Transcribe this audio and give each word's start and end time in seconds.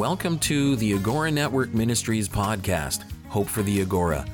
Welcome 0.00 0.38
to 0.38 0.76
the 0.76 0.94
Agora 0.94 1.30
Network 1.30 1.74
Ministries 1.74 2.26
podcast, 2.26 3.02
Hope 3.28 3.48
for 3.48 3.62
the 3.62 3.82
Agora, 3.82 4.24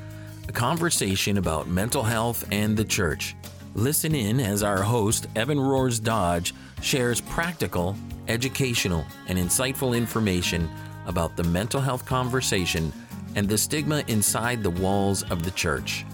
a 0.47 0.51
conversation 0.53 1.39
about 1.39 1.67
mental 1.67 2.03
health 2.03 2.47
and 2.53 2.77
the 2.77 2.85
church. 2.85 3.35
Listen 3.75 4.15
in 4.15 4.39
as 4.39 4.63
our 4.63 4.81
host, 4.81 5.27
Evan 5.35 5.59
Roars 5.59 5.99
Dodge, 5.99 6.53
shares 6.81 7.19
practical, 7.19 7.97
educational, 8.29 9.03
and 9.27 9.37
insightful 9.37 9.95
information 9.95 10.69
about 11.05 11.35
the 11.35 11.43
mental 11.43 11.81
health 11.81 12.05
conversation 12.05 12.93
and 13.35 13.49
the 13.49 13.57
stigma 13.57 14.05
inside 14.07 14.63
the 14.63 14.69
walls 14.69 15.23
of 15.23 15.43
the 15.43 15.51
church. 15.51 16.05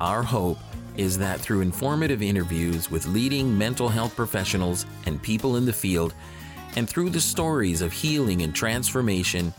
Our 0.00 0.22
hope 0.22 0.56
is 0.96 1.18
that 1.18 1.38
through 1.38 1.60
informative 1.60 2.22
interviews 2.22 2.90
with 2.90 3.06
leading 3.08 3.58
mental 3.58 3.90
health 3.90 4.16
professionals 4.16 4.86
and 5.04 5.20
people 5.20 5.56
in 5.56 5.66
the 5.66 5.72
field, 5.74 6.14
and 6.74 6.88
through 6.88 7.10
the 7.10 7.20
stories 7.20 7.82
of 7.82 7.92
healing 7.92 8.42
and 8.42 8.54
transformation, 8.54 9.52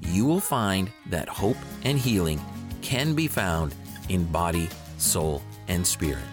you 0.00 0.24
will 0.24 0.40
find 0.40 0.90
that 1.06 1.28
hope 1.28 1.56
and 1.84 1.98
healing 1.98 2.40
can 2.82 3.14
be 3.14 3.26
found 3.26 3.74
in 4.08 4.24
body, 4.24 4.68
soul, 4.98 5.42
and 5.68 5.86
spirit. 5.86 6.24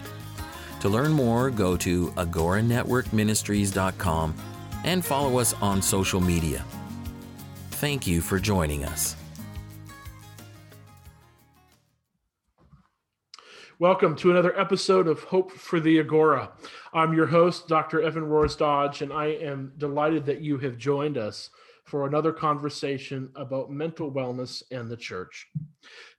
To 0.80 0.88
learn 0.88 1.12
more, 1.12 1.50
go 1.50 1.76
to 1.78 2.08
agoranetworkministries.com 2.12 4.34
and 4.84 5.04
follow 5.04 5.38
us 5.38 5.54
on 5.54 5.80
social 5.80 6.20
media. 6.20 6.64
Thank 7.70 8.06
you 8.06 8.20
for 8.20 8.38
joining 8.38 8.84
us. 8.84 9.16
Welcome 13.82 14.14
to 14.18 14.30
another 14.30 14.56
episode 14.56 15.08
of 15.08 15.24
Hope 15.24 15.50
for 15.50 15.80
the 15.80 15.98
Agora. 15.98 16.52
I'm 16.94 17.12
your 17.12 17.26
host, 17.26 17.66
Dr. 17.66 18.00
Evan 18.00 18.22
Roars 18.22 18.54
Dodge, 18.54 19.02
and 19.02 19.12
I 19.12 19.26
am 19.26 19.72
delighted 19.76 20.24
that 20.26 20.40
you 20.40 20.56
have 20.58 20.78
joined 20.78 21.18
us 21.18 21.50
for 21.82 22.06
another 22.06 22.32
conversation 22.32 23.28
about 23.34 23.72
mental 23.72 24.12
wellness 24.12 24.62
and 24.70 24.88
the 24.88 24.96
church. 24.96 25.48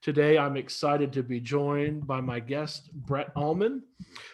Today, 0.02 0.36
I'm 0.36 0.58
excited 0.58 1.10
to 1.14 1.22
be 1.22 1.40
joined 1.40 2.06
by 2.06 2.20
my 2.20 2.38
guest, 2.38 2.92
Brett 2.92 3.30
Ullman. 3.34 3.82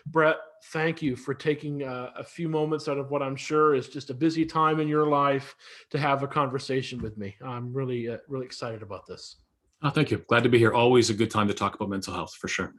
Brett, 0.06 0.39
thank 0.72 1.00
you 1.00 1.15
for 1.15 1.33
taking 1.33 1.84
uh, 1.84 2.11
a 2.17 2.25
few 2.25 2.48
moments 2.48 2.89
out 2.89 2.98
of 2.98 3.12
what 3.12 3.22
I'm 3.22 3.37
sure 3.37 3.77
is 3.77 3.89
just 3.89 4.11
a 4.11 4.15
busy 4.15 4.44
time 4.44 4.81
in 4.81 4.89
your 4.89 5.06
life 5.06 5.55
to 5.91 5.98
have 5.98 6.25
a 6.25 6.27
conversation 6.27 7.00
with 7.00 7.17
me. 7.17 7.37
I'm 7.41 7.72
really, 7.72 8.09
uh, 8.09 8.17
really 8.27 8.47
excited 8.47 8.83
about 8.83 9.06
this. 9.06 9.37
Oh, 9.84 9.91
thank 9.91 10.11
you. 10.11 10.19
Glad 10.27 10.42
to 10.42 10.48
be 10.48 10.59
here. 10.59 10.72
Always 10.72 11.11
a 11.11 11.15
good 11.15 11.31
time 11.31 11.47
to 11.47 11.55
talk 11.55 11.77
about 11.77 11.91
mental 11.91 12.12
health 12.12 12.34
for 12.34 12.48
sure. 12.48 12.75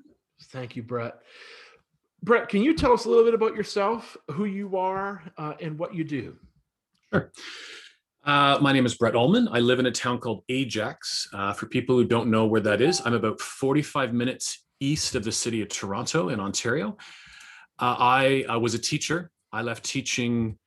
Thank 0.50 0.76
you, 0.76 0.84
Brett. 0.84 1.16
Brett, 2.24 2.50
can 2.50 2.62
you 2.62 2.76
tell 2.76 2.94
us 2.94 3.06
a 3.06 3.10
little 3.10 3.24
bit 3.24 3.34
about 3.34 3.56
yourself, 3.56 4.16
who 4.32 4.46
you 4.46 4.78
are, 4.78 5.24
uh, 5.38 5.54
and 5.60 5.78
what 5.78 5.96
you 5.96 6.04
do? 6.04 6.38
Sure. 7.12 7.32
Uh, 8.24 8.60
my 8.62 8.72
name 8.72 8.86
is 8.86 8.94
Brett 8.94 9.16
Ullman. 9.16 9.48
I 9.52 9.60
live 9.60 9.80
in 9.80 9.88
a 9.88 9.92
town 9.92 10.20
called 10.20 10.44
Ajax. 10.48 11.28
Uh, 11.34 11.54
for 11.54 11.66
people 11.66 11.96
who 11.96 12.06
don't 12.06 12.30
know 12.30 12.46
where 12.46 12.62
that 12.62 12.80
is, 12.80 13.02
I'm 13.04 13.16
about 13.16 13.42
45 13.42 14.14
minutes 14.14 14.64
east 14.80 15.16
of 15.16 15.24
the 15.24 15.32
city 15.32 15.62
of 15.62 15.70
Toronto 15.70 16.30
in 16.30 16.40
Ontario. 16.40 16.98
Uh, 17.80 17.96
I, 17.98 18.46
I 18.48 18.58
was 18.58 18.76
a 18.76 18.80
teacher. 18.80 19.32
I 19.52 19.64
left 19.64 19.84
teaching, 19.84 20.60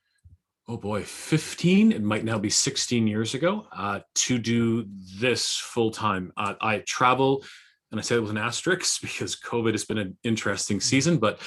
oh 0.67 0.75
boy, 0.75 1.03
15, 1.03 1.93
it 1.93 2.03
might 2.03 2.25
now 2.25 2.37
be 2.37 2.49
16 2.49 3.07
years 3.07 3.33
ago, 3.33 3.67
uh, 3.71 4.01
to 4.15 4.37
do 4.37 4.85
this 5.19 5.55
full 5.55 5.91
time. 5.91 6.33
Uh, 6.35 6.55
I 6.59 6.79
travel 6.79 7.45
and 7.91 7.99
I 7.99 8.03
say 8.03 8.15
it 8.15 8.21
with 8.21 8.31
an 8.31 8.37
asterisk 8.37 9.01
because 9.01 9.35
COVID 9.35 9.71
has 9.71 9.85
been 9.85 9.97
an 9.97 10.17
interesting 10.23 10.77
mm-hmm. 10.77 10.83
season, 10.83 11.17
but 11.17 11.39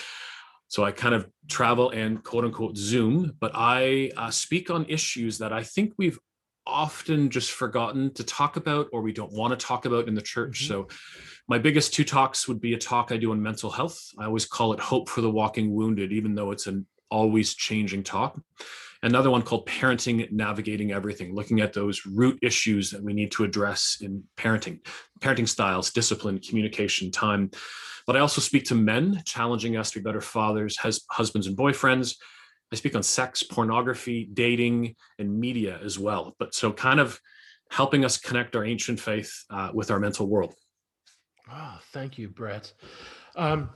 so 0.68 0.84
I 0.84 0.92
kind 0.92 1.14
of 1.14 1.28
travel 1.48 1.90
and 1.90 2.22
quote 2.22 2.44
unquote 2.44 2.76
Zoom, 2.76 3.34
but 3.40 3.52
I 3.54 4.10
uh, 4.16 4.30
speak 4.30 4.70
on 4.70 4.84
issues 4.86 5.38
that 5.38 5.52
I 5.52 5.62
think 5.62 5.94
we've 5.96 6.18
often 6.66 7.30
just 7.30 7.50
forgotten 7.50 8.12
to 8.12 8.22
talk 8.22 8.56
about 8.56 8.88
or 8.92 9.00
we 9.00 9.12
don't 9.12 9.32
want 9.32 9.58
to 9.58 9.66
talk 9.66 9.86
about 9.86 10.06
in 10.08 10.14
the 10.14 10.20
church. 10.20 10.64
Mm-hmm. 10.64 10.72
So 10.72 10.88
my 11.48 11.58
biggest 11.58 11.94
two 11.94 12.04
talks 12.04 12.46
would 12.46 12.60
be 12.60 12.74
a 12.74 12.78
talk 12.78 13.10
I 13.10 13.16
do 13.16 13.32
on 13.32 13.42
mental 13.42 13.70
health. 13.70 13.98
I 14.18 14.26
always 14.26 14.44
call 14.44 14.74
it 14.74 14.80
Hope 14.80 15.08
for 15.08 15.22
the 15.22 15.30
Walking 15.30 15.74
Wounded, 15.74 16.12
even 16.12 16.34
though 16.34 16.50
it's 16.50 16.66
an 16.66 16.86
always 17.10 17.54
changing 17.54 18.02
talk 18.02 18.38
another 19.02 19.30
one 19.30 19.42
called 19.42 19.66
parenting 19.66 20.30
navigating 20.32 20.92
everything 20.92 21.34
looking 21.34 21.60
at 21.60 21.72
those 21.72 22.04
root 22.04 22.38
issues 22.42 22.90
that 22.90 23.02
we 23.02 23.12
need 23.12 23.30
to 23.30 23.44
address 23.44 23.98
in 24.00 24.22
parenting 24.36 24.80
parenting 25.20 25.48
styles 25.48 25.90
discipline 25.90 26.38
communication 26.38 27.10
time. 27.10 27.50
But 28.06 28.16
i 28.16 28.20
also 28.20 28.40
speak 28.40 28.64
to 28.66 28.74
men 28.74 29.22
challenging 29.24 29.76
us 29.76 29.90
to 29.90 30.00
be 30.00 30.02
better 30.02 30.20
fathers 30.20 30.78
has 30.78 31.04
husbands 31.10 31.46
and 31.46 31.56
boyfriends. 31.56 32.16
I 32.72 32.76
speak 32.76 32.94
on 32.94 33.02
sex 33.02 33.42
pornography 33.42 34.28
dating 34.32 34.96
and 35.18 35.38
media 35.38 35.80
as 35.82 35.98
well. 35.98 36.34
But 36.38 36.54
so 36.54 36.72
kind 36.72 37.00
of 37.00 37.18
helping 37.70 38.04
us 38.04 38.18
connect 38.18 38.56
our 38.56 38.64
ancient 38.64 39.00
faith 39.00 39.44
uh, 39.50 39.70
with 39.72 39.90
our 39.90 40.00
mental 40.00 40.26
world. 40.26 40.54
Oh 41.50 41.78
thank 41.92 42.18
you 42.18 42.28
brett. 42.28 42.72
Um, 43.36 43.70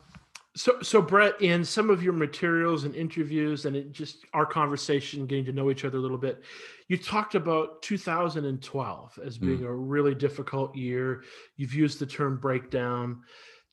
so, 0.55 0.81
so 0.83 1.01
Brett, 1.01 1.41
in 1.41 1.65
some 1.65 1.89
of 1.89 2.03
your 2.03 2.13
materials 2.13 2.85
and 2.85 2.95
interviews, 2.95 3.65
and 3.65 3.75
it 3.75 3.93
just 3.93 4.27
our 4.35 4.45
conversation, 4.45 5.27
getting 5.27 5.47
to 5.47 5.53
know 5.53 5.71
each 5.71 5.85
other 5.85 5.97
a 5.97 6.01
little 6.01 6.19
bit, 6.19 6.43
you 6.89 6.99
talked 6.99 7.35
about 7.35 7.81
2012 7.83 9.19
as 9.25 9.39
being 9.39 9.61
mm. 9.61 9.67
a 9.67 9.73
really 9.73 10.15
difficult 10.15 10.77
year. 10.77 11.23
You've 11.57 11.75
used 11.75 11.99
the 11.99 12.07
term 12.07 12.37
breakdown. 12.37 13.23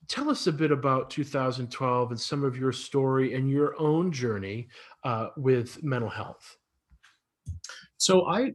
Tell 0.07 0.29
us 0.29 0.47
a 0.47 0.53
bit 0.53 0.71
about 0.71 1.09
2012 1.09 2.11
and 2.11 2.19
some 2.19 2.45
of 2.45 2.57
your 2.57 2.71
story 2.71 3.33
and 3.33 3.49
your 3.49 3.79
own 3.79 4.11
journey 4.11 4.69
uh, 5.03 5.27
with 5.35 5.83
mental 5.83 6.09
health. 6.09 6.57
So 7.97 8.25
I 8.25 8.53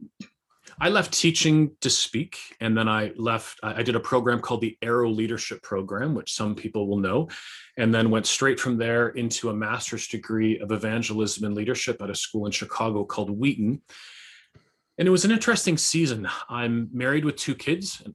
I 0.79 0.89
left 0.89 1.13
teaching 1.13 1.71
to 1.81 1.89
speak, 1.89 2.37
and 2.59 2.77
then 2.77 2.89
I 2.89 3.13
left. 3.15 3.59
I 3.63 3.81
did 3.81 3.95
a 3.95 3.99
program 3.99 4.41
called 4.41 4.61
the 4.61 4.77
Arrow 4.81 5.09
Leadership 5.09 5.61
Program, 5.61 6.13
which 6.13 6.33
some 6.33 6.53
people 6.53 6.87
will 6.87 6.99
know, 6.99 7.29
and 7.77 7.93
then 7.93 8.09
went 8.09 8.25
straight 8.25 8.59
from 8.59 8.77
there 8.77 9.09
into 9.09 9.49
a 9.49 9.55
master's 9.55 10.07
degree 10.07 10.59
of 10.59 10.71
evangelism 10.71 11.45
and 11.45 11.55
leadership 11.55 12.01
at 12.01 12.09
a 12.09 12.15
school 12.15 12.45
in 12.45 12.51
Chicago 12.51 13.05
called 13.05 13.29
Wheaton. 13.29 13.81
And 14.97 15.07
it 15.07 15.11
was 15.11 15.25
an 15.25 15.31
interesting 15.31 15.77
season. 15.77 16.27
I'm 16.49 16.89
married 16.91 17.25
with 17.25 17.37
two 17.37 17.55
kids, 17.55 18.01
and 18.03 18.13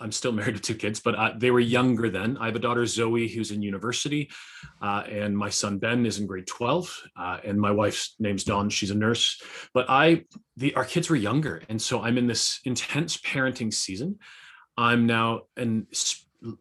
I'm 0.00 0.12
still 0.12 0.32
married 0.32 0.56
to 0.56 0.62
two 0.62 0.74
kids, 0.74 1.00
but 1.00 1.38
they 1.38 1.50
were 1.50 1.60
younger 1.60 2.08
then. 2.08 2.36
I 2.38 2.46
have 2.46 2.56
a 2.56 2.60
daughter, 2.60 2.86
Zoe, 2.86 3.28
who's 3.28 3.50
in 3.50 3.62
university, 3.62 4.30
uh, 4.80 5.04
and 5.08 5.36
my 5.36 5.50
son, 5.50 5.78
Ben, 5.78 6.06
is 6.06 6.18
in 6.18 6.26
grade 6.26 6.46
12. 6.46 7.08
Uh, 7.16 7.38
and 7.44 7.60
my 7.60 7.70
wife's 7.70 8.14
name's 8.18 8.44
Dawn. 8.44 8.70
She's 8.70 8.90
a 8.90 8.94
nurse. 8.94 9.40
But 9.74 9.86
I, 9.88 10.24
the, 10.56 10.74
our 10.74 10.84
kids 10.84 11.10
were 11.10 11.16
younger. 11.16 11.62
And 11.68 11.80
so 11.80 12.00
I'm 12.02 12.18
in 12.18 12.26
this 12.26 12.60
intense 12.64 13.18
parenting 13.18 13.72
season. 13.72 14.18
I'm 14.76 15.06
now 15.06 15.42
in, 15.56 15.86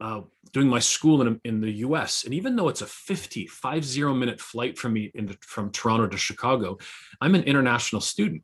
uh, 0.01 0.21
doing 0.51 0.67
my 0.67 0.79
school 0.79 1.21
in, 1.21 1.39
in 1.43 1.61
the 1.61 1.71
US. 1.71 2.25
And 2.25 2.33
even 2.33 2.55
though 2.55 2.69
it's 2.69 2.81
a 2.81 2.85
50, 2.85 3.47
50 3.47 4.03
minute 4.13 4.41
flight 4.41 4.77
from 4.77 4.93
me 4.93 5.11
in 5.13 5.35
from 5.41 5.71
Toronto 5.71 6.07
to 6.07 6.17
Chicago, 6.17 6.77
I'm 7.21 7.35
an 7.35 7.43
international 7.43 8.01
student 8.01 8.43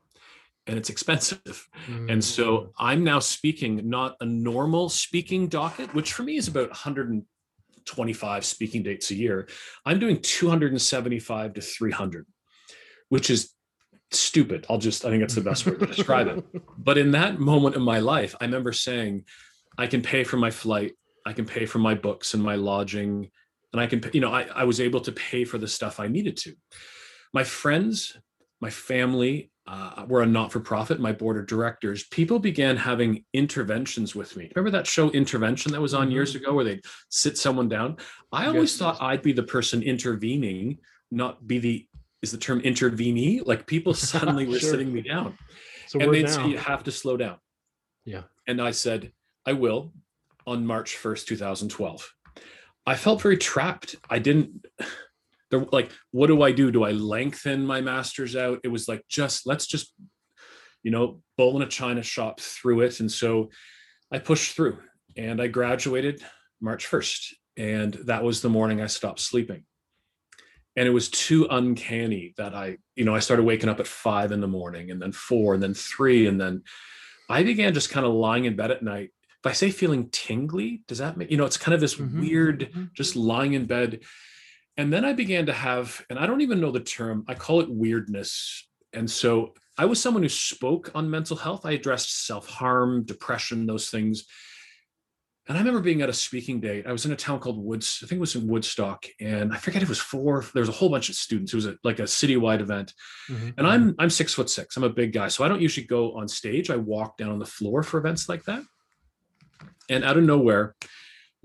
and 0.68 0.78
it's 0.78 0.90
expensive. 0.90 1.68
Mm. 1.88 2.12
And 2.12 2.24
so 2.24 2.58
mm. 2.58 2.72
I'm 2.78 3.04
now 3.04 3.20
speaking 3.20 3.88
not 3.88 4.16
a 4.22 4.26
normal 4.26 4.90
speaking 4.90 5.48
docket, 5.48 5.94
which 5.94 6.14
for 6.14 6.24
me 6.24 6.38
is 6.38 6.48
about 6.48 6.70
125 6.70 8.46
speaking 8.46 8.84
dates 8.84 9.12
a 9.12 9.16
year. 9.16 9.48
I'm 9.86 10.00
doing 10.00 10.22
275 10.22 11.54
to 11.54 11.62
300, 11.62 12.26
which 13.10 13.30
is 13.30 13.52
stupid. 14.12 14.66
I'll 14.70 14.78
just, 14.78 15.06
I 15.06 15.10
think 15.10 15.22
that's 15.22 15.36
the 15.36 15.42
best 15.42 15.66
word 15.66 15.80
to 15.80 15.86
describe 15.86 16.28
it. 16.28 16.44
But 16.78 16.98
in 16.98 17.12
that 17.12 17.40
moment 17.40 17.76
in 17.76 17.82
my 17.82 18.00
life, 18.00 18.36
I 18.40 18.46
remember 18.46 18.72
saying, 18.72 19.26
I 19.78 19.88
can 19.88 20.02
pay 20.02 20.24
for 20.24 20.38
my 20.38 20.52
flight, 20.52 20.94
I 21.26 21.34
can 21.34 21.46
pay 21.46 21.66
for 21.66 21.80
my 21.80 21.96
books 21.96 22.34
and 22.34 22.44
my 22.44 22.56
lodging, 22.56 23.32
and 23.74 23.82
I 23.82 23.88
can, 23.88 24.04
you 24.14 24.22
know, 24.22 24.32
I, 24.32 24.44
I 24.44 24.64
was 24.66 24.80
able 24.80 25.02
to 25.02 25.12
pay 25.12 25.44
for 25.46 25.58
the 25.58 25.68
stuff 25.68 26.00
I 26.00 26.08
needed 26.08 26.38
to. 26.38 26.54
My 27.34 27.44
friends, 27.44 28.16
my 28.62 28.70
family, 28.70 29.52
uh, 29.68 30.06
we're 30.08 30.22
a 30.22 30.26
not-for-profit 30.28 31.00
my 31.00 31.12
board 31.12 31.38
of 31.38 31.48
directors 31.48 32.04
people 32.10 32.38
began 32.38 32.78
having 32.78 33.26
interventions 33.34 34.14
with 34.14 34.38
me. 34.38 34.52
Remember 34.56 34.70
that 34.78 34.86
show 34.86 35.10
intervention 35.10 35.72
that 35.72 35.82
was 35.82 35.94
on 35.94 36.04
mm-hmm. 36.04 36.12
years 36.12 36.36
ago 36.36 36.54
where 36.54 36.64
they'd 36.64 36.86
sit 37.10 37.38
someone 37.38 37.68
down? 37.68 37.98
I 38.32 38.46
always 38.46 38.72
yes. 38.72 38.78
thought 38.78 39.02
i'd 39.02 39.24
be 39.24 39.34
the 39.34 39.44
person 39.44 39.82
intervening 39.82 40.80
not 41.12 41.48
be 41.48 41.58
the 41.58 41.88
is 42.22 42.32
the 42.32 42.38
term 42.38 42.62
intervenee? 42.62 43.42
Like 43.46 43.66
people 43.66 43.94
suddenly 44.12 44.48
were 44.48 44.60
sitting 44.60 44.94
me 44.94 45.02
down. 45.02 45.38
So 45.88 46.00
and 46.00 46.14
they'd 46.14 46.30
say 46.30 46.48
you 46.48 46.58
have 46.58 46.84
to 46.84 46.92
slow 46.92 47.18
down. 47.18 47.38
Yeah. 48.06 48.24
And 48.48 48.62
i 48.62 48.72
said 48.72 49.12
i 49.48 49.54
will 49.54 49.94
on 50.46 50.64
march 50.64 50.96
1st 51.02 51.26
2012 51.26 52.14
i 52.86 52.96
felt 52.96 53.20
very 53.20 53.38
trapped. 53.38 53.96
I 54.12 54.20
didn't 54.20 54.64
there 55.52 55.66
like 55.72 55.92
what 56.12 56.28
do 56.28 56.42
i 56.42 56.52
do 56.52 56.72
do 56.72 56.84
i 56.84 56.92
lengthen 56.92 57.66
my 57.66 57.82
masters 57.82 58.36
out 58.36 58.60
it 58.64 58.68
was 58.70 58.88
like 58.88 59.04
just 59.10 59.46
let's 59.46 59.68
just 59.68 59.94
you 60.84 60.92
know 60.92 61.22
bull 61.38 61.56
in 61.56 61.62
a 61.62 61.68
china 61.68 62.02
shop 62.04 62.40
through 62.40 62.82
it 62.82 63.00
and 63.00 63.12
so 63.12 63.50
i 64.12 64.20
pushed 64.20 64.56
through 64.56 64.78
and 65.18 65.42
i 65.42 65.48
graduated 65.48 66.22
march 66.62 66.88
1st 66.90 67.34
and 67.58 67.94
that 68.06 68.24
was 68.24 68.42
the 68.42 68.50
morning 68.50 68.82
i 68.82 68.88
stopped 68.88 69.20
sleeping 69.20 69.64
and 70.76 70.88
it 70.88 70.92
was 70.92 71.10
too 71.10 71.48
uncanny 71.50 72.34
that 72.38 72.54
i 72.54 72.78
you 72.96 73.06
know 73.06 73.16
i 73.16 73.20
started 73.20 73.44
waking 73.44 73.70
up 73.70 73.80
at 73.80 73.88
five 73.88 74.32
in 74.32 74.42
the 74.42 74.48
morning 74.48 74.92
and 74.92 75.02
then 75.02 75.12
four 75.12 75.54
and 75.54 75.64
then 75.64 75.74
three 75.74 76.28
and 76.28 76.40
then 76.40 76.64
I 77.28 77.42
began 77.42 77.74
just 77.74 77.90
kind 77.90 78.06
of 78.06 78.14
lying 78.14 78.46
in 78.46 78.56
bed 78.56 78.70
at 78.70 78.84
night. 78.84 79.10
If 79.44 79.48
I 79.50 79.54
say 79.54 79.72
feeling 79.72 80.10
tingly, 80.12 80.84
does 80.88 81.00
that 81.00 81.18
make, 81.18 81.32
you 81.32 81.38
know, 81.38 81.46
it's 81.46 81.58
kind 81.58 81.74
of 81.74 81.82
this 81.82 81.96
Mhm, 81.96 82.20
weird, 82.20 82.70
mhm. 82.72 82.94
just 82.94 83.16
lying 83.16 83.54
in 83.54 83.66
bed. 83.66 84.02
And 84.78 84.92
then 84.92 85.06
I 85.06 85.14
began 85.14 85.46
to 85.46 85.54
have, 85.54 86.04
and 86.10 86.20
I 86.20 86.26
don't 86.26 86.42
even 86.42 86.60
know 86.60 86.72
the 86.72 86.80
term, 86.82 87.24
I 87.28 87.34
call 87.34 87.62
it 87.62 87.70
weirdness. 87.70 88.68
And 88.94 89.10
so 89.10 89.54
I 89.78 89.86
was 89.86 90.02
someone 90.02 90.24
who 90.24 90.30
spoke 90.30 90.92
on 90.96 91.10
mental 91.10 91.38
health. 91.38 91.66
I 91.66 91.72
addressed 91.72 92.26
self 92.26 92.48
harm, 92.48 93.04
depression, 93.04 93.66
those 93.66 93.90
things. 93.90 94.26
And 95.48 95.58
I 95.58 95.62
remember 95.62 95.82
being 95.82 96.02
at 96.02 96.10
a 96.10 96.14
speaking 96.14 96.60
date. 96.60 96.88
I 96.88 96.92
was 96.92 97.06
in 97.06 97.12
a 97.12 97.16
town 97.16 97.40
called 97.40 97.64
Woods, 97.64 98.00
I 98.04 98.08
think 98.08 98.18
it 98.18 98.22
was 98.22 98.36
in 98.36 98.48
Woodstock, 98.48 99.06
and 99.20 99.54
I 99.54 99.58
forget 99.58 99.84
it 99.84 99.90
was 99.90 100.00
four. 100.00 100.44
There 100.54 100.62
was 100.62 100.70
a 100.70 100.74
whole 100.74 100.90
bunch 100.90 101.08
of 101.10 101.16
students. 101.16 101.54
It 101.54 101.58
was 101.58 101.68
a, 101.68 101.78
like 101.84 102.00
a 102.00 102.04
citywide 102.04 102.62
event, 102.62 102.94
Mhm, 103.30 103.54
and 103.58 103.68
I'm 103.68 103.94
I'm 104.00 104.10
six 104.10 104.34
foot 104.34 104.50
six. 104.50 104.76
I'm 104.76 104.84
a 104.84 104.90
big 104.90 105.14
guy, 105.14 105.28
so 105.28 105.44
I 105.44 105.48
don't 105.48 105.62
usually 105.62 105.86
go 105.86 106.18
on 106.18 106.28
stage. 106.28 106.72
I 106.72 106.78
walk 106.78 107.18
down 107.18 107.30
on 107.30 107.38
the 107.38 107.46
floor 107.46 107.84
for 107.84 108.00
events 108.00 108.28
like 108.28 108.44
that. 108.46 108.64
And 109.88 110.04
out 110.04 110.18
of 110.18 110.24
nowhere, 110.24 110.76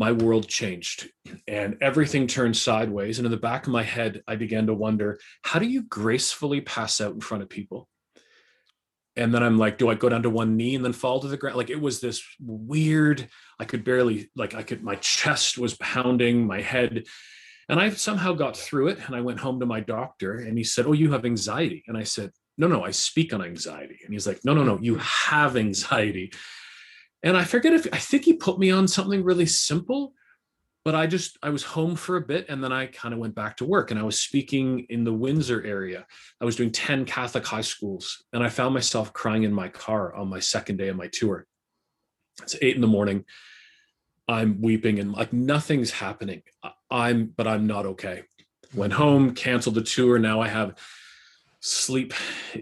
my 0.00 0.11
world 0.11 0.49
changed, 0.49 1.08
and 1.47 1.76
everything 1.81 2.26
turned 2.26 2.56
sideways. 2.56 3.19
And 3.19 3.26
in 3.26 3.31
the 3.31 3.37
back 3.37 3.67
of 3.67 3.73
my 3.73 3.85
head, 3.85 4.23
I 4.26 4.35
began 4.35 4.67
to 4.67 4.75
wonder, 4.75 5.20
how 5.43 5.61
do 5.61 5.67
you 5.67 5.82
gracefully 5.82 6.61
pass 6.61 7.00
out 7.00 7.14
in 7.14 7.20
front 7.20 7.44
of 7.44 7.49
people? 7.49 7.88
and 9.17 9.35
then 9.35 9.43
I'm 9.43 9.58
like, 9.58 9.76
do 9.76 9.91
I 9.91 9.97
go 9.97 10.08
down 10.08 10.23
to 10.23 10.31
one 10.31 10.56
knee 10.56 10.75
and 10.75 10.85
then 10.85 10.93
fall 10.93 11.20
to 11.20 11.29
the 11.29 11.37
ground? 11.37 11.56
Like 11.56 11.69
it 11.69 11.81
was 11.81 12.00
this 12.00 12.23
weird, 12.41 13.29
I 13.58 13.64
could 13.64 13.85
barely, 13.85 14.31
like 14.35 14.55
I 14.55 14.62
could, 14.62 14.82
my 14.82 14.94
chest 14.97 15.58
was 15.58 15.76
pounding, 15.76 16.47
my 16.47 16.61
head. 16.62 17.05
And 17.69 17.79
I 17.79 17.91
somehow 17.91 18.32
got 18.32 18.56
through 18.56 18.88
it. 18.88 18.99
And 19.06 19.14
I 19.14 19.20
went 19.20 19.41
home 19.41 19.61
to 19.61 19.67
my 19.67 19.81
doctor 19.81 20.37
and 20.37 20.56
he 20.56 20.64
said, 20.64 20.87
Oh, 20.87 20.93
you 20.93 21.12
have 21.12 21.25
anxiety. 21.25 21.85
And 21.87 21.99
I 21.99 22.05
said, 22.05 22.31
No, 22.56 22.67
no, 22.67 22.82
I 22.82 22.93
speak 22.93 23.35
on 23.35 23.43
anxiety. 23.43 23.99
And 24.05 24.12
he's 24.14 24.26
like, 24.26 24.41
No, 24.44 24.55
no, 24.55 24.62
no, 24.62 24.79
you 24.81 24.97
have 24.97 25.56
anxiety. 25.56 26.32
And 27.22 27.37
I 27.37 27.44
forget 27.44 27.72
if 27.72 27.87
I 27.93 27.99
think 27.99 28.25
he 28.25 28.32
put 28.32 28.58
me 28.58 28.70
on 28.70 28.88
something 28.88 29.22
really 29.22 29.46
simple, 29.46 30.14
but 30.84 30.94
I 30.94 31.06
just 31.06 31.37
I 31.43 31.50
was 31.50 31.62
home 31.62 31.94
for 31.94 32.17
a 32.17 32.20
bit 32.20 32.46
and 32.49 32.64
then 32.64 32.72
I 32.72 32.87
kind 32.87 33.12
of 33.12 33.20
went 33.20 33.34
back 33.34 33.58
to 33.58 33.67
work 33.67 33.90
and 33.90 34.00
I 34.00 34.02
was 34.02 34.20
speaking 34.20 34.87
in 34.88 35.05
the 35.05 35.12
Windsor 35.12 35.64
area. 35.64 36.06
I 36.40 36.44
was 36.44 36.56
doing 36.56 36.70
10 36.70 37.05
Catholic 37.05 37.46
high 37.46 37.61
schools 37.61 38.25
and 38.32 38.43
I 38.43 38.49
found 38.49 38.72
myself 38.72 39.12
crying 39.12 39.43
in 39.43 39.52
my 39.52 39.69
car 39.69 40.14
on 40.14 40.28
my 40.28 40.40
second 40.40 40.78
day 40.78 40.88
of 40.88 40.96
my 40.96 41.08
tour. 41.08 41.46
It's 42.43 42.56
eight 42.62 42.75
in 42.75 42.81
the 42.81 42.87
morning. 42.87 43.25
I'm 44.26 44.61
weeping 44.62 45.00
and 45.00 45.12
like 45.12 45.32
nothing's 45.32 45.90
happening. 45.90 46.43
I'm 46.90 47.26
but 47.26 47.46
I'm 47.46 47.66
not 47.66 47.84
okay. 47.84 48.23
Went 48.75 48.93
home, 48.93 49.34
canceled 49.34 49.75
the 49.75 49.82
tour. 49.82 50.19
Now 50.19 50.40
I 50.40 50.49
have 50.49 50.78
sleep 51.61 52.14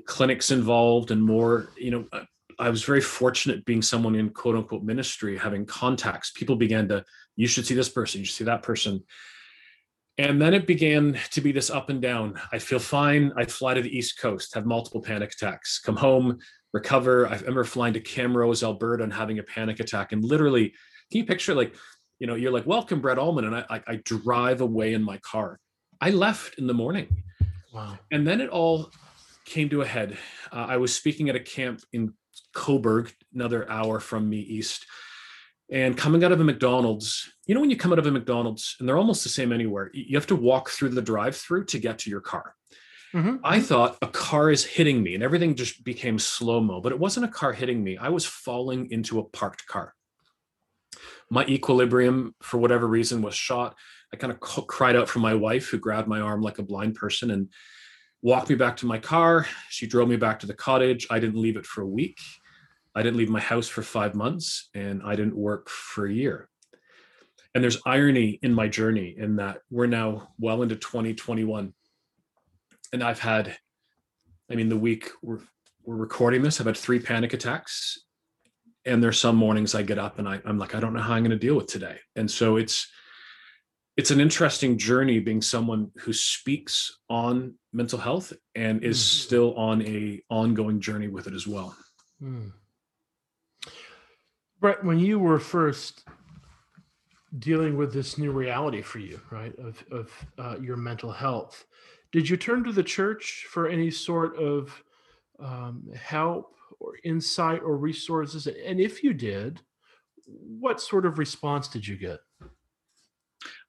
clinics 0.07 0.51
involved 0.51 1.13
and 1.13 1.23
more, 1.23 1.71
you 1.77 1.91
know, 1.93 2.07
uh, 2.13 2.25
I- 2.59 2.71
was 2.71 2.85
very 2.85 3.01
fortunate 3.01 3.65
being 3.65 3.83
someone 3.83 4.15
in 4.15 4.31
quote 4.31 4.57
unquote 4.57 4.83
ministry, 4.83 5.37
having 5.37 5.67
contacts. 5.67 6.31
People 6.33 6.57
began 6.57 6.89
to 6.89 7.05
you 7.37 7.47
should 7.47 7.67
see 7.67 7.75
this 7.75 7.89
person, 7.89 8.21
you 8.21 8.25
should 8.25 8.37
see 8.37 8.45
that 8.45 8.63
person. 8.63 9.05
And 10.19 10.43
then 10.43 10.53
it 10.53 10.67
began 10.67 11.17
to 11.31 11.41
be 11.41 11.53
this 11.53 11.71
up 11.71 11.91
and 11.91 12.03
down. 12.03 12.41
I 12.53 12.59
feel 12.59 12.81
fine. 12.81 13.33
I 13.37 13.45
fly 13.45 13.75
to 13.75 13.83
the 13.83 13.97
East 13.97 14.19
Coast, 14.19 14.55
have 14.55 14.67
multiple 14.67 15.01
panic 15.01 15.33
attacks, 15.33 15.79
come 15.79 15.97
home, 15.97 16.39
recover. 16.73 17.29
I 17.29 17.37
remember 17.37 17.63
flying 17.63 17.95
to 17.95 18.01
Camrose, 18.01 18.65
Alberta, 18.65 19.05
and 19.05 19.13
having 19.13 19.39
a 19.39 19.45
panic 19.45 19.79
attack. 19.79 20.11
And 20.11 20.25
literally, 20.25 20.71
can 21.11 21.19
you 21.21 21.25
picture 21.25 21.55
like, 21.55 21.77
you 22.19 22.27
know, 22.27 22.35
you're 22.35 22.51
like, 22.51 22.67
welcome, 22.67 23.01
Brett 23.01 23.19
Ullman. 23.19 23.45
And 23.45 23.55
I, 23.55 23.65
I, 23.71 23.83
I 23.87 23.97
drive 24.05 24.61
away 24.61 24.95
in 24.95 25.05
my 25.05 25.19
car. 25.19 25.61
I 26.01 26.11
left 26.11 26.59
in 26.59 26.67
the 26.67 26.75
morning. 26.75 27.23
Wow. 27.73 27.97
And 28.11 28.27
then 28.27 28.41
it 28.41 28.51
all 28.51 28.91
came 29.45 29.69
to 29.69 29.83
a 29.83 29.87
head. 29.87 30.19
Uh, 30.53 30.67
I 30.69 30.77
was 30.79 30.93
speaking 30.95 31.29
at 31.29 31.37
a 31.37 31.41
camp 31.41 31.81
in 31.93 32.13
Cobourg, 32.63 33.13
another 33.35 33.71
hour 33.71 34.01
from 34.01 34.29
me 34.29 34.39
east. 34.39 34.87
And 35.71 35.97
coming 35.97 36.25
out 36.25 36.33
of 36.33 36.41
a 36.41 36.45
McDonald's, 36.45 37.31
you 37.47 37.55
know, 37.55 37.61
when 37.61 37.71
you 37.71 37.77
come 37.77 37.93
out 37.93 37.99
of 37.99 38.07
a 38.07 38.11
McDonald's, 38.11 38.75
and 38.79 38.89
they're 38.89 38.97
almost 38.97 39.23
the 39.23 39.29
same 39.29 39.53
anywhere, 39.53 39.91
you 39.93 40.17
have 40.17 40.27
to 40.29 40.37
walk 40.37 40.71
through 40.71 40.91
the 40.91 41.03
drive 41.03 41.37
through 41.37 41.65
to 41.67 41.79
get 41.79 41.99
to 42.01 42.11
your 42.11 42.23
car. 42.23 42.55
Mhm. 43.15 43.41
I 43.45 43.61
thought 43.61 43.99
a 44.03 44.07
car 44.07 44.51
is 44.51 44.65
hitting 44.65 45.03
me 45.03 45.15
and 45.15 45.23
everything 45.23 45.55
just 45.55 45.85
became 45.85 46.19
slow 46.19 46.61
mo, 46.61 46.81
but 46.81 46.93
it 46.93 46.99
wasn't 46.99 47.27
a 47.27 47.35
car 47.41 47.53
hitting 47.53 47.83
me. 47.85 47.97
I 47.97 48.09
was 48.09 48.25
falling 48.27 48.91
into 48.91 49.19
a 49.19 49.25
parked 49.25 49.67
car. 49.67 49.95
My 51.31 51.45
equilibrium, 51.47 52.35
for 52.43 52.59
whatever 52.59 52.87
reason, 52.87 53.23
was 53.23 53.35
shot. 53.35 53.77
I 54.13 54.17
kind 54.17 54.33
of 54.33 54.39
c- 54.47 54.65
cried 54.67 54.97
out 54.97 55.09
for 55.09 55.19
my 55.21 55.35
wife, 55.35 55.69
who 55.69 55.79
grabbed 55.79 56.09
my 56.09 56.21
arm 56.21 56.41
like 56.41 56.59
a 56.59 56.63
blind 56.63 56.95
person 56.95 57.31
and 57.31 57.49
walked 58.23 58.49
me 58.49 58.57
back 58.57 58.77
to 58.79 58.87
my 58.87 58.99
car. 58.99 59.47
She 59.69 59.87
drove 59.87 60.09
me 60.09 60.17
back 60.17 60.39
to 60.41 60.47
the 60.47 60.55
cottage. 60.55 61.07
I 61.11 61.19
didn't 61.21 61.41
leave 61.41 61.57
it 61.57 61.67
for 61.67 61.83
a 61.83 61.87
week. 61.87 62.19
I 62.99 63.03
didn't 63.03 63.17
leave 63.19 63.29
my 63.29 63.39
house 63.41 63.69
for 63.69 63.83
five 63.83 64.17
months 64.17 64.71
and 64.75 65.03
I 65.05 65.15
didn't 65.15 65.37
work 65.37 65.69
for 65.69 66.05
a 66.05 66.13
year. 66.13 66.49
And 67.55 67.63
there's 67.63 67.81
irony 67.87 68.41
in 68.43 68.53
my 68.53 68.67
journey 68.67 69.15
in 69.17 69.37
that 69.37 69.59
we're 69.71 69.87
now 69.87 70.31
well 70.41 70.63
into 70.63 70.75
2021. 70.75 71.73
And 72.93 73.05
I've 73.05 73.21
had, 73.21 73.57
I 74.51 74.57
mean, 74.57 74.69
the 74.69 74.77
week 74.77 75.11
we're, 75.23 75.39
we're 75.85 75.95
recording 75.95 76.43
this, 76.43 76.59
I've 76.61 76.67
had 76.67 76.77
three 76.77 76.99
panic 76.99 77.33
attacks. 77.35 78.01
And 78.85 79.01
there's 79.01 79.21
some 79.21 79.37
mornings 79.37 79.77
I 79.77 79.83
get 79.83 79.99
up 80.01 80.19
and 80.19 80.29
I, 80.29 80.41
I'm 80.45 80.59
like, 80.59 80.75
I 80.75 80.81
don't 80.81 80.93
know 80.93 81.01
how 81.01 81.15
I'm 81.15 81.23
going 81.23 81.31
to 81.31 81.37
deal 81.39 81.55
with 81.55 81.69
today. 81.69 81.99
And 82.17 82.29
so 82.29 82.57
it's, 82.57 82.89
it's 83.97 84.11
an 84.11 84.21
interesting 84.21 84.77
journey 84.77 85.21
being 85.21 85.41
someone 85.43 85.93
who 85.99 86.13
speaks 86.13 86.99
on 87.09 87.55
mental 87.73 88.01
health 88.01 88.33
and 88.57 88.83
is 88.83 88.99
Mhm. 88.99 89.03
still 89.25 89.55
on 89.55 89.83
a 89.83 90.21
ongoing 90.31 90.81
journey 90.81 91.07
with 91.07 91.29
it 91.29 91.35
as 91.35 91.47
well. 91.47 91.77
Hmm. 92.19 92.49
Brett, 94.61 94.85
when 94.85 94.99
you 94.99 95.19
were 95.19 95.39
first 95.39 96.05
dealing 97.39 97.77
with 97.77 97.93
this 97.93 98.19
new 98.19 98.33
reality 98.33 98.83
for 98.83 98.99
you, 98.99 99.21
right, 99.31 99.57
of, 99.59 99.85
of 99.91 100.27
uh, 100.39 100.57
your 100.61 100.77
mental 100.77 101.13
health, 101.13 101.65
did 102.11 102.29
you 102.29 102.37
turn 102.37 102.65
to 102.65 102.73
the 102.73 102.83
church 102.83 103.47
for 103.51 103.69
any 103.69 103.91
sort 103.91 104.37
of 104.37 104.83
um, 105.39 105.89
help 105.95 106.55
or 106.81 106.95
insight 107.05 107.63
or 107.63 107.77
resources? 107.77 108.47
And 108.47 108.81
if 108.81 109.05
you 109.05 109.13
did, 109.13 109.61
what 110.27 110.81
sort 110.81 111.07
of 111.07 111.19
response 111.19 111.69
did 111.69 111.87
you 111.87 111.97
get? 111.97 112.19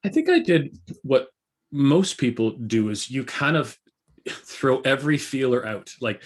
I 0.04 0.08
think 0.08 0.28
I 0.28 0.38
did 0.38 0.78
what 1.02 1.28
most 1.70 2.18
people 2.18 2.50
do 2.50 2.88
is 2.88 3.10
you 3.10 3.24
kind 3.24 3.56
of 3.56 3.78
throw 4.28 4.80
every 4.80 5.18
feeler 5.18 5.64
out. 5.66 5.94
Like 6.00 6.22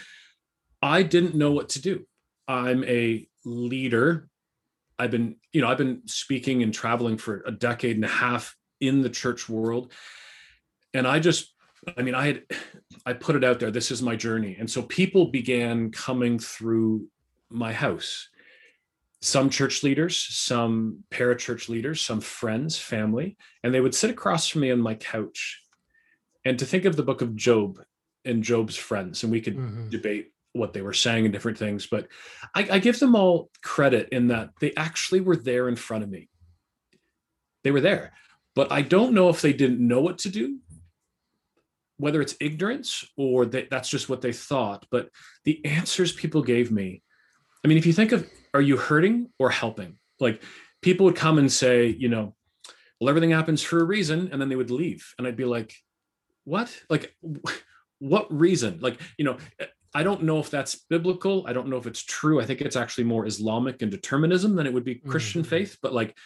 I 0.81 1.03
didn't 1.03 1.35
know 1.35 1.53
what 1.53 1.71
to 1.71 1.83
do. 1.83 2.07
I'm 2.49 2.85
a 2.85 3.27
leader. 3.45 4.29
I've 4.99 5.11
been, 5.11 5.37
you 5.53 5.61
know, 5.61 5.69
I've 5.69 5.79
been 5.79 6.03
speaking 6.07 6.63
and 6.63 6.73
traveling 6.73 7.19
for 7.19 7.43
a 7.47 7.51
decade 7.51 7.97
and 7.97 8.05
a 8.05 8.09
half 8.09 8.57
in 8.81 9.03
the 9.03 9.11
church 9.11 9.49
world. 9.49 9.93
And 10.93 11.07
I 11.07 11.19
just 11.19 11.53
I 11.99 12.03
mean, 12.03 12.15
I 12.15 12.27
had 12.27 12.43
I 13.05 13.13
put 13.13 13.37
it 13.37 13.45
out 13.45 13.61
there, 13.61 13.71
this 13.71 13.91
is 13.91 14.03
my 14.03 14.17
journey. 14.17 14.57
And 14.59 14.71
so 14.71 14.83
people 14.83 15.27
began 15.27 15.91
coming 15.91 16.39
through 16.39 17.09
my 17.51 17.73
house 17.73 18.29
some 19.21 19.49
church 19.49 19.83
leaders, 19.83 20.19
some 20.19 21.03
parachurch 21.11 21.71
leaders, 21.71 22.03
some 22.03 22.21
friends, 22.21 22.77
family, 22.77 23.39
and 23.63 23.73
they 23.73 23.81
would 23.81 23.95
sit 23.95 24.11
across 24.11 24.47
from 24.47 24.61
me 24.61 24.71
on 24.71 24.79
my 24.79 24.95
couch. 24.95 25.63
And 26.45 26.59
to 26.59 26.67
think 26.67 26.85
of 26.85 26.95
the 26.95 27.03
book 27.03 27.23
of 27.23 27.35
Job 27.35 27.81
and 28.27 28.43
Job's 28.43 28.77
friends, 28.77 29.23
and 29.23 29.33
we 29.33 29.41
could 29.41 29.57
Mhm. 29.57 29.89
debate 29.89 30.34
what 30.55 30.73
they 30.73 30.81
were 30.81 30.93
saying 30.93 31.25
and 31.27 31.33
different 31.33 31.59
things, 31.59 31.87
but 31.87 32.09
I, 32.55 32.67
I 32.73 32.79
give 32.79 32.99
them 32.99 33.15
all 33.15 33.51
credit 33.63 34.09
in 34.11 34.29
that 34.29 34.51
they 34.61 34.73
actually 34.77 35.21
were 35.21 35.37
there 35.37 35.69
in 35.69 35.77
front 35.77 36.05
of 36.05 36.11
me. 36.11 36.29
They 37.65 37.71
were 37.71 37.81
there, 37.81 38.13
but 38.55 38.73
I 38.73 38.83
don't 38.83 39.13
know 39.13 39.29
if 39.29 39.43
they 39.43 39.53
didn't 39.53 39.87
know 39.87 40.01
what 40.01 40.19
to 40.19 40.29
do, 40.29 40.59
whether 41.99 42.21
it's 42.21 42.37
ignorance 42.41 43.05
or 43.17 43.47
that 43.47 43.69
that's 43.69 43.89
just 43.89 44.09
what 44.09 44.21
they 44.21 44.33
thought. 44.33 44.87
But 44.91 45.11
the 45.45 45.65
answers 45.65 46.13
people 46.13 46.43
gave 46.43 46.71
me, 46.71 47.03
I 47.65 47.69
mean, 47.69 47.79
if 47.79 47.87
you 47.87 47.93
think 47.93 48.13
of 48.13 48.29
are 48.55 48.63
you 48.63 48.77
hurting 48.77 49.31
or 49.39 49.51
helping? 49.51 49.99
Like 50.21 50.43
people 50.81 51.05
would 51.07 51.17
come 51.17 51.39
and 51.39 51.51
say, 51.51 51.89
you 51.89 52.09
know, 52.09 52.37
well, 53.01 53.09
everything 53.09 53.31
happens 53.31 53.63
for 53.63 53.81
a 53.81 53.85
reason, 53.85 54.29
and 54.31 54.41
then 54.41 54.49
they 54.49 54.57
would 54.57 54.71
leave. 54.71 55.15
And 55.19 55.27
I'd 55.27 55.37
be 55.37 55.45
like, 55.45 55.75
what? 56.45 56.75
Like, 56.89 57.17
what 57.99 58.33
reason? 58.33 58.79
Like, 58.81 59.01
you 59.19 59.25
know, 59.25 59.39
I 59.95 60.03
don't 60.03 60.25
know 60.25 60.41
if 60.41 60.51
that's 60.51 60.75
biblical. 60.91 61.47
I 61.47 61.53
don't 61.53 61.69
know 61.69 61.77
if 61.77 61.87
it's 61.87 62.03
true. 62.03 62.41
I 62.41 62.47
think 62.47 62.61
it's 62.61 62.77
actually 62.77 63.05
more 63.05 63.27
Islamic 63.27 63.81
and 63.81 63.91
determinism 63.91 64.57
than 64.57 64.67
it 64.67 64.73
would 64.75 64.85
be 64.85 64.97
Christian 64.97 65.43
Mhm. 65.43 65.47
faith. 65.47 65.79
But 65.81 65.93
like, 65.93 66.17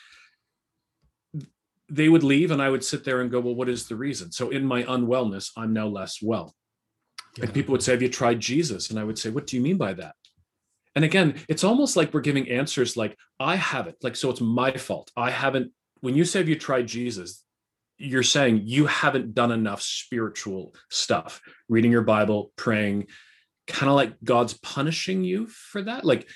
they 1.91 2.09
would 2.09 2.23
leave, 2.23 2.51
and 2.51 2.61
I 2.61 2.69
would 2.69 2.85
sit 2.85 3.05
there 3.05 3.21
and 3.21 3.31
go, 3.31 3.41
well, 3.41 3.55
what 3.55 3.69
is 3.69 3.89
the 3.89 3.97
reason? 3.97 4.31
So 4.33 4.51
in 4.51 4.65
my 4.65 4.83
unwellness, 4.85 5.51
I'm 5.57 5.73
now 5.73 5.87
less 5.87 6.21
well. 6.23 6.55
Yeah. 7.37 7.45
And 7.45 7.55
people 7.55 7.73
would 7.73 7.83
say, 7.83 7.93
Have 7.93 8.03
you 8.03 8.09
tried 8.09 8.41
Jesus? 8.41 8.91
And 8.91 8.99
I 8.99 9.05
would 9.05 9.19
say, 9.19 9.31
What 9.31 9.47
do 9.47 9.57
you 9.57 9.63
mean 9.63 9.77
by 9.77 9.95
that? 9.95 10.15
And 10.95 11.05
again, 11.05 11.37
it's 11.49 11.65
almost 11.65 11.97
like 11.97 12.13
we're 12.13 12.21
giving 12.21 12.51
answers 12.51 12.97
like, 12.97 13.17
I 13.39 13.57
haven't. 13.57 13.97
Like, 14.03 14.17
so 14.17 14.31
it's 14.31 14.41
my 14.41 14.73
fault. 14.73 15.11
I 15.17 15.31
haven't. 15.31 15.73
When 16.01 16.15
you 16.15 16.25
say, 16.25 16.41
Have 16.41 16.49
you 16.49 16.57
tried 16.59 16.89
Jesus? 16.89 17.45
You're 17.99 18.23
saying 18.23 18.63
you 18.65 18.87
haven't 18.87 19.35
done 19.35 19.53
enough 19.53 19.83
spiritual 19.83 20.75
stuff, 20.91 21.41
reading 21.69 21.91
your 21.93 22.03
Bible, 22.03 22.53
praying, 22.57 23.07
kind 23.69 23.89
of 23.89 23.95
like 23.97 24.15
God's 24.25 24.55
punishing 24.55 25.23
you 25.23 25.47
for 25.47 25.83
that. 25.83 26.05
Like, 26.05 26.29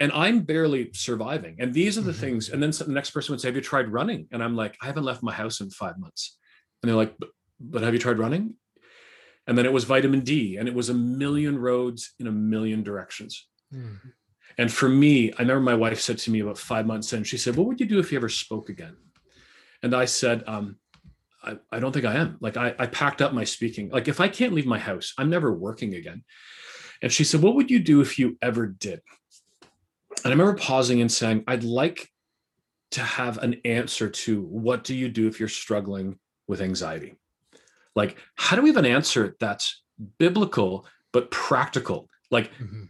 and 0.00 0.10
I'm 0.12 0.40
barely 0.40 0.90
surviving. 0.92 1.56
And 1.58 1.74
these 1.74 1.98
are 1.98 2.02
the 2.02 2.12
Mhm. 2.12 2.20
things. 2.20 2.48
And 2.48 2.62
then 2.62 2.70
the 2.70 2.92
next 2.92 3.10
person 3.10 3.32
would 3.32 3.40
say, 3.40 3.48
Have 3.48 3.56
you 3.56 3.62
tried 3.62 3.88
running? 3.88 4.28
And 4.32 4.42
I'm 4.42 4.56
like, 4.56 4.76
I 4.82 4.86
haven't 4.86 5.04
left 5.04 5.22
my 5.22 5.32
house 5.32 5.60
in 5.60 5.70
five 5.70 5.98
months. 5.98 6.38
And 6.82 6.88
they're 6.88 6.96
like, 6.96 7.14
But, 7.60 7.82
have 7.82 7.92
you 7.94 8.00
tried 8.00 8.18
running? 8.18 8.54
And 9.46 9.56
then 9.56 9.66
it 9.66 9.72
was 9.72 9.84
vitamin 9.84 10.20
D, 10.20 10.56
and 10.58 10.68
it 10.68 10.74
was 10.74 10.88
a 10.90 10.94
million 10.94 11.58
roads 11.58 12.12
in 12.20 12.26
a 12.26 12.32
million 12.32 12.82
directions. 12.82 13.46
Mm. 13.74 13.98
And 14.58 14.72
for 14.72 14.88
me, 14.88 15.32
I 15.32 15.40
remember 15.42 15.60
my 15.62 15.74
wife 15.74 16.00
said 16.00 16.18
to 16.18 16.30
me 16.30 16.40
about 16.40 16.58
five 16.58 16.86
months 16.86 17.12
in, 17.12 17.24
she 17.24 17.38
said, 17.38 17.56
What 17.56 17.66
would 17.66 17.80
you 17.80 17.86
do 17.86 17.98
if 17.98 18.12
you 18.12 18.18
ever 18.18 18.28
spoke 18.28 18.68
again? 18.68 18.96
And 19.82 19.94
I 19.94 20.04
said, 20.06 20.44
um, 20.46 20.76
I, 21.48 21.56
I 21.72 21.80
don't 21.80 21.92
think 21.92 22.04
I 22.04 22.14
am. 22.14 22.36
Like, 22.40 22.56
I, 22.56 22.74
I 22.78 22.86
packed 22.86 23.22
up 23.22 23.32
my 23.32 23.44
speaking. 23.44 23.88
Like, 23.88 24.06
if 24.06 24.20
I 24.20 24.28
can't 24.28 24.52
leave 24.52 24.66
my 24.66 24.78
house, 24.78 25.14
I'm 25.16 25.30
never 25.30 25.52
working 25.52 25.94
again. 25.94 26.22
And 27.00 27.10
she 27.12 27.24
said, 27.24 27.40
What 27.40 27.54
would 27.54 27.70
you 27.70 27.78
do 27.78 28.00
if 28.00 28.18
you 28.18 28.36
ever 28.42 28.66
did? 28.66 29.00
And 30.24 30.26
I 30.26 30.30
remember 30.30 30.54
pausing 30.54 31.00
and 31.00 31.10
saying, 31.10 31.44
I'd 31.46 31.64
like 31.64 32.10
to 32.90 33.00
have 33.00 33.38
an 33.38 33.60
answer 33.64 34.08
to 34.08 34.42
what 34.42 34.84
do 34.84 34.94
you 34.94 35.08
do 35.08 35.26
if 35.28 35.38
you're 35.38 35.48
struggling 35.48 36.18
with 36.46 36.60
anxiety? 36.60 37.14
Like, 37.94 38.18
how 38.34 38.56
do 38.56 38.62
we 38.62 38.70
have 38.70 38.76
an 38.76 38.86
answer 38.86 39.36
that's 39.40 39.82
biblical 40.18 40.86
but 41.12 41.30
practical? 41.30 42.08
Like, 42.30 42.52
Mhm. 42.58 42.88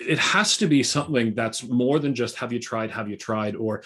it 0.00 0.18
has 0.18 0.58
to 0.58 0.66
be 0.66 0.82
something 0.82 1.34
that's 1.34 1.62
more 1.62 1.98
than 1.98 2.14
just 2.14 2.36
have 2.36 2.52
you 2.52 2.58
tried 2.58 2.90
have 2.90 3.08
you 3.08 3.16
tried 3.16 3.54
or 3.54 3.82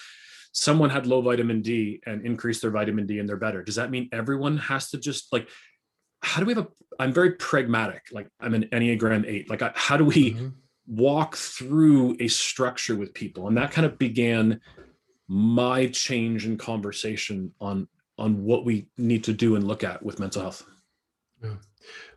someone 0.58 0.90
had 0.90 1.06
low 1.06 1.20
vitamin 1.20 1.62
d 1.62 2.00
and 2.06 2.24
increased 2.26 2.62
their 2.62 2.70
vitamin 2.70 3.06
d 3.06 3.18
and 3.18 3.28
they're 3.28 3.36
better 3.36 3.62
does 3.62 3.76
that 3.76 3.90
mean 3.90 4.08
everyone 4.12 4.56
has 4.58 4.90
to 4.90 4.98
just 4.98 5.32
like 5.32 5.48
how 6.22 6.40
do 6.40 6.46
we 6.46 6.52
have 6.54 6.64
a 6.64 6.68
i'm 6.98 7.12
very 7.12 7.32
pragmatic 7.32 8.02
like 8.12 8.28
i'm 8.40 8.54
an 8.54 8.64
enneagram 8.72 9.24
8 9.26 9.48
like 9.48 9.62
I, 9.62 9.72
how 9.74 9.96
do 9.96 10.04
we 10.04 10.32
Mhm. 10.34 10.52
walk 10.86 11.36
through 11.36 12.16
a 12.18 12.28
structure 12.28 12.96
with 12.96 13.14
people 13.14 13.46
and 13.46 13.56
that 13.56 13.70
kind 13.70 13.86
of 13.86 13.98
began 13.98 14.60
my 15.28 15.86
change 15.88 16.46
in 16.46 16.56
conversation 16.56 17.52
on 17.60 17.86
on 18.18 18.42
what 18.42 18.64
we 18.64 18.88
need 18.96 19.22
to 19.24 19.32
do 19.32 19.54
and 19.54 19.64
look 19.66 19.84
at 19.84 20.02
with 20.02 20.18
mental 20.18 20.42
health 20.42 20.66
Yeah. 21.42 21.54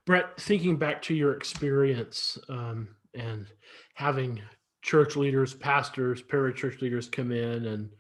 Brett, 0.08 0.36
thinking 0.42 0.78
back 0.78 1.02
to 1.04 1.14
your 1.14 1.34
experience 1.34 2.40
um, 2.50 2.88
and 3.14 3.46
having 3.94 4.42
church 4.82 5.16
leaders, 5.16 5.54
pastors, 5.54 6.24
parachurch 6.24 6.82
leaders 6.82 7.08
come 7.08 7.32
in 7.32 7.66
and 7.68 7.92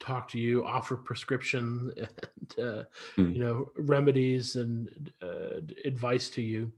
talk 0.00 0.28
to 0.28 0.38
you, 0.38 0.64
offer 0.64 0.96
prescription 0.96 1.92
and 1.96 2.66
uh, 2.66 2.82
Mm. 3.16 3.34
you 3.34 3.40
know 3.40 3.70
remedies 3.76 4.56
and 4.56 5.12
uh, 5.22 5.60
advice 5.84 6.30
to 6.30 6.42
you. 6.42 6.72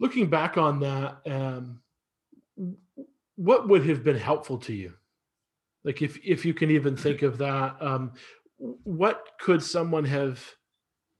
Looking 0.00 0.28
back 0.30 0.56
on 0.56 0.80
that, 0.80 1.18
um, 1.26 1.80
what 3.36 3.68
would 3.68 3.84
have 3.86 4.04
been 4.04 4.16
helpful 4.18 4.58
to 4.58 4.72
you? 4.72 4.92
Like 5.84 6.02
if 6.02 6.18
if 6.24 6.44
you 6.44 6.54
can 6.54 6.70
even 6.70 6.96
think 6.96 7.22
of 7.22 7.38
that, 7.38 7.76
um, 7.80 8.12
what 8.58 9.28
could 9.40 9.62
someone 9.62 10.04
have 10.04 10.44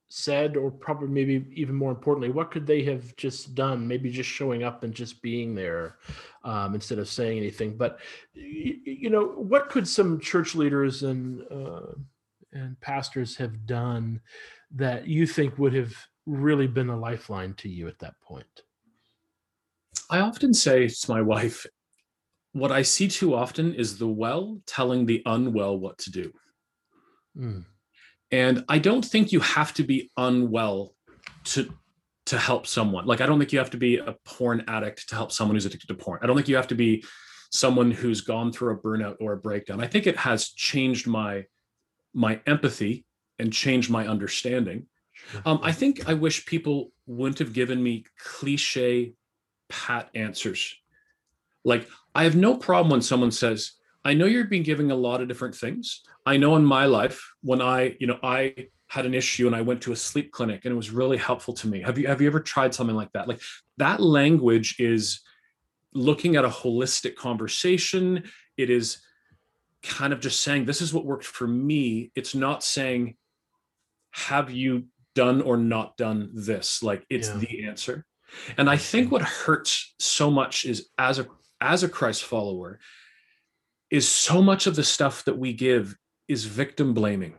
said, 0.08 0.56
or 0.56 0.70
probably 0.70 1.08
maybe 1.08 1.46
even 1.52 1.74
more 1.74 1.90
importantly, 1.90 2.30
what 2.30 2.50
could 2.50 2.66
they 2.66 2.82
have 2.84 3.14
just 3.16 3.54
done? 3.54 3.86
Maybe 3.86 4.10
just 4.10 4.28
showing 4.28 4.62
up 4.62 4.82
and 4.82 4.94
just 4.94 5.20
being 5.22 5.54
there 5.54 5.96
um, 6.44 6.74
instead 6.74 6.98
of 6.98 7.08
saying 7.08 7.38
anything. 7.38 7.76
But 7.76 8.00
y- 8.34 8.76
y- 8.86 8.96
you 9.00 9.10
know, 9.10 9.26
what 9.26 9.68
could 9.68 9.86
some 9.86 10.18
church 10.18 10.54
leaders 10.54 11.02
and 11.02 11.42
uh, 11.50 11.92
and 12.52 12.80
pastors 12.80 13.36
have 13.36 13.66
done 13.66 14.20
that 14.70 15.06
you 15.06 15.26
think 15.26 15.58
would 15.58 15.74
have 15.74 15.94
really 16.26 16.66
been 16.66 16.88
a 16.88 16.98
lifeline 16.98 17.54
to 17.54 17.68
you 17.68 17.88
at 17.88 17.98
that 17.98 18.18
point? 18.22 18.62
I 20.10 20.20
often 20.20 20.54
say 20.54 20.88
to 20.88 21.10
my 21.10 21.20
wife, 21.20 21.66
what 22.52 22.72
I 22.72 22.80
see 22.82 23.08
too 23.08 23.34
often 23.34 23.74
is 23.74 23.98
the 23.98 24.08
well 24.08 24.60
telling 24.66 25.04
the 25.04 25.22
unwell 25.26 25.78
what 25.78 25.98
to 25.98 26.10
do. 26.10 26.32
Mm, 27.36 27.64
And 28.30 28.64
I 28.68 28.78
don't 28.78 29.04
think 29.04 29.32
you 29.32 29.40
have 29.40 29.72
to 29.74 29.82
be 29.82 30.10
unwell 30.16 30.94
to 31.44 31.72
to 32.26 32.38
help 32.38 32.66
someone. 32.66 33.06
Like 33.06 33.22
I 33.22 33.26
don't 33.26 33.38
think 33.38 33.52
you 33.52 33.58
have 33.58 33.70
to 33.70 33.78
be 33.78 33.96
a 33.96 34.14
porn 34.26 34.64
addict 34.68 35.08
to 35.08 35.14
help 35.14 35.32
someone 35.32 35.56
who's 35.56 35.64
addicted 35.64 35.86
to 35.88 35.94
porn. 35.94 36.20
I 36.22 36.26
don't 36.26 36.36
think 36.36 36.48
you 36.48 36.56
have 36.56 36.68
to 36.68 36.74
be 36.74 37.04
someone 37.50 37.90
who's 37.90 38.20
gone 38.20 38.52
through 38.52 38.74
a 38.74 38.78
burnout 38.78 39.16
or 39.20 39.32
a 39.32 39.38
breakdown. 39.38 39.80
I 39.80 39.86
think 39.86 40.06
it 40.06 40.16
has 40.16 40.50
changed 40.50 41.06
my 41.06 41.46
my 42.12 42.40
empathy 42.46 43.06
and 43.38 43.52
changed 43.52 43.90
my 43.90 44.06
understanding. 44.06 44.86
Um, 45.44 45.60
I 45.62 45.72
think 45.72 46.08
I 46.08 46.14
wish 46.14 46.46
people 46.46 46.92
wouldn't 47.06 47.38
have 47.38 47.52
given 47.52 47.82
me 47.82 48.04
cliche, 48.18 49.14
pat 49.68 50.10
answers. 50.14 50.74
Like, 51.64 51.88
I 52.14 52.24
have 52.24 52.36
no 52.36 52.56
problem 52.56 52.90
when 52.90 53.02
someone 53.02 53.30
says, 53.30 53.72
I 54.04 54.14
know 54.14 54.26
you're 54.26 54.44
being 54.44 54.62
giving 54.62 54.90
a 54.90 54.96
lot 54.96 55.20
of 55.20 55.28
different 55.28 55.54
things. 55.54 56.02
I 56.24 56.36
know 56.36 56.56
in 56.56 56.64
my 56.64 56.86
life, 56.86 57.20
when 57.42 57.60
I, 57.60 57.96
you 58.00 58.06
know, 58.06 58.18
I 58.22 58.54
had 58.86 59.04
an 59.04 59.14
issue 59.14 59.46
and 59.46 59.54
I 59.54 59.60
went 59.60 59.82
to 59.82 59.92
a 59.92 59.96
sleep 59.96 60.32
clinic 60.32 60.64
and 60.64 60.72
it 60.72 60.76
was 60.76 60.90
really 60.90 61.16
helpful 61.18 61.54
to 61.54 61.68
me. 61.68 61.82
Have 61.82 61.98
you 61.98 62.06
have 62.06 62.20
you 62.20 62.26
ever 62.26 62.40
tried 62.40 62.74
something 62.74 62.96
like 62.96 63.12
that? 63.12 63.28
Like 63.28 63.40
that 63.76 64.00
language 64.00 64.76
is 64.78 65.20
looking 65.92 66.36
at 66.36 66.44
a 66.44 66.48
holistic 66.48 67.16
conversation. 67.16 68.24
It 68.56 68.70
is 68.70 68.98
kind 69.82 70.12
of 70.12 70.20
just 70.20 70.40
saying, 70.40 70.64
this 70.64 70.80
is 70.80 70.92
what 70.92 71.04
worked 71.04 71.24
for 71.24 71.46
me. 71.46 72.10
It's 72.14 72.34
not 72.34 72.64
saying, 72.64 73.16
have 74.12 74.50
you 74.50 74.86
done 75.14 75.42
or 75.42 75.56
not 75.56 75.96
done 75.96 76.30
this? 76.32 76.82
Like 76.82 77.04
it's 77.10 77.28
Yeah. 77.28 77.36
the 77.36 77.64
answer. 77.64 78.04
And 78.56 78.68
I 78.68 78.76
think 78.76 79.10
what 79.10 79.22
hurts 79.22 79.94
so 79.98 80.30
much 80.30 80.64
is 80.64 80.88
as 80.98 81.18
a 81.18 81.26
as 81.60 81.82
a 81.82 81.88
Christ 81.88 82.22
follower, 82.24 82.78
is 83.90 84.08
so 84.08 84.42
much 84.42 84.66
of 84.66 84.76
the 84.76 84.84
stuff 84.84 85.24
that 85.24 85.38
we 85.38 85.52
give 85.52 85.96
is 86.28 86.44
victim 86.44 86.94
blaming. 86.94 87.34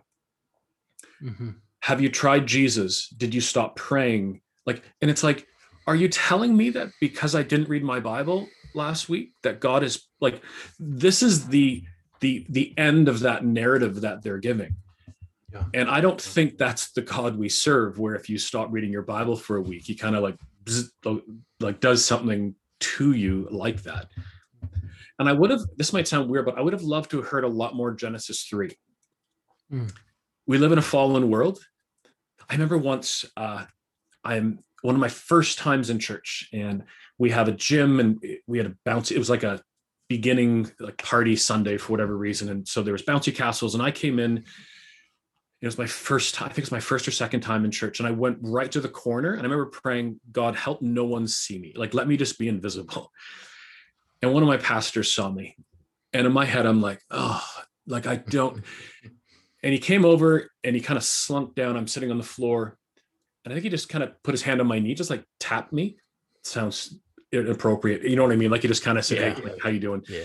Mhm. 1.21 1.55
Have 1.81 2.01
you 2.01 2.09
tried 2.09 2.47
Jesus? 2.47 3.07
Did 3.09 3.33
you 3.33 3.41
stop 3.41 3.75
praying? 3.75 4.41
Like, 4.65 4.83
and 5.01 5.09
it's 5.09 5.23
like, 5.23 5.47
are 5.87 5.95
you 5.95 6.07
telling 6.07 6.55
me 6.55 6.69
that 6.71 6.89
because 6.99 7.35
I 7.35 7.43
didn't 7.43 7.69
read 7.69 7.83
my 7.83 7.99
Bible 7.99 8.47
last 8.73 9.09
week, 9.09 9.33
that 9.43 9.59
God 9.59 9.83
is 9.83 10.07
like, 10.21 10.41
this 10.79 11.23
is 11.23 11.47
the 11.47 11.83
the 12.19 12.45
the 12.49 12.77
end 12.77 13.07
of 13.07 13.21
that 13.21 13.45
narrative 13.45 14.01
that 14.01 14.21
they're 14.21 14.37
giving. 14.39 14.75
Yeah. 15.53 15.63
And 15.73 15.89
I 15.89 16.01
don't 16.01 16.21
think 16.21 16.57
that's 16.57 16.91
the 16.91 17.01
God 17.01 17.37
we 17.37 17.49
serve, 17.49 17.97
where 17.97 18.15
if 18.15 18.29
you 18.29 18.37
stop 18.37 18.67
reading 18.71 18.91
your 18.91 19.01
Bible 19.01 19.35
for 19.35 19.55
a 19.57 19.61
week, 19.61 19.83
he 19.85 19.95
kind 19.95 20.15
of 20.15 20.21
like 20.21 20.35
bzz, 20.65 21.21
like 21.59 21.79
does 21.79 22.05
something 22.05 22.55
to 22.79 23.13
you 23.13 23.47
like 23.49 23.81
that. 23.83 24.09
And 25.19 25.27
I 25.27 25.33
would 25.33 25.49
have, 25.51 25.61
this 25.75 25.91
might 25.91 26.07
sound 26.07 26.29
weird, 26.29 26.45
but 26.45 26.57
I 26.57 26.61
would 26.61 26.73
have 26.73 26.81
loved 26.81 27.11
to 27.11 27.17
have 27.17 27.27
heard 27.27 27.43
a 27.43 27.49
lot 27.49 27.75
more 27.75 27.91
Genesis 27.91 28.43
3. 28.43 28.71
Mm. 29.71 29.93
We 30.47 30.57
live 30.57 30.71
in 30.71 30.79
a 30.79 30.81
fallen 30.81 31.29
world. 31.29 31.59
I 32.49 32.53
remember 32.53 32.77
once 32.77 33.25
uh, 33.37 33.65
I'm 34.23 34.59
one 34.81 34.95
of 34.95 35.01
my 35.01 35.09
first 35.09 35.59
times 35.59 35.89
in 35.89 35.99
church, 35.99 36.49
and 36.53 36.83
we 37.17 37.31
have 37.31 37.49
a 37.49 37.51
gym 37.51 37.99
and 37.99 38.23
we 38.47 38.57
had 38.57 38.67
a 38.67 38.75
bouncy, 38.89 39.11
it 39.11 39.19
was 39.19 39.29
like 39.29 39.43
a 39.43 39.61
beginning 40.07 40.71
like 40.79 40.97
party 40.97 41.35
Sunday 41.35 41.77
for 41.77 41.91
whatever 41.91 42.17
reason. 42.17 42.49
And 42.49 42.67
so 42.67 42.81
there 42.81 42.93
was 42.93 43.03
bouncy 43.03 43.35
castles, 43.35 43.75
and 43.75 43.83
I 43.83 43.91
came 43.91 44.19
in. 44.19 44.45
It 45.61 45.65
was 45.65 45.77
my 45.77 45.87
first 45.87 46.35
time, 46.35 46.49
I 46.49 46.53
think 46.53 46.63
it's 46.63 46.71
my 46.71 46.79
first 46.79 47.05
or 47.05 47.11
second 47.11 47.41
time 47.41 47.65
in 47.65 47.71
church. 47.71 47.99
And 47.99 48.07
I 48.07 48.11
went 48.11 48.37
right 48.41 48.71
to 48.71 48.79
the 48.79 48.87
corner 48.87 49.33
and 49.33 49.41
I 49.41 49.43
remember 49.43 49.65
praying, 49.65 50.21
God, 50.31 50.55
help 50.55 50.81
no 50.81 51.03
one 51.03 51.27
see 51.27 51.59
me. 51.59 51.73
Like, 51.75 51.93
let 51.93 52.07
me 52.07 52.15
just 52.15 52.39
be 52.39 52.47
invisible. 52.47 53.11
And 54.21 54.33
one 54.33 54.43
of 54.43 54.47
my 54.47 54.57
pastors 54.57 55.11
saw 55.13 55.29
me. 55.29 55.55
And 56.13 56.25
in 56.25 56.33
my 56.33 56.45
head, 56.45 56.65
I'm 56.65 56.81
like, 56.81 57.01
oh, 57.11 57.43
like 57.87 58.07
I 58.07 58.17
don't. 58.17 58.63
And 59.61 59.73
he 59.73 59.79
came 59.79 60.05
over 60.05 60.49
and 60.63 60.73
he 60.73 60.81
kind 60.81 60.95
of 60.95 61.03
slunk 61.03 61.53
down. 61.53 61.75
I'm 61.75 61.85
sitting 61.85 62.11
on 62.11 62.17
the 62.17 62.23
floor. 62.23 62.77
And 63.43 63.51
I 63.51 63.55
think 63.55 63.65
he 63.65 63.69
just 63.69 63.89
kind 63.89 64.05
of 64.05 64.11
put 64.23 64.31
his 64.31 64.41
hand 64.41 64.61
on 64.61 64.67
my 64.67 64.79
knee, 64.79 64.93
just 64.93 65.09
like 65.09 65.25
tapped 65.37 65.73
me. 65.73 65.97
sounds 66.45 66.97
inappropriate. 67.33 68.03
You 68.03 68.15
know 68.15 68.23
what 68.23 68.31
I 68.31 68.37
mean? 68.37 68.51
Like 68.51 68.61
he 68.61 68.69
just 68.69 68.85
kind 68.85 68.97
of 68.97 69.03
said, 69.03 69.17
Yeah. 69.17 69.33
hey, 69.33 69.49
like, 69.49 69.61
how 69.61 69.67
you 69.67 69.81
doing? 69.81 70.01
Yeah. 70.07 70.23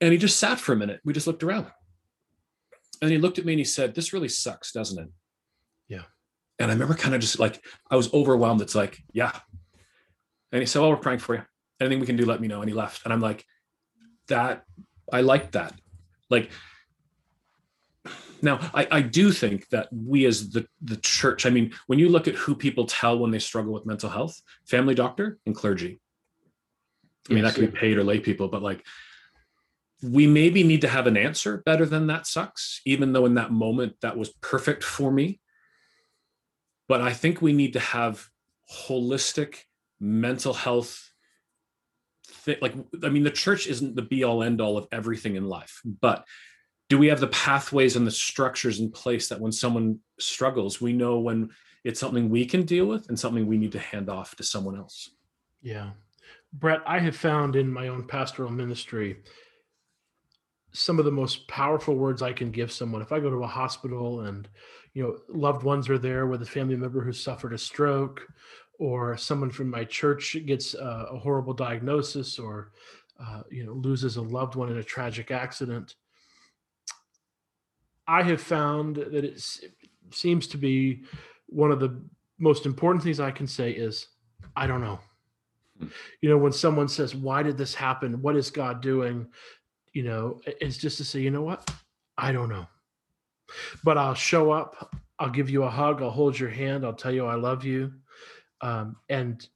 And 0.00 0.10
he 0.10 0.18
just 0.18 0.40
sat 0.40 0.58
for 0.58 0.72
a 0.72 0.76
minute. 0.76 1.00
We 1.04 1.12
just 1.12 1.28
looked 1.28 1.44
around. 1.44 1.66
And 3.00 3.12
he 3.12 3.18
looked 3.18 3.38
at 3.38 3.44
me 3.44 3.52
and 3.52 3.60
he 3.60 3.64
said, 3.64 3.94
This 3.94 4.12
really 4.12 4.28
sucks, 4.28 4.72
doesn't 4.72 4.98
it? 5.00 5.08
Yeah. 5.86 6.02
And 6.58 6.72
I 6.72 6.74
remember 6.74 6.94
kind 6.94 7.14
of 7.14 7.20
just 7.20 7.38
like, 7.38 7.64
I 7.88 7.94
was 7.94 8.12
overwhelmed. 8.12 8.62
It's 8.62 8.74
like, 8.74 8.98
yeah. 9.12 9.30
And 10.50 10.60
he 10.60 10.66
said, 10.66 10.80
Well, 10.82 10.90
we're 10.90 10.96
praying 10.96 11.20
for 11.20 11.36
you. 11.36 11.42
Anything 11.80 12.00
we 12.00 12.06
can 12.06 12.16
do, 12.16 12.26
let 12.26 12.40
me 12.40 12.48
know. 12.48 12.60
And 12.60 12.68
he 12.68 12.74
left. 12.74 13.04
And 13.04 13.12
I'm 13.12 13.20
like, 13.20 13.44
That, 14.28 14.64
I 15.12 15.20
like 15.22 15.52
that. 15.52 15.74
Like, 16.30 16.50
now 18.42 18.60
I, 18.74 18.86
I 18.90 19.00
do 19.00 19.32
think 19.32 19.68
that 19.70 19.88
we 19.92 20.26
as 20.26 20.50
the, 20.50 20.66
the 20.82 20.96
church, 20.96 21.46
I 21.46 21.50
mean, 21.50 21.72
when 21.86 21.98
you 21.98 22.08
look 22.08 22.28
at 22.28 22.34
who 22.34 22.54
people 22.54 22.86
tell 22.86 23.18
when 23.18 23.30
they 23.30 23.38
struggle 23.38 23.72
with 23.72 23.86
mental 23.86 24.10
health, 24.10 24.40
family 24.66 24.94
doctor 24.94 25.38
and 25.46 25.54
clergy. 25.54 26.00
I 27.28 27.34
mean, 27.34 27.44
Yes. 27.44 27.54
that 27.54 27.60
could 27.60 27.72
be 27.72 27.78
paid 27.78 27.98
or 27.98 28.04
lay 28.04 28.20
people, 28.20 28.48
but 28.48 28.62
like 28.62 28.84
we 30.02 30.26
maybe 30.26 30.62
need 30.62 30.82
to 30.82 30.88
have 30.88 31.06
an 31.06 31.16
answer 31.16 31.58
better 31.66 31.84
than 31.84 32.06
that 32.06 32.26
sucks, 32.26 32.80
even 32.86 33.12
though 33.12 33.26
in 33.26 33.34
that 33.34 33.50
moment 33.50 33.96
that 34.02 34.16
was 34.16 34.30
perfect 34.40 34.84
for 34.84 35.10
me. 35.10 35.40
But 36.86 37.00
I 37.00 37.12
think 37.12 37.42
we 37.42 37.52
need 37.52 37.72
to 37.72 37.80
have 37.80 38.28
holistic 38.86 39.64
mental 40.00 40.54
health 40.54 41.07
th- 42.48 42.62
like 42.62 42.74
i 43.04 43.08
mean 43.08 43.22
the 43.22 43.30
church 43.30 43.66
isn't 43.66 43.94
the 43.94 44.02
be 44.02 44.24
all 44.24 44.42
end 44.42 44.60
all 44.60 44.76
of 44.76 44.88
everything 44.90 45.36
in 45.36 45.48
life 45.48 45.80
but 46.00 46.24
do 46.88 46.96
we 46.98 47.08
have 47.08 47.20
the 47.20 47.28
pathways 47.28 47.96
and 47.96 48.06
the 48.06 48.10
structures 48.10 48.80
in 48.80 48.90
place 48.90 49.28
that 49.28 49.40
when 49.40 49.52
someone 49.52 50.00
struggles 50.18 50.80
we 50.80 50.92
know 50.92 51.18
when 51.18 51.50
it's 51.84 52.00
something 52.00 52.28
we 52.28 52.44
can 52.44 52.64
deal 52.64 52.86
with 52.86 53.08
and 53.08 53.18
something 53.18 53.46
we 53.46 53.58
need 53.58 53.72
to 53.72 53.78
hand 53.78 54.10
off 54.10 54.34
to 54.36 54.42
someone 54.42 54.76
else? 54.76 55.10
Yeah. 55.62 55.90
Brett 56.52 56.80
i 56.86 56.98
have 56.98 57.16
found 57.16 57.56
in 57.56 57.70
my 57.70 57.88
own 57.88 58.06
pastoral 58.06 58.50
ministry 58.50 59.18
some 60.72 60.98
of 60.98 61.04
the 61.04 61.10
most 61.10 61.46
powerful 61.48 61.94
words 61.94 62.22
i 62.22 62.32
can 62.32 62.50
give 62.50 62.72
someone. 62.72 63.02
If 63.02 63.12
i 63.12 63.20
go 63.20 63.30
to 63.30 63.44
a 63.44 63.46
hospital 63.46 64.20
and 64.20 64.48
you 64.94 65.02
know 65.02 65.18
loved 65.28 65.62
ones 65.62 65.88
are 65.90 65.98
there 65.98 66.26
with 66.26 66.42
a 66.42 66.46
family 66.46 66.76
member 66.76 67.02
who 67.02 67.12
suffered 67.12 67.52
a 67.52 67.58
stroke 67.58 68.26
or 68.78 69.16
someone 69.16 69.50
from 69.50 69.68
my 69.68 69.84
church 69.84 70.36
gets 70.46 70.74
a, 70.74 71.08
a 71.10 71.18
horrible 71.18 71.52
diagnosis 71.52 72.38
or 72.38 72.70
uh, 73.20 73.42
you 73.50 73.64
know 73.64 73.72
loses 73.72 74.16
a 74.16 74.22
loved 74.22 74.54
one 74.54 74.70
in 74.70 74.78
a 74.78 74.82
tragic 74.82 75.30
accident 75.30 75.96
i 78.06 78.22
have 78.22 78.40
found 78.40 78.96
that 78.96 79.24
it 79.24 79.42
seems 80.10 80.46
to 80.46 80.56
be 80.56 81.02
one 81.46 81.72
of 81.72 81.80
the 81.80 82.00
most 82.38 82.66
important 82.66 83.02
things 83.02 83.20
i 83.20 83.30
can 83.30 83.46
say 83.46 83.70
is 83.72 84.08
i 84.56 84.66
don't 84.66 84.80
know. 84.80 85.00
Hmm. 85.78 85.88
you 86.20 86.30
know 86.30 86.38
when 86.38 86.52
someone 86.52 86.88
says 86.88 87.14
why 87.14 87.42
did 87.42 87.58
this 87.58 87.74
happen? 87.74 88.22
What 88.22 88.36
is 88.36 88.50
god 88.50 88.80
doing? 88.80 89.26
You 89.92 90.04
know 90.04 90.40
it's 90.44 90.76
just 90.76 90.96
to 90.98 91.04
say 91.04 91.20
you 91.20 91.30
know 91.30 91.42
what? 91.42 91.68
I 92.16 92.32
don't 92.32 92.48
know. 92.48 92.66
But 93.82 93.98
i'll 93.98 94.14
show 94.14 94.52
up 94.52 94.94
i'll 95.18 95.30
give 95.30 95.50
you 95.50 95.64
a 95.64 95.70
hug 95.70 96.02
i'll 96.02 96.10
hold 96.10 96.38
your 96.38 96.50
hand 96.50 96.84
i'll 96.84 96.92
tell 96.92 97.12
you 97.12 97.26
i 97.26 97.34
love 97.34 97.64
you 97.64 97.92
um, 98.60 98.96
and 99.08 99.46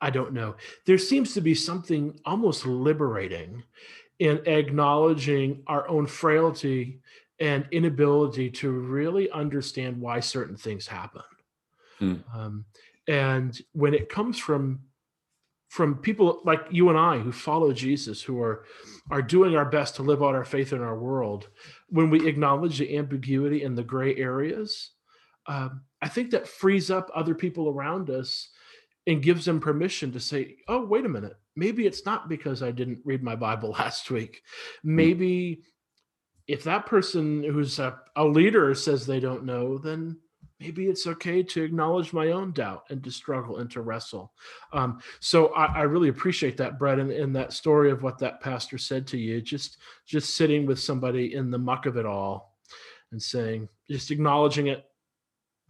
I 0.00 0.10
don't 0.10 0.32
know. 0.32 0.56
There 0.86 0.98
seems 0.98 1.34
to 1.34 1.40
be 1.40 1.54
something 1.54 2.18
almost 2.24 2.66
liberating 2.66 3.62
in 4.18 4.40
acknowledging 4.46 5.62
our 5.66 5.88
own 5.88 6.06
frailty 6.06 7.00
and 7.38 7.66
inability 7.70 8.50
to 8.50 8.70
really 8.70 9.30
understand 9.30 10.00
why 10.00 10.20
certain 10.20 10.56
things 10.56 10.86
happen. 10.86 11.22
Hmm. 11.98 12.16
Um, 12.34 12.64
and 13.08 13.58
when 13.72 13.94
it 13.94 14.08
comes 14.08 14.38
from 14.38 14.80
from 15.68 15.94
people 15.94 16.40
like 16.44 16.66
you 16.70 16.88
and 16.88 16.98
I 16.98 17.18
who 17.18 17.30
follow 17.30 17.72
Jesus, 17.72 18.20
who 18.22 18.42
are 18.42 18.64
are 19.10 19.22
doing 19.22 19.56
our 19.56 19.64
best 19.64 19.96
to 19.96 20.02
live 20.02 20.22
out 20.22 20.34
our 20.34 20.44
faith 20.44 20.72
in 20.72 20.82
our 20.82 20.98
world, 20.98 21.48
when 21.88 22.10
we 22.10 22.26
acknowledge 22.26 22.78
the 22.78 22.96
ambiguity 22.96 23.62
and 23.64 23.78
the 23.78 23.84
gray 23.84 24.16
areas, 24.16 24.90
um, 25.46 25.82
I 26.02 26.08
think 26.08 26.30
that 26.30 26.48
frees 26.48 26.90
up 26.90 27.10
other 27.14 27.34
people 27.34 27.68
around 27.68 28.10
us 28.10 28.48
and 29.06 29.22
gives 29.22 29.44
them 29.44 29.60
permission 29.60 30.12
to 30.12 30.20
say, 30.20 30.56
oh, 30.68 30.84
wait 30.84 31.04
a 31.04 31.08
minute. 31.08 31.36
Maybe 31.56 31.86
it's 31.86 32.06
not 32.06 32.28
because 32.28 32.62
I 32.62 32.70
didn't 32.70 33.00
read 33.04 33.22
my 33.22 33.36
Bible 33.36 33.70
last 33.78 34.10
week. 34.10 34.42
Hmm. 34.82 34.96
Maybe 34.96 35.62
if 36.46 36.64
that 36.64 36.86
person 36.86 37.44
who's 37.44 37.78
a, 37.78 37.98
a 38.16 38.24
leader 38.24 38.74
says 38.74 39.06
they 39.06 39.20
don't 39.20 39.44
know, 39.44 39.78
then 39.78 40.18
maybe 40.58 40.86
it's 40.86 41.06
okay 41.06 41.42
to 41.42 41.62
acknowledge 41.62 42.12
my 42.12 42.32
own 42.32 42.52
doubt 42.52 42.84
and 42.90 43.02
to 43.04 43.10
struggle 43.10 43.58
and 43.58 43.70
to 43.70 43.80
wrestle. 43.80 44.32
Um, 44.72 45.00
so 45.20 45.54
I, 45.54 45.66
I, 45.66 45.82
really 45.82 46.08
appreciate 46.08 46.56
that, 46.58 46.78
Brett, 46.78 46.98
and, 46.98 47.10
and, 47.10 47.34
that 47.34 47.52
story 47.52 47.90
of 47.90 48.02
what 48.02 48.18
that 48.18 48.40
pastor 48.40 48.76
said 48.78 49.06
to 49.08 49.18
you. 49.18 49.40
Just 49.40 49.78
just 50.06 50.36
sitting 50.36 50.66
with 50.66 50.78
somebody 50.78 51.34
in 51.34 51.50
the 51.50 51.58
muck 51.58 51.86
of 51.86 51.96
it 51.96 52.04
all 52.04 52.56
and 53.12 53.22
saying, 53.22 53.68
just 53.90 54.10
acknowledging 54.10 54.66
it, 54.66 54.84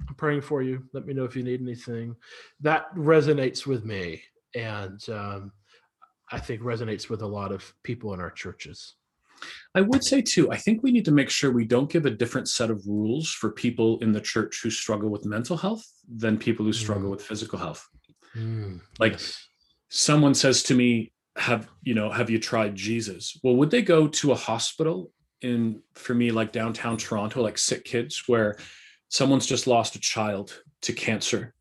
I'm 0.09 0.15
praying 0.15 0.43
for 0.43 0.63
you. 0.63 0.85
Let 0.93 1.07
me 1.07 1.15
know 1.15 1.25
if 1.25 1.37
you 1.37 1.43
need 1.43 1.61
anything. 1.61 2.17
That 2.61 2.95
resonates 2.95 3.67
with 3.67 3.85
me, 3.85 4.23
and 4.55 5.01
um, 5.09 5.53
I 6.31 6.39
think 6.39 6.63
resonates 6.63 7.09
with 7.09 7.23
a 7.23 7.27
lot 7.27 7.53
of 7.53 7.73
people 7.83 8.15
in 8.15 8.21
our 8.21 8.31
churches. 8.31 8.95
I 9.75 9.81
would 9.81 10.05
say 10.05 10.21
too, 10.21 10.51
I 10.51 10.57
think 10.57 10.83
we 10.83 10.93
need 10.93 11.05
to 11.07 11.13
make 11.13 11.31
sure 11.31 11.51
we 11.51 11.65
don't 11.65 11.91
give 11.91 12.07
a 12.07 12.11
different 12.11 12.49
set 12.49 12.71
of 12.71 12.87
rules 12.87 13.31
for 13.31 13.51
people 13.51 13.99
in 14.01 14.13
the 14.13 14.21
church 14.21 14.61
who 14.63 14.71
struggle 14.71 15.09
with 15.09 15.25
mental 15.25 15.57
health 15.57 15.87
than 16.09 16.37
people 16.37 16.65
who 16.65 16.73
struggle 16.73 17.09
mm. 17.09 17.13
with 17.13 17.23
physical 17.23 17.59
health. 17.59 17.89
Mm, 18.37 18.81
like 18.99 19.13
yes. 19.13 19.49
someone 19.89 20.35
says 20.35 20.63
to 20.65 20.75
me, 20.75 21.13
have 21.37 21.69
you 21.83 21.95
know, 21.95 22.11
have 22.11 22.29
you 22.29 22.39
tried 22.39 22.75
Jesus? 22.75 23.39
Well, 23.43 23.57
would 23.57 23.71
they 23.71 23.83
go 23.83 24.09
to 24.09 24.33
a 24.33 24.37
hospital 24.37 25.11
in 25.41 25.83
for 25.95 26.15
me 26.15 26.31
like 26.31 26.53
downtown 26.53 26.97
Toronto, 26.97 27.43
like 27.43 27.57
sick 27.57 27.85
kids 27.85 28.25
where 28.27 28.57
someone's 29.11 29.47
just 29.47 29.67
lost 29.67 29.95
a 29.95 30.01
child 30.01 30.63
to 30.81 30.93
cancer 30.95 31.55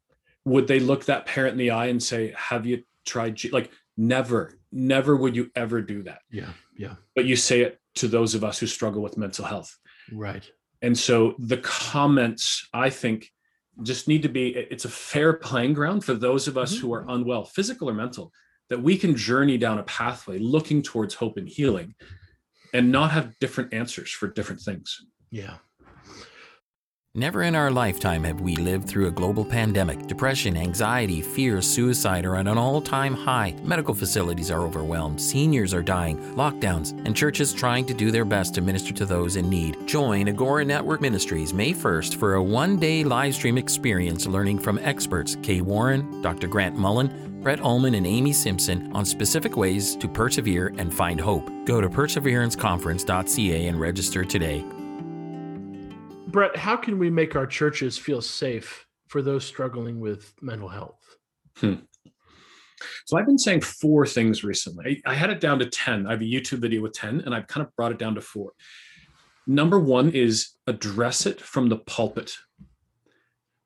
would 0.45 0.67
they 0.67 0.79
look 0.79 1.05
that 1.05 1.25
parent 1.25 1.53
in 1.53 1.57
the 1.57 1.71
eye 1.71 1.87
and 1.87 2.01
say 2.01 2.33
have 2.35 2.65
you 2.65 2.83
tried 3.05 3.35
G-? 3.35 3.49
like 3.49 3.71
never 3.97 4.57
never 4.71 5.15
would 5.15 5.35
you 5.35 5.49
ever 5.55 5.81
do 5.81 6.03
that. 6.03 6.19
Yeah 6.31 6.51
yeah. 6.75 6.95
But 7.15 7.25
you 7.25 7.35
say 7.35 7.61
it 7.61 7.79
to 7.95 8.07
those 8.07 8.35
of 8.35 8.43
us 8.43 8.59
who 8.59 8.67
struggle 8.67 9.01
with 9.01 9.17
mental 9.17 9.45
health. 9.45 9.77
Right. 10.11 10.49
And 10.81 10.97
so 10.97 11.35
the 11.39 11.57
comments 11.57 12.67
i 12.73 12.89
think 12.89 13.31
just 13.83 14.07
need 14.07 14.23
to 14.23 14.29
be 14.29 14.49
it's 14.49 14.85
a 14.85 14.89
fair 14.89 15.33
playing 15.33 15.73
ground 15.73 16.03
for 16.03 16.13
those 16.13 16.47
of 16.47 16.57
us 16.57 16.73
mm-hmm. 16.73 16.87
who 16.87 16.93
are 16.93 17.05
unwell 17.09 17.45
physical 17.45 17.89
or 17.89 17.93
mental 17.93 18.31
that 18.69 18.81
we 18.81 18.97
can 18.97 19.15
journey 19.15 19.57
down 19.57 19.79
a 19.79 19.83
pathway 19.83 20.37
looking 20.37 20.81
towards 20.81 21.13
hope 21.13 21.37
and 21.37 21.47
healing 21.47 21.95
and 22.73 22.91
not 22.91 23.11
have 23.11 23.37
different 23.39 23.73
answers 23.73 24.11
for 24.11 24.27
different 24.27 24.61
things. 24.61 25.05
Yeah 25.31 25.57
Never 27.15 27.41
in 27.41 27.55
our 27.55 27.71
lifetime 27.71 28.23
have 28.25 28.39
we 28.39 28.55
lived 28.55 28.87
through 28.87 29.07
a 29.07 29.11
global 29.11 29.43
pandemic. 29.43 30.05
Depression, 30.05 30.55
anxiety, 30.55 31.21
fear, 31.21 31.59
suicide 31.59 32.23
are 32.23 32.35
at 32.35 32.47
an 32.47 32.59
all 32.59 32.79
time 32.79 33.15
high. 33.15 33.55
Medical 33.63 33.95
facilities 33.95 34.51
are 34.51 34.61
overwhelmed. 34.61 35.19
Seniors 35.19 35.73
are 35.73 35.81
dying. 35.81 36.19
Lockdowns, 36.35 36.91
and 37.07 37.15
churches 37.15 37.51
trying 37.51 37.87
to 37.87 37.95
do 37.95 38.11
their 38.11 38.25
best 38.25 38.53
to 38.53 38.61
minister 38.61 38.93
to 38.93 39.07
those 39.07 39.37
in 39.37 39.49
need. 39.49 39.87
Join 39.87 40.27
Agora 40.27 40.63
Network 40.63 41.01
Ministries 41.01 41.51
May 41.51 41.73
1st 41.73 42.13
for 42.13 42.35
a 42.35 42.43
one 42.43 42.77
day 42.77 43.03
live 43.03 43.33
stream 43.33 43.57
experience 43.57 44.27
learning 44.27 44.59
from 44.59 44.77
experts 44.77 45.35
Kay 45.41 45.61
Warren, 45.61 46.21
Dr. 46.21 46.45
Grant 46.45 46.75
Mullen, 46.75 47.41
Brett 47.41 47.59
Ullman, 47.61 47.95
and 47.95 48.05
Amy 48.05 48.33
Simpson 48.33 48.91
on 48.93 49.03
specific 49.03 49.57
ways 49.57 49.95
to 49.95 50.07
persevere 50.07 50.75
and 50.77 50.93
find 50.93 51.19
hope. 51.19 51.49
Go 51.65 51.81
to 51.81 51.89
perseveranceconference.ca 51.89 53.65
and 53.65 53.79
register 53.79 54.23
today. 54.23 54.63
Brett, 56.31 56.55
how 56.55 56.77
can 56.77 56.99
we 56.99 57.09
make 57.09 57.35
our 57.35 57.47
churches 57.47 57.97
feel 57.97 58.21
safe 58.21 58.85
for 59.07 59.21
those 59.21 59.45
struggling 59.45 59.99
with 59.99 60.33
mental 60.41 60.69
health? 60.69 60.99
Hmm. 61.57 61.75
So 63.05 63.17
I've 63.17 63.25
been 63.25 63.37
saying 63.37 63.61
four 63.61 64.05
things 64.05 64.43
recently. 64.43 65.01
I, 65.05 65.11
I, 65.11 65.15
had 65.15 65.29
it 65.29 65.41
down 65.41 65.59
to 65.59 65.65
10. 65.65 66.07
I 66.07 66.11
have 66.11 66.21
a 66.21 66.25
YouTube 66.25 66.59
video 66.59 66.81
with 66.81 66.93
10, 66.93 67.21
and 67.21 67.35
I've 67.35 67.47
kind 67.47 67.65
of 67.65 67.75
brought 67.75 67.91
it 67.91 67.97
down 67.97 68.15
to 68.15 68.21
four. 68.21 68.53
Number 69.47 69.79
one 69.79 70.11
is 70.11 70.51
address 70.67 71.25
it 71.25 71.41
from 71.41 71.67
the 71.67 71.77
pulpit. 71.77 72.31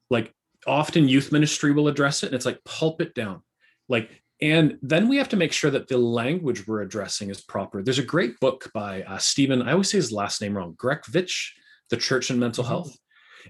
Like 0.09 0.33
often 0.65 1.07
youth 1.07 1.31
ministry 1.31 1.73
will 1.73 1.87
address 1.89 2.23
it, 2.23 2.27
and 2.27 2.35
it's 2.35 2.45
like 2.45 2.63
pulpit 2.63 3.13
down. 3.13 3.41
Like, 3.89 4.09
and 4.41 4.79
then 4.81 5.09
we 5.09 5.17
have 5.17 5.29
to 5.29 5.37
make 5.37 5.51
sure 5.51 5.71
that 5.71 5.87
the 5.87 5.97
language 5.97 6.65
we're 6.65 6.81
addressing 6.81 7.29
is 7.29 7.41
proper. 7.41 7.83
There's 7.83 7.99
a 7.99 8.03
great 8.03 8.39
book 8.39 8.71
by 8.73 9.03
uh, 9.03 9.17
Stephen, 9.17 9.61
I 9.61 9.73
always 9.73 9.91
say 9.91 9.97
his 9.97 10.11
last 10.11 10.41
name 10.41 10.57
wrong, 10.57 10.75
Grekovich 10.75 11.49
the 11.89 11.97
church 11.97 12.29
and 12.29 12.39
mental 12.39 12.63
mm-hmm. 12.63 12.73
health. 12.73 12.97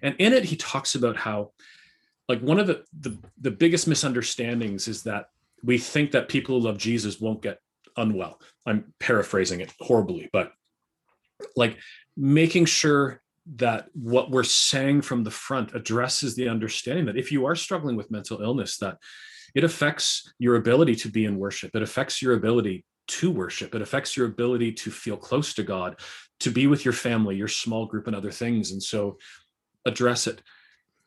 And 0.02 0.16
in 0.20 0.34
it 0.34 0.44
he 0.46 0.56
talks 0.56 0.96
about 0.96 1.18
how 1.18 1.52
like 2.28 2.40
one 2.40 2.60
of 2.60 2.68
the, 2.68 2.84
the 3.00 3.18
the 3.40 3.52
biggest 3.52 3.88
misunderstandings 3.88 4.88
is 4.88 5.04
that 5.04 5.28
we 5.64 5.78
think 5.78 6.12
that 6.12 6.30
people 6.30 6.60
who 6.60 6.66
love 6.66 6.78
jesus 6.78 7.20
won't 7.20 7.42
get 7.42 7.60
unwell. 7.96 8.40
I'm 8.66 8.94
paraphrasing 9.00 9.62
it 9.62 9.72
horribly 9.80 10.30
but 10.34 10.52
like 11.56 11.78
making 12.18 12.66
sure 12.66 13.22
that 13.56 13.88
what 13.94 14.32
we're 14.32 14.44
saying 14.44 15.02
from 15.02 15.24
the 15.24 15.32
front 15.32 15.76
addresses 15.76 16.36
the 16.36 16.48
understanding 16.48 17.06
that 17.06 17.18
if 17.18 17.32
you 17.32 17.46
are 17.46 17.56
struggling 17.56 17.98
with 17.98 18.10
mental 18.10 18.42
illness 18.42 18.78
that 18.78 18.98
it 19.56 19.64
affects 19.64 20.34
your 20.40 20.56
ability 20.56 20.96
to 20.96 21.10
be 21.10 21.26
in 21.26 21.38
worship. 21.38 21.76
It 21.76 21.84
affects 21.84 22.22
your 22.22 22.34
ability 22.34 22.86
to 23.08 23.32
worship 23.32 23.76
it 23.76 23.82
affects 23.82 24.16
your 24.16 24.28
ability 24.28 24.72
to 24.72 24.90
feel 24.90 25.18
close 25.18 25.54
to 25.54 25.64
god 25.64 25.98
to 26.44 26.52
be 26.52 26.68
with 26.68 26.84
your 26.84 26.94
family, 26.94 27.38
your 27.38 27.48
small 27.48 27.86
group, 27.86 28.08
and 28.08 28.16
other 28.16 28.32
things. 28.32 28.72
And 28.72 28.84
so 28.84 29.18
address 29.86 30.28
it. 30.28 30.42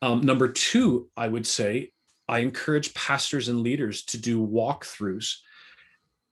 Um, 0.01 0.23
number 0.23 0.49
two, 0.49 1.11
I 1.15 1.29
would 1.29 1.47
say, 1.47 1.93
I 2.27 2.39
encourage 2.41 2.95
pastors 2.95 3.49
and 3.49 3.61
leaders 3.61 4.05
to 4.07 4.19
do 4.19 4.45
walkthroughs 4.45 5.35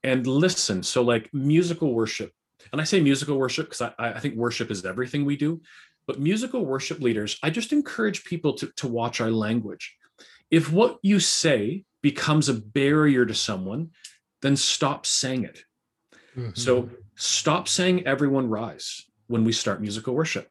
and 0.03 0.25
listen. 0.25 0.81
So, 0.81 1.03
like 1.03 1.31
musical 1.33 1.93
worship, 1.93 2.31
and 2.71 2.81
I 2.81 2.83
say 2.83 2.99
musical 2.99 3.37
worship 3.37 3.67
because 3.67 3.81
I, 3.81 3.93
I 3.99 4.19
think 4.19 4.35
worship 4.35 4.71
is 4.71 4.83
everything 4.83 5.23
we 5.23 5.37
do, 5.37 5.61
but 6.07 6.19
musical 6.19 6.65
worship 6.65 6.99
leaders, 6.99 7.37
I 7.43 7.51
just 7.51 7.71
encourage 7.73 8.23
people 8.23 8.53
to, 8.55 8.71
to 8.77 8.87
watch 8.87 9.21
our 9.21 9.31
language. 9.31 9.95
If 10.49 10.71
what 10.71 10.97
you 11.03 11.19
say 11.19 11.85
becomes 12.01 12.49
a 12.49 12.53
barrier 12.55 13.25
to 13.25 13.35
someone, 13.35 13.91
then 14.41 14.55
stop 14.55 15.05
saying 15.05 15.45
it. 15.45 15.63
Mm-hmm. 16.37 16.51
So 16.53 16.89
stop 17.15 17.67
saying 17.67 18.05
everyone 18.05 18.49
rise 18.49 19.05
when 19.27 19.43
we 19.43 19.51
start 19.51 19.81
musical 19.81 20.13
worship. 20.13 20.49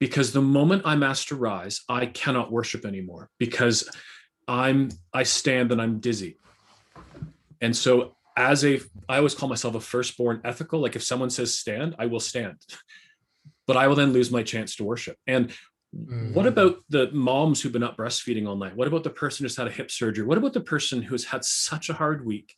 Because 0.00 0.32
the 0.32 0.42
moment 0.42 0.82
I'm 0.84 1.02
asked 1.02 1.28
to 1.28 1.36
rise, 1.36 1.80
I 1.88 2.06
cannot 2.06 2.52
worship 2.52 2.84
anymore 2.84 3.30
because 3.38 3.88
I'm 4.46 4.90
I 5.12 5.24
stand 5.24 5.72
and 5.72 5.82
I'm 5.82 5.98
dizzy. 5.98 6.38
And 7.60 7.76
so 7.76 8.16
as 8.38 8.64
a 8.64 8.80
i 9.08 9.16
always 9.16 9.34
call 9.34 9.48
myself 9.48 9.74
a 9.74 9.80
firstborn 9.80 10.40
ethical 10.44 10.80
like 10.80 10.94
if 10.94 11.02
someone 11.02 11.28
says 11.28 11.58
stand 11.58 11.94
i 11.98 12.06
will 12.06 12.20
stand 12.20 12.56
but 13.66 13.76
i 13.76 13.86
will 13.88 13.96
then 13.96 14.12
lose 14.12 14.30
my 14.30 14.42
chance 14.42 14.76
to 14.76 14.84
worship 14.84 15.16
and 15.26 15.50
mm-hmm. 15.94 16.32
what 16.32 16.46
about 16.46 16.76
the 16.88 17.10
moms 17.10 17.60
who've 17.60 17.72
been 17.72 17.82
up 17.82 17.96
breastfeeding 17.96 18.46
all 18.46 18.56
night 18.56 18.76
what 18.76 18.86
about 18.86 19.02
the 19.02 19.10
person 19.10 19.44
who's 19.44 19.56
had 19.56 19.66
a 19.66 19.72
hip 19.72 19.90
surgery 19.90 20.24
what 20.24 20.38
about 20.38 20.52
the 20.52 20.60
person 20.60 21.02
who's 21.02 21.24
had 21.24 21.44
such 21.44 21.90
a 21.90 21.94
hard 21.94 22.24
week 22.24 22.54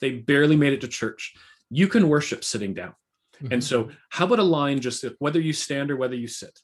they 0.00 0.12
barely 0.12 0.56
made 0.56 0.72
it 0.72 0.80
to 0.82 0.88
church. 0.88 1.34
You 1.70 1.88
can 1.88 2.08
worship 2.08 2.44
sitting 2.44 2.74
down. 2.74 2.94
Mm-hmm. 3.42 3.52
and 3.52 3.62
so 3.62 3.90
how 4.08 4.24
about 4.24 4.40
a 4.40 4.42
line 4.42 4.80
just 4.80 5.04
whether 5.20 5.40
you 5.40 5.52
stand 5.52 5.92
or 5.92 5.96
whether 5.96 6.16
you 6.16 6.26
sit? 6.26 6.60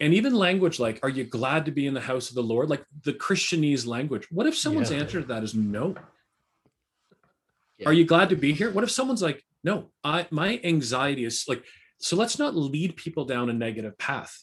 And 0.00 0.12
even 0.12 0.34
language 0.34 0.78
like 0.78 1.00
are 1.02 1.08
you 1.08 1.24
glad 1.24 1.64
to 1.64 1.70
be 1.70 1.86
in 1.86 1.94
the 1.94 2.00
house 2.00 2.28
of 2.28 2.34
the 2.34 2.42
lord? 2.42 2.68
Like 2.68 2.84
the 3.04 3.14
christianese 3.14 3.86
language. 3.86 4.28
What 4.30 4.46
if 4.46 4.56
someone's 4.56 4.90
yeah. 4.90 4.98
answer 4.98 5.20
to 5.22 5.26
that 5.28 5.42
is 5.42 5.54
no? 5.54 5.94
Yeah. 7.78 7.88
are 7.88 7.92
you 7.92 8.04
glad 8.04 8.28
to 8.30 8.36
be 8.36 8.52
here? 8.52 8.70
What 8.70 8.84
if 8.84 8.90
someone's 8.90 9.22
like 9.22 9.42
no 9.64 9.90
i 10.04 10.26
my 10.30 10.60
anxiety 10.62 11.24
is 11.24 11.44
like 11.48 11.64
so 11.98 12.16
let's 12.16 12.38
not 12.38 12.54
lead 12.54 12.96
people 12.96 13.24
down 13.24 13.50
a 13.50 13.52
negative 13.52 13.96
path. 13.98 14.42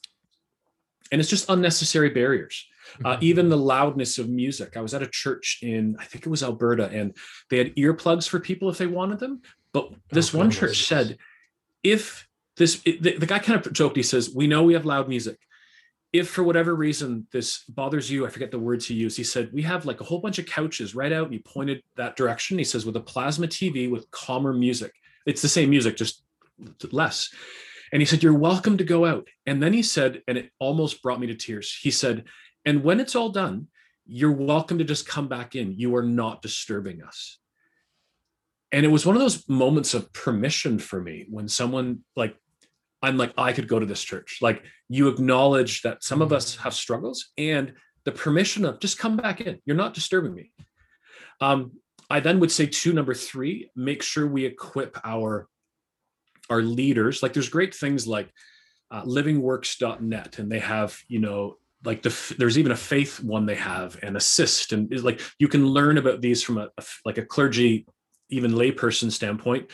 And 1.12 1.22
it's 1.22 1.30
just 1.30 1.50
unnecessary 1.50 2.10
barriers 2.10 2.66
uh, 3.04 3.14
mm-hmm. 3.14 3.24
even 3.24 3.50
the 3.50 3.58
loudness 3.58 4.18
of 4.18 4.30
music. 4.30 4.78
I 4.78 4.82
was 4.82 4.94
at 4.94 5.02
a 5.02 5.08
church 5.08 5.60
in 5.62 5.96
i 6.00 6.06
think 6.06 6.26
it 6.26 6.30
was 6.30 6.44
alberta 6.44 6.90
and 6.90 7.16
they 7.50 7.58
had 7.58 7.76
earplugs 7.76 8.28
for 8.28 8.40
people 8.40 8.70
if 8.70 8.78
they 8.78 8.88
wanted 8.88 9.20
them. 9.20 9.42
But 9.74 9.92
this 10.10 10.34
oh, 10.34 10.40
one 10.40 10.52
church 10.52 10.86
said 10.86 11.18
if 11.84 12.28
this 12.58 12.82
it, 12.86 13.02
the, 13.02 13.18
the 13.18 13.26
guy 13.26 13.40
kind 13.40 13.64
of 13.64 13.74
joked 13.74 13.98
he 13.98 14.04
says 14.04 14.34
we 14.34 14.48
know 14.48 14.64
we 14.64 14.74
have 14.74 14.86
loud 14.86 15.10
music. 15.10 15.38
If 16.14 16.30
for 16.30 16.44
whatever 16.44 16.74
reason 16.76 17.28
this 17.32 17.64
bothers 17.66 18.10
you 18.10 18.26
i 18.26 18.30
forget 18.30 18.52
the 18.52 18.60
words 18.60 18.88
he 18.88 18.94
used 18.94 19.18
he 19.18 19.24
said 19.24 19.50
we 19.52 19.64
have 19.64 19.86
like 19.86 20.02
a 20.02 20.06
whole 20.06 20.20
bunch 20.20 20.40
of 20.40 20.46
couches 20.46 20.96
right 20.96 21.12
out 21.12 21.26
and 21.26 21.34
he 21.34 21.40
pointed 21.40 21.84
that 21.98 22.16
direction. 22.16 22.58
He 22.58 22.64
says 22.64 22.86
with 22.86 22.96
a 22.96 23.02
plasma 23.02 23.48
tv 23.48 23.90
with 23.92 24.10
calmer 24.12 24.54
music. 24.54 24.94
It's 25.26 25.42
the 25.42 25.50
same 25.50 25.70
music 25.70 25.98
just 25.98 26.24
less. 26.92 27.34
And 27.92 28.02
he 28.02 28.06
said 28.06 28.24
you're 28.24 28.34
welcome 28.34 28.78
to 28.78 28.84
go 28.84 29.06
out. 29.06 29.28
And 29.46 29.62
then 29.62 29.74
he 29.74 29.84
said 29.84 30.22
and 30.28 30.38
it 30.38 30.52
almost 30.60 31.02
brought 31.02 31.20
me 31.20 31.28
to 31.28 31.36
tears. 31.36 31.78
He 31.82 31.92
said 31.92 32.26
and 32.66 32.84
when 32.84 33.00
it's 33.00 33.16
all 33.16 33.30
done 33.30 33.68
you're 34.06 34.32
welcome 34.32 34.78
to 34.78 34.84
just 34.84 35.08
come 35.08 35.28
back 35.28 35.56
in 35.56 35.74
you 35.74 35.96
are 35.96 36.04
not 36.04 36.42
disturbing 36.42 37.02
us 37.02 37.40
and 38.72 38.86
it 38.86 38.90
was 38.90 39.06
one 39.06 39.16
of 39.16 39.22
those 39.22 39.48
moments 39.48 39.94
of 39.94 40.12
permission 40.12 40.80
for 40.80 41.02
me 41.02 41.26
when 41.30 41.48
someone 41.48 42.00
like 42.16 42.36
I'm 43.06 43.18
like, 43.18 43.34
I 43.38 43.54
could 43.54 43.68
go 43.68 43.80
to 43.80 43.86
this 43.86 44.02
church. 44.02 44.40
Like 44.42 44.64
you 44.90 45.08
acknowledge 45.08 45.84
that 45.84 46.04
some 46.04 46.22
of 46.22 46.34
us 46.34 46.56
have 46.58 46.74
struggles 46.74 47.32
and 47.38 47.74
the 48.04 48.12
permission 48.12 48.66
of 48.66 48.80
just 48.80 48.98
come 48.98 49.16
back 49.16 49.42
in. 49.42 49.60
You're 49.66 49.76
not 49.76 49.94
disturbing 49.94 50.34
me. 50.34 50.52
Um, 51.40 51.74
I 52.10 52.20
then 52.20 52.40
would 52.40 52.52
say 52.52 52.66
to 52.66 52.94
number 52.94 53.14
three, 53.14 53.70
make 53.76 54.02
sure 54.02 54.28
we 54.28 54.46
equip 54.46 54.98
our 55.04 55.48
our 56.50 56.62
leaders. 56.62 57.24
Like 57.24 57.34
there's 57.34 57.50
great 57.50 57.74
things 57.74 58.08
like 58.08 58.32
uh, 58.92 59.04
livingworks.net 59.04 60.38
and 60.38 60.52
they 60.52 60.60
have, 60.60 61.00
you 61.08 61.20
know, 61.20 61.58
like 61.86 62.02
the 62.02 62.36
there's 62.38 62.58
even 62.58 62.72
a 62.72 62.78
faith 62.78 63.22
one 63.22 63.46
they 63.46 63.56
have 63.56 63.98
and 64.02 64.18
assist 64.18 64.74
and 64.74 64.92
is 64.92 65.04
like 65.04 65.22
you 65.40 65.48
can 65.48 65.68
learn 65.68 65.98
about 65.98 66.22
these 66.22 66.44
from 66.44 66.58
a, 66.58 66.70
a 66.78 66.84
like 67.06 67.18
a 67.18 67.26
clergy 67.26 67.88
even 68.30 68.54
layperson 68.54 69.12
standpoint. 69.12 69.70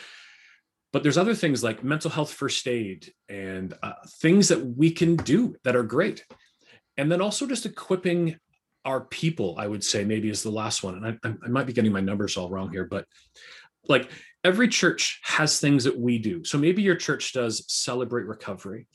But 0.92 1.02
there's 1.02 1.18
other 1.18 1.34
things 1.34 1.64
like 1.64 1.82
mental 1.82 2.10
health 2.10 2.32
first 2.32 2.68
aid 2.68 3.12
and 3.28 3.72
uh, 3.82 3.94
things 4.20 4.48
that 4.48 4.62
we 4.62 4.90
can 4.90 5.16
do 5.16 5.56
that 5.64 5.74
are 5.74 5.82
great. 5.82 6.22
And 6.98 7.10
then 7.10 7.22
also 7.22 7.46
just 7.46 7.64
equipping 7.64 8.36
our 8.84 9.02
people 9.02 9.54
i 9.58 9.66
would 9.66 9.84
say 9.84 10.02
maybe 10.02 10.28
is 10.28 10.42
the 10.42 10.50
last 10.50 10.82
one. 10.82 10.96
And 10.96 11.18
I, 11.24 11.34
I 11.44 11.48
might 11.48 11.66
be 11.66 11.72
getting 11.72 11.92
my 11.92 12.00
numbers 12.00 12.36
all 12.36 12.50
wrong 12.50 12.70
here 12.70 12.84
but 12.84 13.06
like 13.88 14.10
every 14.44 14.68
church 14.68 15.20
has 15.22 15.60
things 15.60 15.84
that 15.84 15.98
we 15.98 16.18
do. 16.18 16.44
So 16.44 16.58
maybe 16.58 16.82
your 16.82 16.96
church 16.96 17.32
does 17.32 17.64
celebrate 17.72 18.26
recovery 18.26 18.86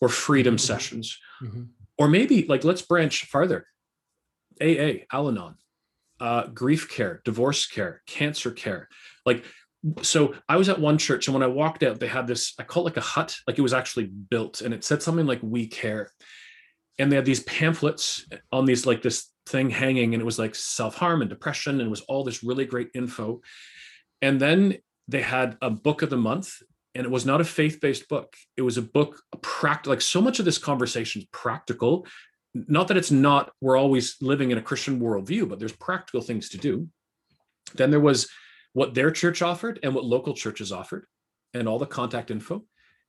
or 0.00 0.08
freedom 0.08 0.56
mm-hmm. 0.56 0.60
sessions. 0.60 1.18
Mm-hmm. 1.42 1.62
Or 2.02 2.08
maybe 2.08 2.44
like 2.48 2.64
let's 2.64 2.82
branch 2.82 3.26
farther 3.26 3.64
aa 4.60 4.92
al-anon 5.12 5.54
uh, 6.18 6.46
grief 6.48 6.88
care 6.88 7.22
divorce 7.24 7.66
care 7.66 8.02
cancer 8.06 8.50
care 8.50 8.88
like 9.24 9.44
so 10.02 10.34
I 10.48 10.56
was 10.56 10.68
at 10.68 10.80
one 10.80 10.98
church 10.98 11.26
and 11.26 11.34
when 11.34 11.42
I 11.42 11.48
walked 11.48 11.82
out, 11.82 11.98
they 11.98 12.06
had 12.06 12.28
this, 12.28 12.54
I 12.56 12.62
call 12.62 12.82
it 12.82 12.90
like 12.90 12.96
a 12.96 13.00
hut, 13.00 13.36
like 13.48 13.58
it 13.58 13.62
was 13.62 13.74
actually 13.74 14.06
built 14.06 14.60
and 14.60 14.72
it 14.72 14.84
said 14.84 15.02
something 15.02 15.26
like 15.26 15.40
we 15.42 15.66
care. 15.66 16.12
And 17.00 17.10
they 17.10 17.16
had 17.16 17.24
these 17.24 17.42
pamphlets 17.42 18.24
on 18.52 18.64
these 18.64 18.86
like 18.86 19.02
this 19.02 19.32
thing 19.46 19.70
hanging 19.70 20.14
and 20.14 20.20
it 20.20 20.24
was 20.24 20.38
like 20.38 20.54
self-harm 20.54 21.20
and 21.20 21.28
depression 21.28 21.80
and 21.80 21.88
it 21.88 21.90
was 21.90 22.02
all 22.02 22.22
this 22.22 22.44
really 22.44 22.64
great 22.64 22.90
info. 22.94 23.40
And 24.20 24.38
then 24.40 24.78
they 25.08 25.22
had 25.22 25.58
a 25.60 25.70
book 25.70 26.02
of 26.02 26.10
the 26.10 26.16
month 26.16 26.62
and 26.94 27.06
it 27.06 27.10
was 27.10 27.24
not 27.24 27.40
a 27.40 27.44
faith-based 27.44 28.08
book. 28.08 28.36
It 28.56 28.62
was 28.62 28.76
a 28.76 28.82
book, 28.82 29.22
a 29.32 29.36
practical, 29.38 29.92
like 29.92 30.00
so 30.00 30.20
much 30.20 30.38
of 30.38 30.44
this 30.44 30.58
conversation 30.58 31.22
is 31.22 31.28
practical. 31.32 32.06
Not 32.54 32.88
that 32.88 32.96
it's 32.96 33.10
not, 33.10 33.52
we're 33.60 33.78
always 33.78 34.16
living 34.20 34.50
in 34.50 34.58
a 34.58 34.62
Christian 34.62 35.00
worldview, 35.00 35.48
but 35.48 35.58
there's 35.58 35.72
practical 35.72 36.20
things 36.20 36.50
to 36.50 36.58
do. 36.58 36.88
Then 37.74 37.90
there 37.90 38.00
was 38.00 38.28
what 38.74 38.94
their 38.94 39.10
church 39.10 39.42
offered 39.42 39.78
and 39.82 39.94
what 39.94 40.04
local 40.04 40.34
churches 40.34 40.72
offered 40.72 41.06
and 41.54 41.68
all 41.68 41.78
the 41.78 41.86
contact 41.86 42.30
info 42.30 42.64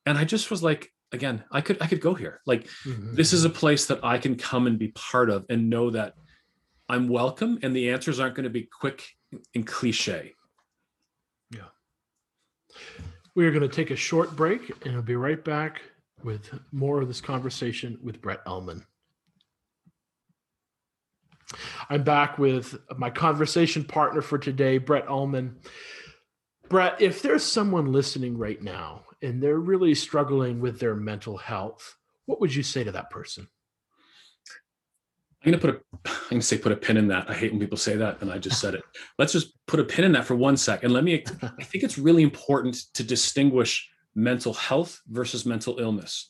and 0.06 0.18
i 0.18 0.24
just 0.24 0.52
was 0.52 0.64
like 0.64 0.92
again 1.12 1.44
i 1.52 1.62
could 1.62 1.82
i 1.82 1.88
could 1.88 2.02
go 2.02 2.14
here 2.14 2.42
like 2.46 2.68
mm-hmm. 2.86 3.16
this 3.16 3.34
is 3.34 3.46
a 3.46 3.50
place 3.50 3.86
that 3.86 4.04
i 4.04 4.18
can 4.18 4.36
come 4.36 4.68
and 4.68 4.80
be 4.80 4.90
part 4.90 5.30
of 5.30 5.46
and 5.50 5.70
know 5.70 5.90
that 5.90 6.14
i'm 6.90 7.08
welcome 7.08 7.60
and 7.64 7.76
the 7.76 7.90
answers 7.90 8.20
aren't 8.20 8.36
going 8.36 8.44
to 8.44 8.50
be 8.50 8.68
quick 8.80 9.06
and 9.56 9.66
cliche 9.66 10.34
we 13.36 13.46
are 13.46 13.52
going 13.52 13.62
to 13.62 13.76
take 13.76 13.92
a 13.92 13.96
short 13.96 14.36
break 14.36 14.72
and 14.86 14.94
we'll 14.94 15.04
be 15.04 15.16
right 15.16 15.44
back 15.44 15.82
with 16.24 16.50
more 16.72 17.02
of 17.02 17.08
this 17.08 17.22
conversation 17.22 17.98
with 18.02 18.22
brett 18.22 18.42
Ullman 18.46 18.86
I'm 21.90 22.04
back 22.04 22.38
with 22.38 22.78
my 22.98 23.10
conversation 23.10 23.84
partner 23.84 24.22
for 24.22 24.38
today, 24.38 24.78
Brett 24.78 25.08
Ullman. 25.08 25.58
Brett, 26.70 27.02
if 27.02 27.22
there's 27.22 27.44
someone 27.44 27.92
listening 27.92 28.38
right 28.38 28.62
now 28.62 29.04
and 29.22 29.42
they're 29.42 29.60
really 29.60 29.96
struggling 29.96 30.60
with 30.60 30.80
their 30.80 30.96
mental 30.96 31.38
health, 31.38 31.98
what 32.26 32.40
would 32.42 32.54
you 32.54 32.64
say 32.64 32.84
to 32.84 32.92
that 32.92 33.10
person? 33.10 33.48
I'm 35.44 35.52
gonna 35.52 35.62
put 35.62 35.70
a 35.70 36.10
I'm 36.10 36.30
gonna 36.30 36.42
say 36.42 36.58
put 36.58 36.72
a 36.72 36.78
pin 36.78 36.98
in 36.98 37.08
that. 37.08 37.30
I 37.30 37.34
hate 37.34 37.52
when 37.52 37.60
people 37.60 37.78
say 37.78 37.96
that, 37.98 38.22
and 38.22 38.32
I 38.32 38.38
just 38.38 38.60
said 38.60 38.76
it. 38.76 38.84
Let's 39.18 39.34
just 39.34 39.54
put 39.68 39.80
a 39.80 39.84
pin 39.84 40.06
in 40.06 40.12
that 40.14 40.26
for 40.26 40.36
one 40.36 40.58
sec. 40.58 40.84
And 40.84 40.94
let 40.94 41.04
me 41.04 41.24
I 41.42 41.64
think 41.64 41.84
it's 41.84 41.98
really 41.98 42.24
important 42.24 42.76
to 42.94 43.04
distinguish 43.04 43.90
mental 44.16 44.54
health 44.54 45.02
versus 45.08 45.46
mental 45.46 45.80
illness. 45.80 46.30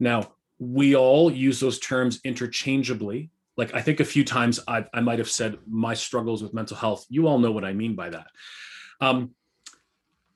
Now, 0.00 0.32
we 0.58 0.96
all 0.96 1.30
use 1.30 1.60
those 1.60 1.78
terms 1.78 2.20
interchangeably 2.24 3.30
like 3.56 3.74
I 3.74 3.82
think 3.82 4.00
a 4.00 4.04
few 4.04 4.24
times 4.24 4.60
I, 4.66 4.86
I 4.94 5.00
might 5.00 5.18
have 5.18 5.30
said 5.30 5.58
my 5.68 5.94
struggles 5.94 6.42
with 6.42 6.54
mental 6.54 6.76
health. 6.76 7.04
You 7.08 7.26
all 7.28 7.38
know 7.38 7.52
what 7.52 7.64
I 7.64 7.72
mean 7.72 7.94
by 7.94 8.10
that. 8.10 8.26
Um, 9.00 9.34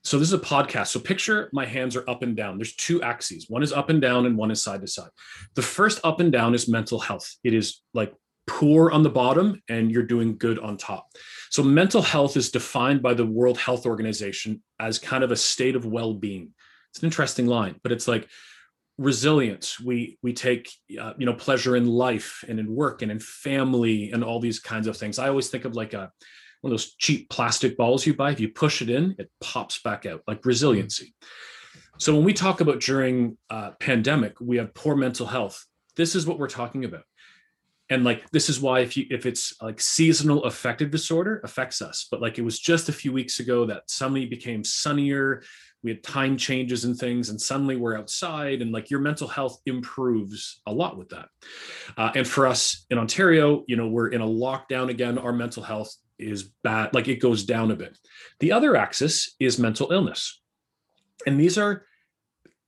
so 0.06 0.20
this 0.20 0.28
is 0.28 0.34
a 0.34 0.38
podcast. 0.38 0.88
So 0.88 1.00
picture 1.00 1.50
my 1.52 1.66
hands 1.66 1.96
are 1.96 2.08
up 2.08 2.22
and 2.22 2.36
down. 2.36 2.58
There's 2.58 2.76
two 2.76 3.02
axes. 3.02 3.46
One 3.48 3.64
is 3.64 3.72
up 3.72 3.90
and 3.90 4.00
down, 4.00 4.24
and 4.26 4.36
one 4.36 4.52
is 4.52 4.62
side 4.62 4.80
to 4.82 4.86
side. 4.86 5.10
The 5.56 5.62
first 5.62 5.98
up 6.04 6.20
and 6.20 6.30
down 6.30 6.54
is 6.54 6.68
mental 6.68 7.00
health. 7.00 7.28
It 7.42 7.52
is 7.52 7.82
like 7.92 8.14
poor 8.46 8.92
on 8.92 9.02
the 9.02 9.10
bottom, 9.10 9.60
and 9.68 9.90
you're 9.90 10.04
doing 10.04 10.38
good 10.38 10.60
on 10.60 10.76
top. 10.76 11.08
So 11.50 11.64
mental 11.64 12.02
health 12.02 12.36
is 12.36 12.52
defined 12.52 13.02
by 13.02 13.14
the 13.14 13.26
World 13.26 13.58
Health 13.58 13.84
Organization 13.84 14.62
as 14.78 15.00
kind 15.00 15.24
of 15.24 15.32
a 15.32 15.36
state 15.36 15.74
of 15.74 15.84
well-being. 15.84 16.54
It's 16.90 17.00
an 17.00 17.06
interesting 17.06 17.48
line, 17.48 17.80
but 17.82 17.90
it's 17.90 18.06
like 18.06 18.28
resilience 18.98 19.78
we 19.78 20.18
we 20.22 20.32
take 20.32 20.70
uh, 20.98 21.12
you 21.18 21.26
know 21.26 21.34
pleasure 21.34 21.76
in 21.76 21.86
life 21.86 22.42
and 22.48 22.58
in 22.58 22.74
work 22.74 23.02
and 23.02 23.10
in 23.12 23.18
family 23.18 24.10
and 24.10 24.24
all 24.24 24.40
these 24.40 24.58
kinds 24.58 24.86
of 24.86 24.96
things 24.96 25.18
i 25.18 25.28
always 25.28 25.48
think 25.50 25.66
of 25.66 25.74
like 25.74 25.92
a 25.92 26.10
one 26.60 26.72
of 26.72 26.72
those 26.72 26.94
cheap 26.96 27.28
plastic 27.30 27.76
balls 27.76 28.06
you 28.06 28.14
buy 28.14 28.30
if 28.30 28.40
you 28.40 28.48
push 28.48 28.82
it 28.82 28.90
in 28.90 29.14
it 29.18 29.30
pops 29.40 29.80
back 29.82 30.06
out 30.06 30.22
like 30.26 30.44
resiliency. 30.44 31.14
So 31.98 32.14
when 32.14 32.24
we 32.24 32.32
talk 32.32 32.60
about 32.60 32.80
during 32.80 33.38
uh, 33.50 33.72
pandemic 33.80 34.40
we 34.40 34.56
have 34.58 34.74
poor 34.74 34.96
mental 34.96 35.26
health. 35.26 35.64
This 35.96 36.14
is 36.14 36.26
what 36.26 36.38
we're 36.38 36.48
talking 36.48 36.84
about. 36.84 37.04
And 37.88 38.04
like 38.04 38.28
this 38.30 38.48
is 38.48 38.60
why 38.60 38.80
if 38.80 38.96
you 38.96 39.06
if 39.10 39.26
it's 39.26 39.54
like 39.62 39.80
seasonal 39.80 40.44
affective 40.44 40.90
disorder 40.90 41.40
affects 41.44 41.80
us. 41.80 42.08
But 42.10 42.20
like 42.20 42.38
it 42.38 42.42
was 42.42 42.58
just 42.58 42.88
a 42.88 42.92
few 42.92 43.12
weeks 43.12 43.38
ago 43.38 43.64
that 43.66 43.88
suddenly 43.88 44.26
became 44.26 44.64
sunnier. 44.64 45.42
We 45.82 45.90
had 45.90 46.02
time 46.02 46.36
changes 46.36 46.84
and 46.84 46.96
things 46.96 47.30
and 47.30 47.40
suddenly 47.40 47.76
we're 47.76 47.96
outside 47.96 48.60
and 48.60 48.72
like 48.72 48.90
your 48.90 48.98
mental 48.98 49.28
health 49.28 49.60
improves 49.66 50.60
a 50.66 50.72
lot 50.72 50.98
with 50.98 51.10
that. 51.10 51.28
Uh, 51.96 52.10
and 52.16 52.26
for 52.26 52.46
us 52.46 52.86
in 52.90 52.98
ontario 52.98 53.64
you 53.68 53.76
know 53.76 53.86
we're 53.86 54.08
in 54.08 54.20
a 54.20 54.26
lockdown 54.26 54.90
again. 54.90 55.16
Our 55.16 55.32
mental 55.32 55.62
health 55.62 55.94
is 56.18 56.50
bad 56.62 56.94
like 56.94 57.08
it 57.08 57.20
goes 57.20 57.44
down 57.44 57.70
a 57.70 57.76
bit. 57.76 57.96
The 58.40 58.52
other 58.52 58.76
axis 58.76 59.34
is 59.40 59.58
mental 59.58 59.92
illness. 59.92 60.40
And 61.26 61.38
these 61.38 61.58
are 61.58 61.86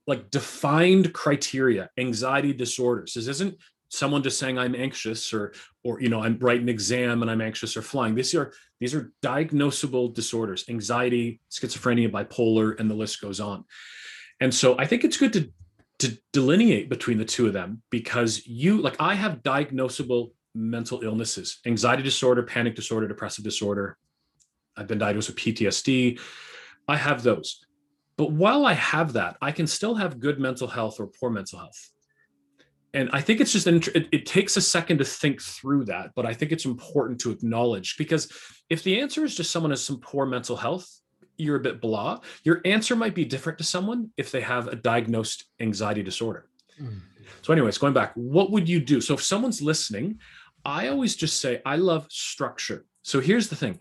like 0.06 0.30
defined 0.30 1.12
criteria 1.12 1.90
anxiety 1.98 2.52
disorders. 2.52 3.14
This 3.14 3.28
isn't 3.28 3.56
someone 3.90 4.22
just 4.22 4.38
saying 4.38 4.58
i'm 4.58 4.74
anxious 4.74 5.32
or 5.32 5.52
or 5.82 5.98
you 5.98 6.10
know 6.10 6.22
i'm 6.22 6.38
writing 6.40 6.64
an 6.64 6.68
exam 6.68 7.22
and 7.22 7.30
i'm 7.30 7.40
anxious 7.40 7.76
or 7.76 7.82
flying. 7.82 8.14
These 8.14 8.34
are 8.34 8.52
these 8.80 8.94
are 8.94 9.12
diagnosable 9.22 10.14
disorders 10.14 10.64
anxiety 10.68 11.40
schizophrenia 11.50 12.10
bipolar 12.10 12.78
and 12.78 12.90
the 12.90 12.94
list 12.94 13.20
goes 13.20 13.40
on. 13.40 13.64
And 14.40 14.54
so 14.54 14.78
i 14.78 14.86
think 14.86 15.04
it's 15.04 15.16
good 15.16 15.32
to 15.34 15.50
to 16.00 16.16
delineate 16.32 16.88
between 16.88 17.18
the 17.18 17.24
two 17.24 17.46
of 17.46 17.52
them 17.52 17.82
because 17.90 18.46
you 18.46 18.80
like 18.80 18.96
i 19.00 19.14
have 19.14 19.42
diagnosable 19.42 20.32
mental 20.54 21.02
illnesses 21.02 21.60
anxiety 21.66 22.02
disorder 22.02 22.42
panic 22.42 22.74
disorder 22.74 23.06
depressive 23.08 23.44
disorder. 23.44 23.96
I've 24.76 24.86
been 24.86 24.98
diagnosed 24.98 25.28
with 25.28 25.36
ptsd 25.36 26.20
i 26.86 26.96
have 26.96 27.22
those. 27.22 27.64
But 28.16 28.32
while 28.32 28.66
i 28.66 28.72
have 28.72 29.12
that 29.14 29.36
i 29.40 29.52
can 29.52 29.66
still 29.66 29.94
have 29.94 30.20
good 30.20 30.38
mental 30.38 30.68
health 30.68 31.00
or 31.00 31.06
poor 31.06 31.30
mental 31.30 31.58
health. 31.58 31.90
And 32.94 33.10
i 33.12 33.20
think 33.20 33.40
it's 33.40 33.52
just 33.52 33.66
it, 33.66 34.08
it 34.12 34.26
takes 34.26 34.56
a 34.56 34.60
second 34.60 34.98
to 34.98 35.04
think 35.04 35.42
through 35.42 35.84
that 35.86 36.10
but 36.16 36.26
i 36.26 36.32
think 36.32 36.52
it's 36.52 36.64
important 36.64 37.20
to 37.20 37.30
acknowledge 37.30 37.96
because 37.98 38.32
if 38.70 38.82
the 38.82 39.00
answer 39.00 39.24
is 39.24 39.36
just 39.36 39.50
someone 39.50 39.70
has 39.70 39.84
some 39.84 40.00
poor 40.00 40.26
mental 40.26 40.56
health 40.56 40.88
you're 41.38 41.56
a 41.56 41.60
bit 41.60 41.80
blah. 41.80 42.20
Your 42.44 42.60
answer 42.64 42.96
might 42.96 43.14
be 43.14 43.24
different 43.24 43.58
to 43.58 43.64
someone 43.64 44.10
if 44.16 44.30
they 44.30 44.40
have 44.40 44.68
a 44.68 44.76
diagnosed 44.76 45.44
anxiety 45.60 46.02
disorder. 46.02 46.46
Mm. 46.80 47.00
so 47.42 47.52
anyways 47.52 47.76
going 47.76 47.92
back 47.92 48.12
what 48.14 48.52
would 48.52 48.68
you 48.68 48.78
do? 48.78 49.00
So 49.00 49.14
if 49.14 49.22
someone's 49.22 49.60
listening 49.60 50.20
i 50.68 50.88
always 50.88 51.16
just 51.16 51.40
say 51.40 51.60
i 51.64 51.76
love 51.76 52.06
structure 52.10 52.84
so 53.02 53.20
here's 53.20 53.48
the 53.48 53.56
thing 53.56 53.78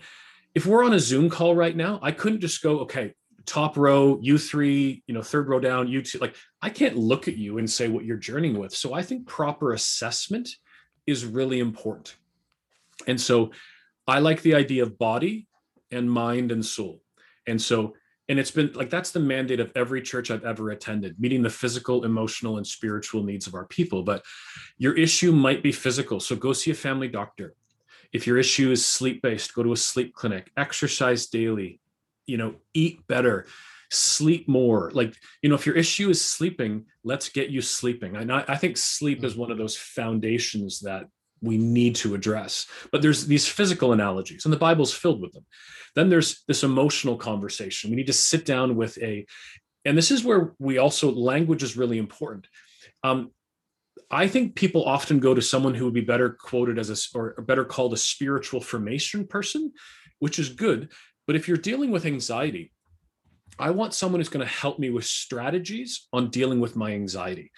if 0.56 0.66
we're 0.66 0.84
on 0.84 0.94
a 0.94 1.00
zoom 1.00 1.30
call 1.30 1.54
right 1.54 1.76
now 1.76 2.00
i 2.02 2.12
couldn't 2.12 2.42
just 2.42 2.62
go 2.64 2.80
okay 2.80 3.14
top 3.48 3.78
row, 3.78 4.20
you 4.22 4.38
three, 4.38 5.02
you 5.08 5.14
know, 5.14 5.24
third 5.24 5.48
row 5.48 5.60
down, 5.60 5.88
you 5.88 6.04
two. 6.04 6.20
Like, 6.20 6.36
I 6.62 6.70
can't 6.70 6.98
look 6.98 7.28
at 7.28 7.38
you 7.38 7.58
and 7.58 7.68
say 7.68 7.88
what 7.88 8.04
you're 8.06 8.18
journeying 8.18 8.60
with. 8.60 8.76
So 8.76 8.94
I 8.94 9.02
think 9.02 9.26
proper 9.26 9.72
assessment 9.72 10.50
is 11.08 11.26
really 11.26 11.60
important. 11.60 12.18
And 13.08 13.20
so 13.20 13.52
I 14.06 14.20
like 14.20 14.42
the 14.42 14.54
idea 14.54 14.84
of 14.84 15.00
body 15.00 15.48
and 15.92 16.12
mind 16.12 16.52
and 16.52 16.64
soul. 16.64 17.02
And 17.48 17.60
so, 17.60 17.94
and 18.30 18.40
it's 18.40 18.52
been 18.52 18.72
like 18.74 18.90
that's 18.90 19.12
the 19.12 19.20
mandate 19.20 19.60
of 19.60 19.72
every 19.76 20.02
church 20.02 20.32
I've 20.32 20.46
ever 20.46 20.72
attended, 20.72 21.20
meeting 21.20 21.42
the 21.42 21.50
physical, 21.50 22.04
emotional, 22.04 22.58
and 22.58 22.68
spiritual 22.68 23.24
needs 23.24 23.48
of 23.48 23.56
our 23.56 23.66
people. 23.66 24.04
But 24.04 24.24
your 24.78 24.94
issue 24.94 25.32
might 25.32 25.64
be 25.64 25.72
physical. 25.72 26.20
So 26.20 26.36
go 26.36 26.54
see 26.54 26.72
a 26.72 26.76
family 26.76 27.08
doctor. 27.08 27.54
If 28.14 28.28
your 28.28 28.38
issue 28.38 28.72
is 28.72 28.86
sleep 28.86 29.22
based, 29.22 29.54
go 29.54 29.64
to 29.64 29.74
a 29.74 29.78
sleep 29.78 30.14
clinic, 30.14 30.52
exercise 30.56 31.28
daily, 31.28 31.80
you 32.28 32.38
know 32.38 32.56
eat 32.74 33.08
better 33.08 33.48
sleep 33.90 34.48
more 34.48 34.92
like 34.94 35.16
you 35.42 35.50
know 35.50 35.56
if 35.56 35.66
your 35.66 35.76
issue 35.76 36.10
is 36.10 36.24
sleeping 36.24 36.86
let's 37.04 37.30
get 37.30 37.50
you 37.50 37.62
sleeping 37.62 38.18
and 38.18 38.32
i, 38.32 38.44
I 38.48 38.58
think 38.58 38.78
sleep 38.78 39.24
is 39.24 39.32
mm-hmm. 39.32 39.42
one 39.42 39.52
of 39.52 39.58
those 39.58 39.78
foundations 39.78 40.82
that 40.82 41.08
we 41.42 41.58
need 41.58 41.96
to 41.96 42.16
address 42.16 42.68
but 42.92 43.02
there's 43.02 43.28
these 43.28 43.48
physical 43.48 43.94
analogies 43.94 44.46
and 44.46 44.54
the 44.54 44.58
bible's 44.58 44.94
filled 44.94 45.22
with 45.22 45.34
them 45.34 45.46
then 45.96 46.10
there's 46.10 46.44
this 46.48 46.64
emotional 46.64 47.16
conversation 47.16 47.90
we 47.90 47.96
need 47.96 48.08
to 48.08 48.14
sit 48.14 48.46
down 48.46 48.76
with 48.76 48.98
a 49.02 49.26
and 49.86 49.98
this 49.98 50.12
is 50.12 50.24
where 50.24 50.54
we 50.60 50.78
also 50.78 51.12
language 51.12 51.64
is 51.64 51.78
really 51.78 51.98
important 51.98 52.48
um, 53.04 53.32
I 54.10 54.28
think 54.28 54.56
people 54.56 54.86
often 54.86 55.20
go 55.20 55.34
to 55.34 55.42
someone 55.42 55.74
who 55.74 55.86
would 55.86 55.94
be 55.94 56.02
better 56.02 56.30
quoted 56.30 56.80
as 56.80 56.90
a 56.90 57.18
or 57.18 57.34
better 57.42 57.66
called 57.66 57.94
a 57.94 57.98
spiritual 57.98 58.62
formation 58.62 59.28
person, 59.28 59.74
which 60.20 60.40
is 60.40 60.50
good. 60.50 60.92
But 61.26 61.36
if 61.36 61.48
you're 61.48 61.58
dealing 61.58 61.92
with 61.92 62.06
anxiety, 62.06 62.72
I 63.60 63.72
want 63.72 63.94
someone 63.94 64.20
who's 64.20 64.30
going 64.30 64.46
to 64.46 64.52
help 64.52 64.80
me 64.80 64.90
with 64.90 65.06
strategies 65.06 66.08
on 66.14 66.30
dealing 66.30 66.60
with 66.60 66.76
my 66.76 66.92
anxiety. 66.92 67.52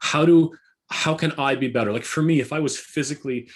How 0.00 0.24
do 0.24 0.52
how 0.88 1.14
can 1.14 1.32
I 1.32 1.54
be 1.54 1.68
better? 1.68 1.92
Like 1.92 2.04
for 2.04 2.22
me, 2.22 2.40
if 2.40 2.52
I 2.52 2.60
was 2.60 2.78
physically 2.78 3.48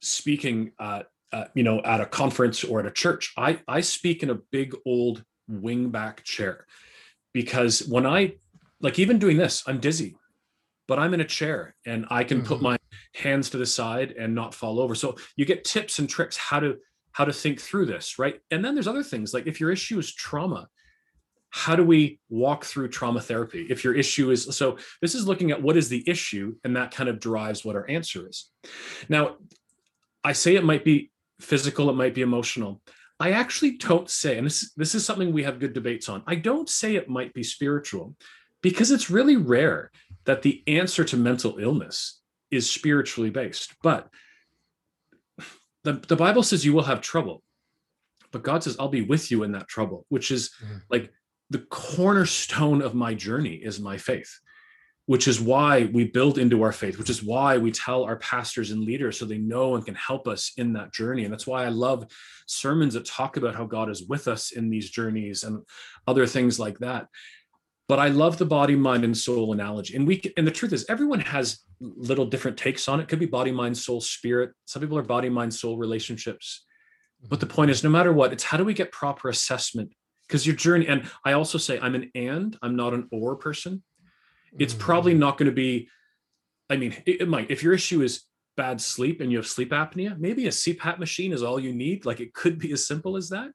speaking, 0.00 0.72
uh, 0.78 1.02
uh, 1.32 1.44
you 1.54 1.62
know, 1.62 1.80
at 1.80 2.00
a 2.00 2.06
conference 2.06 2.62
or 2.62 2.80
at 2.80 2.86
a 2.86 2.90
church, 2.90 3.32
I 3.36 3.60
I 3.66 3.80
speak 3.80 4.22
in 4.22 4.30
a 4.30 4.38
big 4.50 4.74
old 4.84 5.24
wingback 5.50 6.22
chair 6.24 6.66
because 7.32 7.86
when 7.88 8.06
I 8.06 8.34
like 8.80 8.98
even 8.98 9.18
doing 9.18 9.36
this, 9.36 9.62
I'm 9.66 9.80
dizzy, 9.80 10.16
but 10.88 10.98
I'm 10.98 11.14
in 11.14 11.20
a 11.20 11.26
chair 11.26 11.74
and 11.86 12.06
I 12.10 12.24
can 12.24 12.38
mm-hmm. 12.38 12.46
put 12.46 12.62
my 12.62 12.76
hands 13.14 13.50
to 13.50 13.56
the 13.56 13.66
side 13.66 14.12
and 14.18 14.34
not 14.34 14.54
fall 14.54 14.80
over. 14.80 14.94
So 14.94 15.16
you 15.36 15.44
get 15.44 15.64
tips 15.64 15.98
and 15.98 16.08
tricks 16.08 16.36
how 16.36 16.60
to 16.60 16.78
how 17.12 17.24
to 17.24 17.32
think 17.32 17.60
through 17.60 17.86
this, 17.86 18.18
right? 18.18 18.40
And 18.50 18.64
then 18.64 18.74
there's 18.74 18.88
other 18.88 19.02
things 19.02 19.34
like 19.34 19.46
if 19.46 19.60
your 19.60 19.70
issue 19.70 19.98
is 19.98 20.14
trauma, 20.14 20.68
how 21.52 21.76
do 21.76 21.84
we 21.84 22.18
walk 22.30 22.64
through 22.64 22.88
trauma 22.88 23.20
therapy? 23.20 23.66
If 23.68 23.84
your 23.84 23.94
issue 23.94 24.30
is 24.30 24.56
so, 24.56 24.78
this 25.02 25.14
is 25.14 25.28
looking 25.28 25.50
at 25.50 25.62
what 25.62 25.76
is 25.76 25.90
the 25.90 26.02
issue, 26.08 26.56
and 26.64 26.74
that 26.76 26.94
kind 26.94 27.10
of 27.10 27.20
drives 27.20 27.62
what 27.62 27.76
our 27.76 27.88
answer 27.88 28.26
is. 28.26 28.50
Now, 29.08 29.36
I 30.24 30.32
say 30.32 30.56
it 30.56 30.64
might 30.64 30.82
be 30.82 31.10
physical, 31.40 31.90
it 31.90 31.94
might 31.94 32.14
be 32.14 32.22
emotional. 32.22 32.80
I 33.20 33.32
actually 33.32 33.72
don't 33.72 34.08
say, 34.08 34.38
and 34.38 34.46
this, 34.46 34.72
this 34.76 34.94
is 34.94 35.04
something 35.04 35.30
we 35.30 35.42
have 35.42 35.60
good 35.60 35.74
debates 35.74 36.08
on. 36.08 36.22
I 36.26 36.36
don't 36.36 36.70
say 36.70 36.96
it 36.96 37.10
might 37.10 37.34
be 37.34 37.42
spiritual 37.42 38.16
because 38.62 38.90
it's 38.90 39.10
really 39.10 39.36
rare 39.36 39.90
that 40.24 40.40
the 40.40 40.62
answer 40.66 41.04
to 41.04 41.16
mental 41.18 41.58
illness 41.58 42.20
is 42.50 42.70
spiritually 42.70 43.30
based. 43.30 43.74
But 43.82 44.08
the, 45.84 45.94
the 46.08 46.16
Bible 46.16 46.42
says 46.42 46.64
you 46.64 46.72
will 46.72 46.84
have 46.84 47.02
trouble, 47.02 47.42
but 48.30 48.42
God 48.42 48.62
says, 48.64 48.76
I'll 48.78 48.88
be 48.88 49.02
with 49.02 49.30
you 49.30 49.42
in 49.42 49.52
that 49.52 49.68
trouble, 49.68 50.06
which 50.08 50.30
is 50.30 50.50
mm-hmm. 50.64 50.78
like 50.90 51.12
the 51.52 51.66
cornerstone 51.70 52.82
of 52.82 52.94
my 52.94 53.14
journey 53.14 53.54
is 53.54 53.80
my 53.80 53.96
faith, 53.96 54.40
which 55.06 55.28
is 55.28 55.40
why 55.40 55.84
we 55.92 56.04
build 56.04 56.38
into 56.38 56.62
our 56.62 56.72
faith, 56.72 56.98
which 56.98 57.10
is 57.10 57.22
why 57.22 57.58
we 57.58 57.70
tell 57.70 58.04
our 58.04 58.16
pastors 58.16 58.70
and 58.70 58.84
leaders 58.84 59.18
so 59.18 59.24
they 59.24 59.38
know 59.38 59.74
and 59.74 59.84
can 59.84 59.94
help 59.94 60.26
us 60.26 60.52
in 60.56 60.72
that 60.72 60.92
journey. 60.92 61.24
And 61.24 61.32
that's 61.32 61.46
why 61.46 61.64
I 61.64 61.68
love 61.68 62.06
sermons 62.46 62.94
that 62.94 63.04
talk 63.04 63.36
about 63.36 63.54
how 63.54 63.64
God 63.64 63.90
is 63.90 64.04
with 64.04 64.28
us 64.28 64.52
in 64.52 64.70
these 64.70 64.90
journeys 64.90 65.44
and 65.44 65.62
other 66.06 66.26
things 66.26 66.58
like 66.58 66.78
that 66.78 67.08
but 67.88 67.98
I 67.98 68.08
love 68.08 68.38
the 68.38 68.46
body, 68.46 68.74
mind, 68.74 69.04
and 69.04 69.14
soul 69.14 69.52
analogy. 69.52 69.96
And 69.96 70.06
we 70.06 70.22
and 70.38 70.46
the 70.46 70.50
truth 70.50 70.72
is, 70.72 70.86
everyone 70.88 71.20
has 71.20 71.60
little 71.78 72.24
different 72.24 72.56
takes 72.56 72.88
on 72.88 73.00
it. 73.00 73.02
it 73.02 73.08
could 73.10 73.18
be 73.18 73.26
body, 73.26 73.52
mind, 73.52 73.76
soul, 73.76 74.00
spirit. 74.00 74.52
Some 74.64 74.80
people 74.80 74.96
are 74.96 75.02
body, 75.02 75.28
mind, 75.28 75.52
soul 75.52 75.76
relationships. 75.76 76.64
But 77.28 77.40
the 77.40 77.46
mm-hmm. 77.46 77.54
point 77.54 77.70
is, 77.70 77.84
no 77.84 77.90
matter 77.90 78.12
what, 78.12 78.32
it's 78.32 78.44
how 78.44 78.56
do 78.56 78.64
we 78.64 78.72
get 78.72 78.92
proper 78.92 79.28
assessment? 79.28 79.92
Because 80.26 80.46
your 80.46 80.56
journey, 80.56 80.86
and 80.86 81.08
I 81.24 81.32
also 81.32 81.58
say 81.58 81.78
I'm 81.80 81.94
an 81.94 82.10
and, 82.14 82.56
I'm 82.62 82.76
not 82.76 82.94
an 82.94 83.08
or 83.10 83.36
person. 83.36 83.82
It's 84.58 84.74
probably 84.74 85.14
mm. 85.14 85.18
not 85.18 85.38
going 85.38 85.46
to 85.46 85.54
be. 85.54 85.88
I 86.70 86.76
mean, 86.76 86.94
it, 87.06 87.22
it 87.22 87.28
might. 87.28 87.50
If 87.50 87.62
your 87.62 87.74
issue 87.74 88.02
is 88.02 88.24
bad 88.56 88.80
sleep 88.80 89.20
and 89.20 89.30
you 89.30 89.38
have 89.38 89.46
sleep 89.46 89.70
apnea, 89.70 90.18
maybe 90.18 90.46
a 90.46 90.50
CPAP 90.50 90.98
machine 90.98 91.32
is 91.32 91.42
all 91.42 91.58
you 91.58 91.74
need. 91.74 92.04
Like 92.04 92.20
it 92.20 92.34
could 92.34 92.58
be 92.58 92.72
as 92.72 92.86
simple 92.86 93.16
as 93.16 93.30
that. 93.30 93.50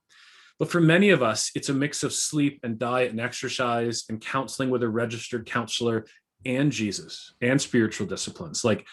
But 0.59 0.71
for 0.71 0.81
many 0.81 1.11
of 1.11 1.21
us, 1.21 1.51
it's 1.53 1.69
a 1.69 1.73
mix 1.73 2.03
of 2.03 2.13
sleep 2.13 2.59
and 2.63 2.79
diet 2.79 3.11
and 3.11 3.21
exercise 3.21 4.05
and 4.09 4.19
counseling 4.19 4.69
with 4.69 4.81
a 4.81 4.89
registered 4.89 5.45
counselor 5.45 6.05
and 6.45 6.71
Jesus 6.71 7.33
and 7.41 7.61
spiritual 7.61 8.07
disciplines. 8.07 8.63
Like 8.63 8.87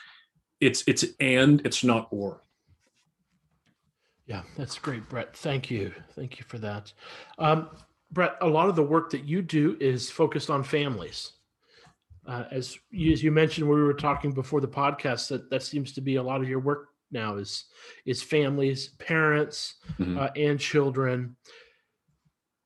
it's 0.60 0.84
it's 0.86 1.04
and 1.20 1.64
it's 1.64 1.82
not 1.82 2.08
or. 2.10 2.43
Yeah, 4.26 4.42
that's 4.56 4.78
great, 4.78 5.08
Brett. 5.08 5.36
Thank 5.36 5.70
you. 5.70 5.92
Thank 6.14 6.38
you 6.38 6.44
for 6.48 6.58
that. 6.58 6.92
Um, 7.38 7.68
Brett, 8.10 8.36
a 8.40 8.46
lot 8.46 8.68
of 8.68 8.76
the 8.76 8.82
work 8.82 9.10
that 9.10 9.24
you 9.24 9.42
do 9.42 9.76
is 9.80 10.10
focused 10.10 10.48
on 10.48 10.62
families. 10.62 11.32
Uh, 12.26 12.44
as 12.50 12.78
you, 12.90 13.12
as 13.12 13.22
you 13.22 13.30
mentioned, 13.30 13.68
we 13.68 13.82
were 13.82 13.92
talking 13.92 14.32
before 14.32 14.60
the 14.60 14.68
podcast, 14.68 15.28
that 15.28 15.50
that 15.50 15.62
seems 15.62 15.92
to 15.92 16.00
be 16.00 16.16
a 16.16 16.22
lot 16.22 16.40
of 16.40 16.48
your 16.48 16.60
work 16.60 16.88
now 17.10 17.36
is 17.36 17.66
is 18.06 18.22
families, 18.22 18.88
parents, 18.98 19.74
mm-hmm. 19.98 20.18
uh, 20.18 20.28
and 20.36 20.58
children. 20.58 21.36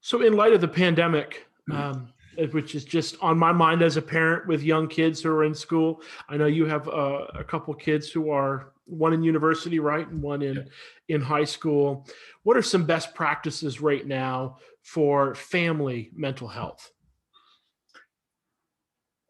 So, 0.01 0.23
in 0.23 0.35
light 0.35 0.53
of 0.53 0.61
the 0.61 0.69
pandemic, 0.69 1.47
mm-hmm. 1.69 1.81
um, 1.81 2.13
which 2.47 2.75
is 2.75 2.85
just 2.85 3.17
on 3.21 3.37
my 3.37 3.53
mind 3.53 3.83
as 3.83 3.97
a 3.97 4.03
parent 4.03 4.47
with 4.47 4.63
young 4.63 4.87
kids 4.89 5.23
who 5.23 5.31
are 5.31 5.45
in 5.45 5.55
school, 5.55 6.03
I 6.29 6.37
know 6.37 6.47
you 6.47 6.67
have 6.67 6.89
uh, 6.89 7.27
a 7.35 7.45
couple 7.45 7.75
kids 7.75 8.11
who 8.11 8.31
are 8.31 8.73
one 8.85 9.13
in 9.13 9.23
university, 9.23 9.79
right, 9.79 10.07
and 10.09 10.23
one 10.23 10.43
in 10.43 10.57
yeah. 10.57 11.17
in 11.17 11.21
high 11.21 11.45
school. 11.45 12.07
What 12.45 12.57
are 12.57 12.63
some 12.63 12.85
best 12.85 13.15
practices 13.15 13.81
right 13.81 14.07
now 14.07 14.59
for 14.83 15.35
family 15.35 16.11
mental 16.15 16.49
health? 16.49 16.91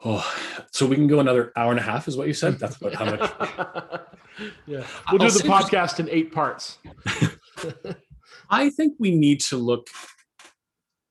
Oh, 0.04 0.24
so 0.70 0.86
we 0.86 0.94
can 0.94 1.08
go 1.08 1.18
another 1.18 1.52
hour 1.56 1.72
and 1.72 1.80
a 1.80 1.82
half, 1.82 2.06
is 2.06 2.16
what 2.16 2.28
you 2.28 2.34
said. 2.34 2.58
That's 2.58 2.76
about 2.76 2.94
how 2.94 3.04
much. 3.06 4.00
yeah, 4.66 4.86
we'll 5.10 5.18
do 5.18 5.30
the 5.30 5.48
podcast 5.48 5.98
in 5.98 6.08
eight 6.10 6.30
parts. 6.30 6.78
I 8.50 8.70
think 8.70 8.94
we 8.98 9.10
need 9.10 9.40
to 9.40 9.56
look 9.56 9.88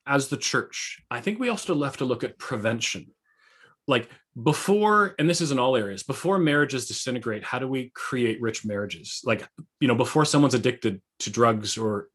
as 0.07 0.29
the 0.29 0.37
church. 0.37 1.01
I 1.11 1.21
think 1.21 1.39
we 1.39 1.49
also 1.49 1.83
have 1.83 1.97
to 1.97 2.05
look 2.05 2.23
at 2.23 2.37
prevention. 2.37 3.07
Like 3.87 4.09
before, 4.43 5.15
and 5.17 5.29
this 5.29 5.39
is 5.39 5.51
in 5.51 5.59
all 5.59 5.75
areas, 5.75 6.03
before 6.03 6.37
marriages 6.37 6.87
disintegrate, 6.87 7.43
how 7.43 7.57
do 7.57 7.67
we 7.67 7.89
create 7.95 8.41
rich 8.41 8.65
marriages? 8.65 9.21
Like, 9.23 9.47
you 9.79 9.87
know, 9.87 9.95
before 9.95 10.25
someone's 10.25 10.53
addicted 10.53 11.01
to 11.19 11.29
drugs 11.29 11.77
or 11.77 12.09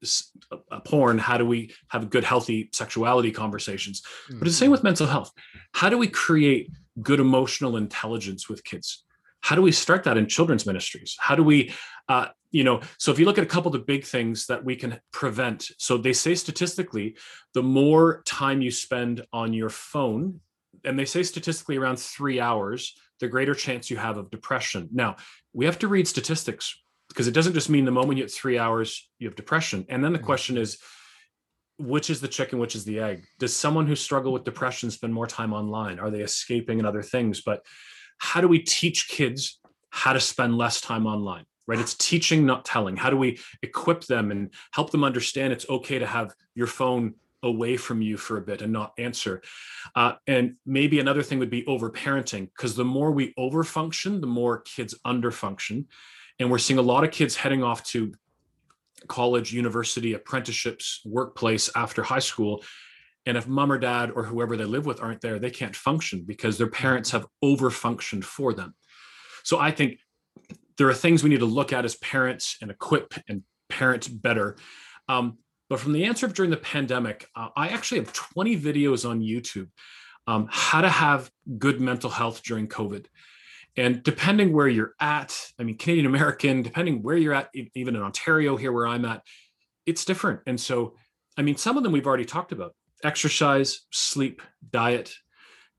a 0.71 0.81
porn, 0.81 1.19
how 1.19 1.39
do 1.39 1.47
we 1.47 1.75
have 1.89 2.11
good, 2.11 2.25
healthy 2.25 2.69
sexuality 2.73 3.33
conversations? 3.33 4.03
Mm-hmm. 4.03 4.39
But 4.39 4.49
it's 4.49 4.57
the 4.57 4.65
same 4.65 4.71
with 4.71 4.85
mental 4.85 5.07
health. 5.07 5.33
How 5.73 5.89
do 5.89 5.97
we 5.97 6.09
create 6.09 6.71
good 7.01 7.21
emotional 7.21 7.77
intelligence 7.77 8.49
with 8.49 8.63
kids? 8.65 9.05
How 9.43 9.55
do 9.55 9.63
we 9.63 9.73
start 9.73 10.05
that 10.05 10.17
in 10.17 10.27
children's 10.27 10.67
ministries? 10.67 11.17
How 11.19 11.35
do 11.35 11.43
we 11.43 11.75
uh, 12.09 12.29
you 12.51 12.65
know 12.65 12.81
so 12.99 13.13
if 13.13 13.19
you 13.19 13.25
look 13.25 13.39
at 13.39 13.45
a 13.45 13.49
couple 13.49 13.69
of 13.69 13.81
the 13.81 13.85
big 13.85 14.05
things 14.05 14.47
that 14.47 14.65
we 14.65 14.77
can 14.77 15.01
prevent 15.13 15.71
so 15.79 15.97
they 15.97 16.13
say 16.13 16.35
statistically 16.35 17.17
the 17.55 17.63
more 17.63 18.23
time 18.27 18.61
you 18.61 18.71
spend 18.71 19.25
on 19.33 19.53
your 19.53 19.71
phone 19.71 20.41
and 20.85 20.99
they 20.99 21.05
say 21.05 21.23
statistically 21.23 21.77
around 21.77 21.99
three 21.99 22.41
hours 22.41 22.95
the 23.21 23.29
greater 23.29 23.55
chance 23.55 23.89
you 23.89 23.97
have 23.97 24.17
of 24.17 24.31
depression. 24.31 24.89
Now 24.93 25.17
we 25.53 25.65
have 25.65 25.79
to 25.81 25.89
read 25.89 26.09
statistics 26.09 26.77
because 27.09 27.29
it 27.29 27.35
doesn't 27.35 27.55
just 27.55 27.71
mean 27.71 27.85
the 27.85 27.91
moment 27.91 28.19
you 28.19 28.25
hit 28.25 28.33
three 28.33 28.59
hours 28.59 29.09
you 29.19 29.29
have 29.29 29.37
depression. 29.37 29.87
And 29.89 30.05
then 30.05 30.13
the 30.13 30.19
mm-hmm. 30.19 30.27
question 30.27 30.59
is 30.59 30.79
which 31.79 32.11
is 32.11 32.21
the 32.21 32.29
chicken 32.29 32.59
which 32.59 32.75
is 32.75 32.85
the 32.85 33.01
egg? 33.01 33.25
Does 33.39 33.55
someone 33.55 33.87
who 33.87 33.97
struggle 33.97 34.33
with 34.33 34.45
depression 34.45 34.91
spend 34.91 35.15
more 35.15 35.27
time 35.27 35.53
online? 35.53 35.99
Are 35.99 36.11
they 36.11 36.21
escaping 36.21 36.79
and 36.79 36.87
other 36.87 37.03
things? 37.03 37.41
But 37.41 37.65
how 38.23 38.41
do 38.41 38.49
we 38.49 38.61
teach 38.61 39.09
kids 39.09 39.59
how 39.91 40.13
to 40.13 40.21
spend 40.21 40.57
less 40.57 40.81
time 40.81 41.07
online 41.07 41.45
right? 41.67 41.79
It's 41.79 41.95
teaching 41.95 42.45
not 42.45 42.65
telling. 42.65 42.97
How 42.97 43.11
do 43.11 43.17
we 43.17 43.39
equip 43.63 44.05
them 44.05 44.31
and 44.31 44.53
help 44.73 44.91
them 44.91 45.05
understand 45.05 45.53
it's 45.53 45.69
okay 45.69 45.99
to 45.99 46.07
have 46.07 46.35
your 46.55 46.67
phone 46.67 47.15
away 47.43 47.77
from 47.77 48.03
you 48.03 48.17
for 48.17 48.37
a 48.37 48.41
bit 48.41 48.63
and 48.63 48.73
not 48.73 48.93
answer? 48.99 49.43
Uh, 49.95 50.15
and 50.27 50.57
maybe 50.67 51.01
another 51.01 51.23
thing 51.23 51.39
would 51.39 51.51
be 51.51 51.67
over 51.67 51.91
parenting 51.91 52.49
because 52.57 52.75
the 52.75 52.85
more 52.85 53.11
we 53.11 53.33
over 53.37 53.65
function 53.65 54.21
the 54.21 54.27
more 54.27 54.61
kids 54.61 54.95
under 55.05 55.31
function 55.31 55.87
and 56.39 56.51
we're 56.51 56.59
seeing 56.59 56.79
a 56.79 56.83
lot 56.83 57.05
of 57.05 57.11
kids 57.11 57.37
heading 57.37 57.63
off 57.63 57.83
to 57.85 58.13
college 59.09 59.53
university 59.53 60.15
apprenticeships 60.15 61.01
workplace 61.05 61.71
after 61.75 62.03
high 62.03 62.21
school 62.21 62.63
and 63.27 63.37
if 63.37 63.47
mom 63.47 63.71
or 63.71 63.79
dad 63.79 64.11
or 64.11 64.25
whoever 64.25 64.57
they 64.57 64.65
live 64.65 64.87
with 64.87 65.01
aren't 65.03 65.21
there 65.21 65.39
they 65.39 65.51
can't 65.51 65.77
function 65.77 66.25
because 66.27 66.59
their 66.59 66.67
parents 66.69 67.11
have 67.11 67.27
over 67.43 67.71
functioned 67.71 68.25
for 68.25 68.53
them 68.53 68.75
so 69.45 69.59
i 69.59 69.71
think 69.71 69.99
there 70.79 70.89
are 70.89 70.95
things 70.95 71.23
we 71.23 71.31
need 71.31 71.41
to 71.41 71.47
look 71.47 71.73
at 71.73 71.85
as 71.85 71.97
parents 71.97 72.57
and 72.61 72.71
equip 72.71 73.15
and 73.29 73.43
parent 73.69 74.09
better. 74.23 74.57
Um, 75.09 75.39
but 75.69 75.81
from 75.81 75.93
the 75.93 76.05
answer 76.05 76.27
of 76.27 76.35
during 76.35 76.51
the 76.51 76.57
pandemic, 76.57 77.27
uh, 77.35 77.49
I 77.57 77.69
actually 77.69 78.01
have 78.01 78.13
20 78.13 78.61
videos 78.61 79.09
on 79.09 79.21
YouTube 79.21 79.69
um, 80.27 80.49
how 80.51 80.83
to 80.83 80.89
have 80.89 81.31
good 81.59 81.81
mental 81.81 82.11
health 82.11 82.43
during 82.43 82.69
COVID. 82.69 83.07
And 83.77 84.03
depending 84.03 84.53
where 84.53 84.69
you're 84.69 84.93
at, 85.01 85.37
I 85.59 85.63
mean, 85.63 85.79
Canadian 85.79 86.07
American, 86.07 86.63
depending 86.63 87.03
where 87.03 87.17
you're 87.17 87.33
at, 87.33 87.49
even 87.75 87.97
in 87.97 88.03
Ontario, 88.03 88.57
here 88.57 88.71
where 88.71 88.87
I'm 88.87 89.05
at, 89.07 89.23
it's 89.87 90.05
different. 90.05 90.41
And 90.47 90.61
so, 90.61 90.97
I 91.39 91.43
mean, 91.43 91.57
some 91.57 91.77
of 91.77 91.83
them 91.83 91.93
we've 91.93 92.07
already 92.07 92.27
talked 92.27 92.53
about 92.53 92.75
exercise, 93.05 93.83
sleep, 93.91 94.43
diet, 94.71 95.15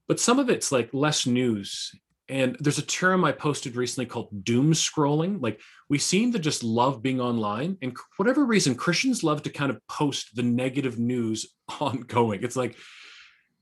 but 0.07 0.19
some 0.19 0.39
of 0.39 0.49
it's 0.49 0.71
like 0.71 0.89
less 0.93 1.25
news 1.25 1.91
and 2.29 2.55
there's 2.59 2.77
a 2.77 2.85
term 2.85 3.25
I 3.25 3.31
posted 3.31 3.75
recently 3.75 4.05
called 4.05 4.43
doom 4.43 4.71
scrolling. 4.71 5.41
Like 5.41 5.59
we 5.89 5.97
seem 5.97 6.31
to 6.31 6.39
just 6.39 6.63
love 6.63 7.03
being 7.03 7.19
online. 7.19 7.77
And 7.81 7.95
whatever 8.17 8.45
reason, 8.45 8.75
Christians 8.75 9.23
love 9.23 9.43
to 9.43 9.49
kind 9.49 9.69
of 9.69 9.85
post 9.87 10.35
the 10.35 10.43
negative 10.43 10.97
news 10.97 11.47
ongoing. 11.79 12.41
It's 12.43 12.55
like 12.55 12.77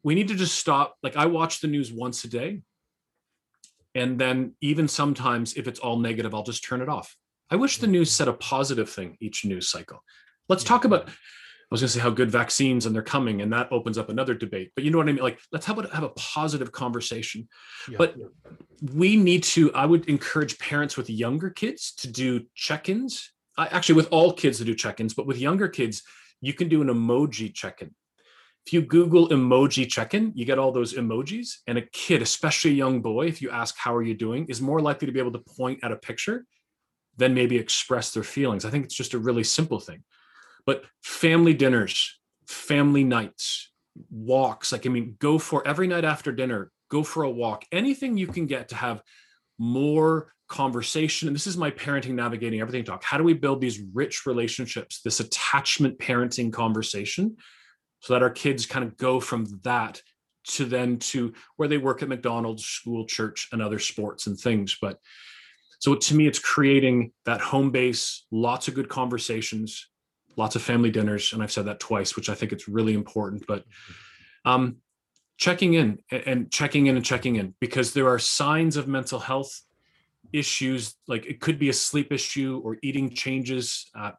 we 0.04 0.16
need 0.16 0.28
to 0.28 0.36
just 0.36 0.56
stop. 0.56 0.96
Like 1.02 1.18
I 1.18 1.26
watch 1.26 1.60
the 1.60 1.68
news 1.68 1.92
once 1.92 2.24
a 2.24 2.30
day. 2.30 2.62
And 3.94 4.18
then 4.18 4.56
even 4.62 4.88
sometimes 4.88 5.56
if 5.56 5.68
it's 5.68 5.80
all 5.80 5.98
negative, 5.98 6.34
I'll 6.34 6.44
just 6.44 6.64
turn 6.64 6.82
it 6.82 6.88
off. 6.88 7.16
I 7.50 7.56
wish 7.58 7.78
the 7.78 7.88
mm-hmm. 7.88 7.94
news 7.94 8.12
said 8.12 8.28
a 8.28 8.34
positive 8.34 8.90
thing 8.90 9.18
each 9.20 9.44
news 9.44 9.70
cycle. 9.70 10.04
Let's 10.48 10.64
talk 10.64 10.86
about 10.86 11.10
was 11.72 11.82
going 11.82 11.88
to 11.88 11.94
say 11.94 12.02
how 12.02 12.10
good 12.10 12.30
vaccines 12.30 12.86
and 12.86 12.94
they're 12.94 13.02
coming, 13.02 13.42
and 13.42 13.52
that 13.54 13.72
opens 13.72 13.98
up 13.98 14.10
another 14.10 14.34
debate. 14.34 14.72
But 14.76 14.84
you 14.84 14.92
know 14.92 14.98
what 14.98 15.08
I 15.08 15.14
mean? 15.14 15.24
Like, 15.24 15.40
let's 15.54 15.66
have 15.66 15.80
a, 15.80 15.88
have 15.96 16.04
a 16.04 16.10
positive 16.10 16.72
conversation. 16.74 17.48
Yeah, 17.90 17.96
but 17.98 18.16
yeah. 18.18 18.26
we 18.94 19.16
need 19.16 19.44
to. 19.44 19.74
I 19.74 19.86
would 19.86 20.10
encourage 20.10 20.60
parents 20.60 20.98
with 20.98 21.10
younger 21.10 21.50
kids 21.50 21.94
to 22.00 22.10
do 22.10 22.46
check-ins. 22.56 23.32
I, 23.58 23.68
actually, 23.68 23.96
with 23.96 24.10
all 24.12 24.34
kids 24.34 24.58
to 24.58 24.66
do 24.66 24.76
check-ins, 24.76 25.14
but 25.14 25.26
with 25.26 25.38
younger 25.38 25.70
kids, 25.70 26.04
you 26.42 26.54
can 26.54 26.68
do 26.68 26.82
an 26.82 26.90
emoji 26.90 27.54
check-in. 27.54 27.96
If 28.66 28.74
you 28.74 28.82
Google 28.82 29.30
emoji 29.30 29.90
check-in, 29.90 30.34
you 30.36 30.44
get 30.44 30.60
all 30.60 30.74
those 30.74 30.94
emojis, 30.94 31.60
and 31.68 31.78
a 31.78 31.84
kid, 31.94 32.22
especially 32.22 32.72
a 32.72 32.76
young 32.76 33.02
boy, 33.02 33.28
if 33.28 33.42
you 33.42 33.50
ask 33.50 33.78
how 33.78 33.96
are 33.96 34.04
you 34.04 34.14
doing, 34.14 34.46
is 34.48 34.62
more 34.62 34.82
likely 34.82 35.06
to 35.06 35.12
be 35.12 35.20
able 35.20 35.32
to 35.32 35.40
point 35.40 35.80
at 35.84 35.92
a 35.92 35.96
picture 35.96 36.46
than 37.16 37.34
maybe 37.34 37.56
express 37.56 38.12
their 38.12 38.24
feelings. 38.24 38.66
I 38.66 38.70
think 38.70 38.84
it's 38.84 38.96
just 38.96 39.14
a 39.14 39.20
really 39.20 39.44
simple 39.44 39.80
thing 39.80 40.04
but 40.66 40.84
family 41.04 41.54
dinners, 41.54 42.20
family 42.48 43.04
nights, 43.04 43.72
walks, 44.10 44.72
like, 44.72 44.86
I 44.86 44.90
mean, 44.90 45.16
go 45.20 45.38
for 45.38 45.68
every 45.68 45.88
night 45.88 46.06
after 46.06 46.32
dinner, 46.32 46.72
go 46.90 47.04
for 47.04 47.24
a 47.24 47.30
walk, 47.30 47.66
anything 47.72 48.18
you 48.18 48.28
can 48.28 48.46
get 48.46 48.70
to 48.70 48.76
have 48.76 49.02
more 49.58 50.34
conversation. 50.48 51.28
And 51.28 51.36
this 51.36 51.48
is 51.48 51.58
my 51.58 51.72
parenting 51.72 52.14
navigating 52.14 52.60
everything 52.60 52.84
talk. 52.84 53.04
How 53.04 53.18
do 53.18 53.24
we 53.24 53.34
build 53.34 53.62
these 53.62 53.82
rich 53.94 54.26
relationships, 54.26 55.02
this 55.02 55.20
attachment 55.20 55.98
parenting 56.00 56.52
conversation, 56.52 57.38
so 58.00 58.14
that 58.14 58.24
our 58.24 58.30
kids 58.30 58.66
kind 58.66 58.84
of 58.84 58.98
go 58.98 59.20
from 59.20 59.46
that 59.64 60.02
to 60.44 60.66
then 60.66 60.98
to 60.98 61.34
where 61.56 61.68
they 61.68 61.78
work 61.78 62.02
at 62.02 62.10
McDonald's, 62.10 62.66
school, 62.66 63.06
church, 63.06 63.48
and 63.52 63.62
other 63.62 63.80
sports 63.80 64.28
and 64.28 64.38
things. 64.38 64.78
But 64.82 64.98
so 65.80 65.96
to 65.96 66.16
me, 66.16 66.28
it's 66.28 66.40
creating 66.40 67.12
that 67.26 67.42
home 67.42 67.72
base, 67.72 68.26
lots 68.32 68.68
of 68.68 68.74
good 68.74 68.90
conversations, 68.90 69.90
lots 70.38 70.56
of 70.56 70.62
family 70.62 70.92
dinners, 70.92 71.34
and 71.34 71.42
I've 71.42 71.52
said 71.52 71.66
that 71.66 71.80
twice, 71.80 72.16
which 72.16 72.30
I 72.30 72.36
think 72.36 72.52
it's 72.52 72.68
really 72.68 72.94
important. 72.94 73.46
But 73.48 73.66
um, 74.46 74.78
checking 75.38 75.74
in 75.74 76.00
and 76.12 76.52
checking 76.52 76.88
in 76.88 76.96
and 76.96 77.06
checking 77.06 77.36
in 77.36 77.56
because 77.60 77.94
there 77.94 78.08
are 78.08 78.20
signs 78.20 78.78
of 78.78 78.88
mental 78.88 79.20
health 79.20 79.62
issues. 80.34 80.96
Like 81.08 81.26
it 81.26 81.42
could 81.42 81.60
be 81.60 81.70
a 81.70 81.74
sleep 81.74 82.12
issue 82.12 82.62
or 82.64 82.78
eating 82.82 83.10
changes, 83.10 83.90
uh, 83.96 84.12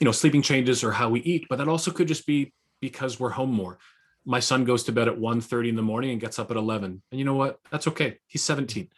you 0.00 0.04
know, 0.04 0.12
sleeping 0.12 0.42
changes 0.42 0.82
or 0.84 0.92
how 0.92 1.08
we 1.08 1.20
eat, 1.20 1.46
but 1.48 1.58
that 1.58 1.68
also 1.68 1.90
could 1.90 2.08
just 2.08 2.26
be 2.26 2.52
because 2.80 3.18
we're 3.18 3.30
home 3.30 3.52
more. 3.52 3.78
My 4.24 4.40
son 4.40 4.64
goes 4.64 4.84
to 4.84 4.92
bed 4.92 5.08
at 5.08 5.18
1 5.18 5.40
30 5.40 5.68
in 5.70 5.76
the 5.76 5.82
morning 5.82 6.10
and 6.10 6.20
gets 6.20 6.38
up 6.38 6.50
at 6.50 6.56
11. 6.56 7.02
And 7.10 7.18
you 7.18 7.24
know 7.24 7.34
what? 7.34 7.58
That's 7.70 7.86
okay. 7.88 8.18
He's 8.26 8.42
17. 8.42 8.88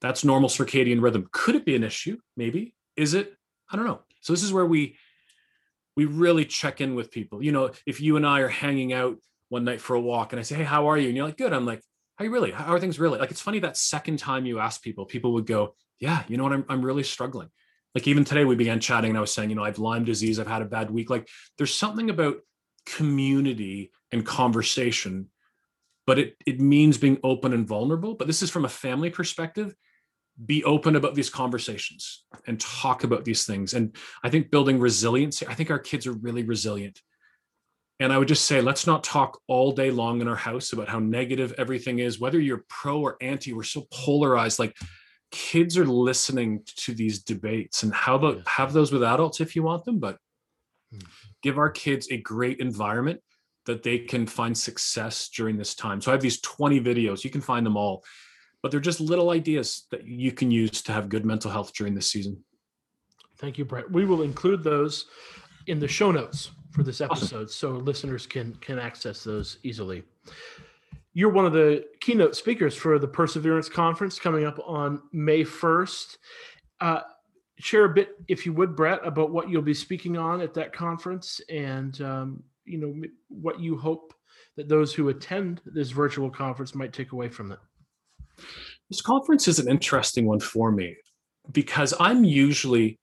That's 0.00 0.24
normal 0.24 0.48
circadian 0.48 1.02
rhythm. 1.02 1.28
Could 1.30 1.56
it 1.56 1.64
be 1.64 1.76
an 1.76 1.84
issue? 1.84 2.18
Maybe. 2.36 2.74
Is 2.96 3.14
it? 3.14 3.34
I 3.70 3.76
don't 3.76 3.86
know. 3.86 4.00
So 4.20 4.32
this 4.32 4.42
is 4.42 4.52
where 4.52 4.66
we 4.66 4.96
we 5.96 6.04
really 6.04 6.44
check 6.44 6.80
in 6.80 6.94
with 6.94 7.10
people. 7.10 7.42
You 7.42 7.52
know, 7.52 7.70
if 7.86 8.00
you 8.00 8.16
and 8.16 8.26
I 8.26 8.40
are 8.40 8.48
hanging 8.48 8.92
out 8.92 9.18
one 9.48 9.64
night 9.64 9.80
for 9.80 9.94
a 9.94 10.00
walk 10.00 10.32
and 10.32 10.40
I 10.40 10.42
say, 10.42 10.56
Hey, 10.56 10.64
how 10.64 10.88
are 10.88 10.96
you? 10.96 11.08
And 11.08 11.16
you're 11.16 11.26
like, 11.26 11.36
Good. 11.36 11.52
I'm 11.52 11.66
like, 11.66 11.82
How 12.16 12.24
are 12.24 12.26
you 12.26 12.32
really? 12.32 12.50
How 12.50 12.72
are 12.72 12.80
things 12.80 12.98
really? 12.98 13.18
Like, 13.18 13.30
it's 13.30 13.40
funny 13.40 13.58
that 13.60 13.76
second 13.76 14.18
time 14.18 14.46
you 14.46 14.58
ask 14.58 14.82
people, 14.82 15.04
people 15.04 15.32
would 15.34 15.46
go, 15.46 15.74
Yeah, 15.98 16.22
you 16.28 16.36
know 16.36 16.44
what? 16.44 16.52
I'm, 16.52 16.64
I'm 16.68 16.82
really 16.82 17.02
struggling. 17.02 17.48
Like, 17.94 18.08
even 18.08 18.24
today 18.24 18.44
we 18.44 18.56
began 18.56 18.80
chatting 18.80 19.10
and 19.10 19.18
I 19.18 19.20
was 19.20 19.32
saying, 19.32 19.50
You 19.50 19.56
know, 19.56 19.64
I've 19.64 19.78
Lyme 19.78 20.04
disease. 20.04 20.38
I've 20.38 20.46
had 20.46 20.62
a 20.62 20.66
bad 20.66 20.90
week. 20.90 21.10
Like, 21.10 21.28
there's 21.58 21.74
something 21.74 22.10
about 22.10 22.38
community 22.86 23.92
and 24.10 24.24
conversation, 24.24 25.28
but 26.06 26.18
it, 26.18 26.36
it 26.46 26.60
means 26.60 26.98
being 26.98 27.18
open 27.22 27.52
and 27.52 27.66
vulnerable. 27.66 28.14
But 28.14 28.26
this 28.26 28.42
is 28.42 28.50
from 28.50 28.64
a 28.64 28.70
family 28.70 29.10
perspective 29.10 29.74
be 30.46 30.64
open 30.64 30.96
about 30.96 31.14
these 31.14 31.30
conversations 31.30 32.24
and 32.46 32.58
talk 32.60 33.04
about 33.04 33.24
these 33.24 33.44
things. 33.44 33.74
And 33.74 33.94
I 34.22 34.30
think 34.30 34.50
building 34.50 34.80
resiliency, 34.80 35.46
I 35.46 35.54
think 35.54 35.70
our 35.70 35.78
kids 35.78 36.06
are 36.06 36.12
really 36.12 36.42
resilient. 36.42 37.00
And 38.00 38.12
I 38.12 38.18
would 38.18 38.28
just 38.28 38.46
say, 38.46 38.60
let's 38.60 38.86
not 38.86 39.04
talk 39.04 39.38
all 39.46 39.72
day 39.72 39.90
long 39.90 40.20
in 40.20 40.28
our 40.28 40.36
house 40.36 40.72
about 40.72 40.88
how 40.88 40.98
negative 40.98 41.54
everything 41.58 42.00
is, 42.00 42.18
whether 42.18 42.40
you're 42.40 42.64
pro 42.68 43.00
or 43.00 43.16
anti, 43.20 43.52
we're 43.52 43.62
so 43.62 43.86
polarized. 43.92 44.58
Like 44.58 44.76
kids 45.30 45.78
are 45.78 45.86
listening 45.86 46.62
to 46.76 46.94
these 46.94 47.22
debates 47.22 47.82
and 47.82 47.94
how 47.94 48.18
the 48.18 48.42
have 48.46 48.72
those 48.72 48.90
with 48.90 49.02
adults 49.04 49.40
if 49.40 49.54
you 49.54 49.62
want 49.62 49.84
them, 49.84 49.98
but 49.98 50.18
hmm. 50.90 50.98
give 51.42 51.58
our 51.58 51.70
kids 51.70 52.08
a 52.10 52.16
great 52.16 52.58
environment 52.58 53.20
that 53.66 53.82
they 53.84 53.98
can 53.98 54.26
find 54.26 54.56
success 54.56 55.28
during 55.28 55.56
this 55.56 55.74
time. 55.74 56.00
So 56.00 56.10
I 56.10 56.14
have 56.14 56.20
these 56.20 56.40
20 56.40 56.80
videos, 56.80 57.22
you 57.22 57.30
can 57.30 57.40
find 57.40 57.64
them 57.64 57.76
all 57.76 58.02
but 58.62 58.70
they're 58.70 58.80
just 58.80 59.00
little 59.00 59.30
ideas 59.30 59.86
that 59.90 60.06
you 60.06 60.32
can 60.32 60.50
use 60.50 60.82
to 60.82 60.92
have 60.92 61.08
good 61.08 61.26
mental 61.26 61.50
health 61.50 61.72
during 61.74 61.94
this 61.94 62.10
season. 62.10 62.42
Thank 63.38 63.58
you, 63.58 63.64
Brett. 63.64 63.90
We 63.90 64.04
will 64.04 64.22
include 64.22 64.62
those 64.62 65.06
in 65.66 65.78
the 65.78 65.88
show 65.88 66.12
notes 66.12 66.52
for 66.70 66.82
this 66.82 67.00
episode 67.00 67.48
awesome. 67.48 67.48
so 67.48 67.70
listeners 67.70 68.26
can 68.26 68.54
can 68.56 68.78
access 68.78 69.24
those 69.24 69.58
easily. 69.62 70.04
You're 71.12 71.30
one 71.30 71.44
of 71.44 71.52
the 71.52 71.84
keynote 72.00 72.36
speakers 72.36 72.74
for 72.74 72.98
the 72.98 73.08
Perseverance 73.08 73.68
Conference 73.68 74.18
coming 74.18 74.44
up 74.44 74.58
on 74.64 75.02
May 75.12 75.44
1st. 75.44 76.16
Uh, 76.80 77.00
share 77.58 77.84
a 77.84 77.88
bit, 77.88 78.16
if 78.28 78.46
you 78.46 78.54
would, 78.54 78.74
Brett, 78.74 79.00
about 79.04 79.30
what 79.30 79.50
you'll 79.50 79.60
be 79.60 79.74
speaking 79.74 80.16
on 80.16 80.40
at 80.40 80.54
that 80.54 80.72
conference 80.72 81.40
and 81.50 82.00
um, 82.00 82.42
you 82.64 82.78
know 82.78 82.94
what 83.28 83.60
you 83.60 83.76
hope 83.76 84.14
that 84.56 84.68
those 84.68 84.94
who 84.94 85.08
attend 85.08 85.60
this 85.66 85.90
virtual 85.90 86.30
conference 86.30 86.74
might 86.74 86.92
take 86.92 87.12
away 87.12 87.28
from 87.28 87.52
it. 87.52 87.58
This 88.88 89.00
conference 89.00 89.48
is 89.48 89.58
an 89.58 89.68
interesting 89.68 90.26
one 90.26 90.40
for 90.40 90.70
me 90.70 90.96
because 91.50 91.94
I'm 91.98 92.24
usually 92.24 92.98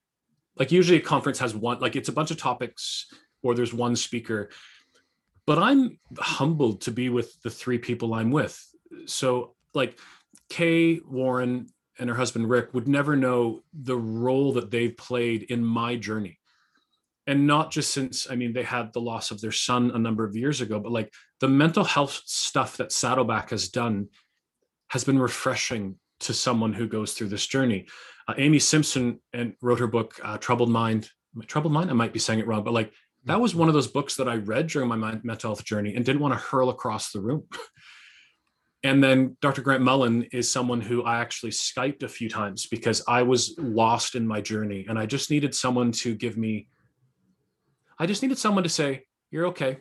like 0.55 0.71
usually 0.71 0.99
a 0.99 1.01
conference 1.01 1.39
has 1.39 1.55
one 1.55 1.79
like 1.79 1.95
it's 1.95 2.09
a 2.09 2.13
bunch 2.13 2.31
of 2.31 2.37
topics 2.37 3.07
or 3.43 3.55
there's 3.55 3.73
one 3.73 3.95
speaker 3.95 4.49
but 5.49 5.57
I'm 5.57 5.97
humbled 6.19 6.81
to 6.81 6.91
be 6.91 7.09
with 7.09 7.41
the 7.41 7.49
three 7.49 7.79
people 7.79 8.13
I'm 8.13 8.29
with. 8.29 8.63
So 9.07 9.55
like 9.73 9.97
Kay, 10.47 10.99
Warren, 10.99 11.65
and 11.97 12.07
her 12.07 12.15
husband 12.15 12.47
Rick 12.47 12.75
would 12.75 12.87
never 12.87 13.15
know 13.15 13.63
the 13.73 13.97
role 13.97 14.53
that 14.53 14.69
they've 14.69 14.95
played 14.95 15.41
in 15.41 15.65
my 15.65 15.95
journey. 15.95 16.37
And 17.25 17.47
not 17.47 17.71
just 17.71 17.91
since, 17.91 18.29
I 18.29 18.35
mean, 18.35 18.53
they 18.53 18.61
had 18.61 18.93
the 18.93 19.01
loss 19.01 19.31
of 19.31 19.41
their 19.41 19.51
son 19.51 19.89
a 19.89 19.97
number 19.97 20.23
of 20.23 20.35
years 20.35 20.61
ago, 20.61 20.79
but 20.79 20.91
like 20.91 21.11
the 21.39 21.47
mental 21.47 21.83
health 21.83 22.21
stuff 22.25 22.77
that 22.77 22.91
Saddleback 22.91 23.49
has 23.49 23.69
done 23.69 24.09
has 24.89 25.03
been 25.03 25.19
refreshing 25.19 25.95
to 26.21 26.33
someone 26.33 26.73
who 26.73 26.87
goes 26.87 27.13
through 27.13 27.29
this 27.29 27.47
journey. 27.47 27.87
Uh, 28.27 28.33
Amy 28.37 28.59
Simpson 28.59 29.19
and 29.33 29.53
wrote 29.61 29.79
her 29.79 29.87
book, 29.87 30.19
uh, 30.23 30.37
Troubled 30.37 30.69
Mind. 30.69 31.09
Troubled 31.47 31.73
Mind, 31.73 31.89
I 31.89 31.93
might 31.93 32.13
be 32.13 32.19
saying 32.19 32.39
it 32.39 32.47
wrong, 32.47 32.63
but 32.63 32.73
like 32.73 32.91
that 33.25 33.39
was 33.39 33.55
one 33.55 33.67
of 33.67 33.73
those 33.73 33.87
books 33.87 34.15
that 34.15 34.27
I 34.27 34.35
read 34.35 34.67
during 34.67 34.89
my 34.89 34.95
mental 34.95 35.49
health 35.49 35.63
journey 35.63 35.95
and 35.95 36.05
didn't 36.05 36.21
want 36.21 36.33
to 36.33 36.39
hurl 36.39 36.69
across 36.69 37.11
the 37.11 37.21
room. 37.21 37.43
and 38.83 39.03
then 39.03 39.37
Dr. 39.41 39.61
Grant 39.61 39.83
Mullen 39.83 40.23
is 40.31 40.51
someone 40.51 40.81
who 40.81 41.03
I 41.03 41.19
actually 41.19 41.51
Skyped 41.51 42.03
a 42.03 42.09
few 42.09 42.29
times 42.29 42.67
because 42.67 43.03
I 43.07 43.23
was 43.23 43.55
lost 43.57 44.15
in 44.15 44.25
my 44.25 44.41
journey 44.41 44.85
and 44.87 44.97
I 44.97 45.05
just 45.05 45.29
needed 45.29 45.53
someone 45.53 45.91
to 45.93 46.15
give 46.15 46.37
me, 46.37 46.67
I 47.97 48.05
just 48.05 48.21
needed 48.21 48.37
someone 48.37 48.63
to 48.63 48.69
say, 48.69 49.03
You're 49.31 49.47
okay. 49.47 49.77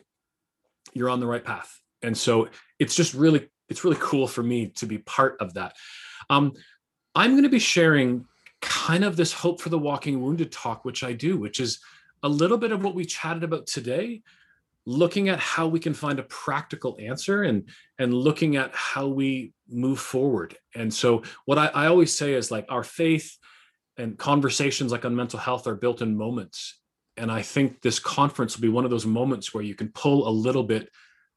You're 0.93 1.09
on 1.09 1.19
the 1.19 1.27
right 1.27 1.43
path. 1.43 1.79
And 2.01 2.17
so 2.17 2.49
it's 2.77 2.95
just 2.95 3.13
really, 3.13 3.49
it's 3.69 3.83
really 3.83 3.97
cool 3.99 4.27
for 4.27 4.43
me 4.43 4.67
to 4.67 4.85
be 4.85 4.97
part 4.99 5.37
of 5.39 5.53
that. 5.53 5.75
Um, 6.29 6.53
I'm 7.15 7.31
going 7.31 7.43
to 7.43 7.49
be 7.49 7.59
sharing 7.59 8.25
kind 8.61 9.03
of 9.03 9.15
this 9.15 9.31
hope 9.31 9.61
for 9.61 9.69
the 9.69 9.79
walking 9.79 10.21
wounded 10.21 10.51
talk, 10.51 10.85
which 10.85 11.03
I 11.03 11.13
do, 11.13 11.37
which 11.37 11.59
is 11.59 11.79
a 12.23 12.29
little 12.29 12.57
bit 12.57 12.71
of 12.71 12.83
what 12.83 12.95
we 12.95 13.05
chatted 13.05 13.43
about 13.43 13.67
today, 13.67 14.21
looking 14.85 15.29
at 15.29 15.39
how 15.39 15.67
we 15.67 15.79
can 15.79 15.93
find 15.93 16.19
a 16.19 16.23
practical 16.23 16.97
answer 16.99 17.43
and 17.43 17.69
and 17.99 18.13
looking 18.13 18.55
at 18.55 18.73
how 18.73 19.07
we 19.07 19.53
move 19.67 19.99
forward. 19.99 20.57
And 20.75 20.93
so 20.93 21.23
what 21.45 21.57
I, 21.57 21.67
I 21.67 21.87
always 21.87 22.17
say 22.17 22.33
is 22.33 22.51
like 22.51 22.65
our 22.69 22.83
faith 22.83 23.37
and 23.97 24.17
conversations 24.17 24.91
like 24.91 25.05
on 25.05 25.15
mental 25.15 25.39
health 25.39 25.67
are 25.67 25.75
built 25.75 26.01
in 26.01 26.17
moments. 26.17 26.79
And 27.17 27.31
I 27.31 27.41
think 27.41 27.81
this 27.81 27.99
conference 27.99 28.55
will 28.55 28.61
be 28.61 28.69
one 28.69 28.85
of 28.85 28.91
those 28.91 29.05
moments 29.05 29.53
where 29.53 29.63
you 29.63 29.75
can 29.75 29.89
pull 29.89 30.27
a 30.27 30.31
little 30.31 30.63
bit 30.63 30.89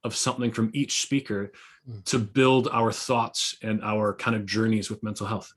of 0.05 0.17
something 0.17 0.51
from 0.51 0.71
each 0.73 1.03
speaker 1.03 1.53
mm. 1.89 2.05
to 2.05 2.19
build 2.19 2.69
our 2.73 2.93
thoughts 2.93 3.57
and 3.63 3.83
our 3.83 4.15
kind 4.15 4.37
of 4.37 4.47
journeys 4.47 4.91
with 4.91 5.03
mental 5.03 5.27
health. 5.27 5.53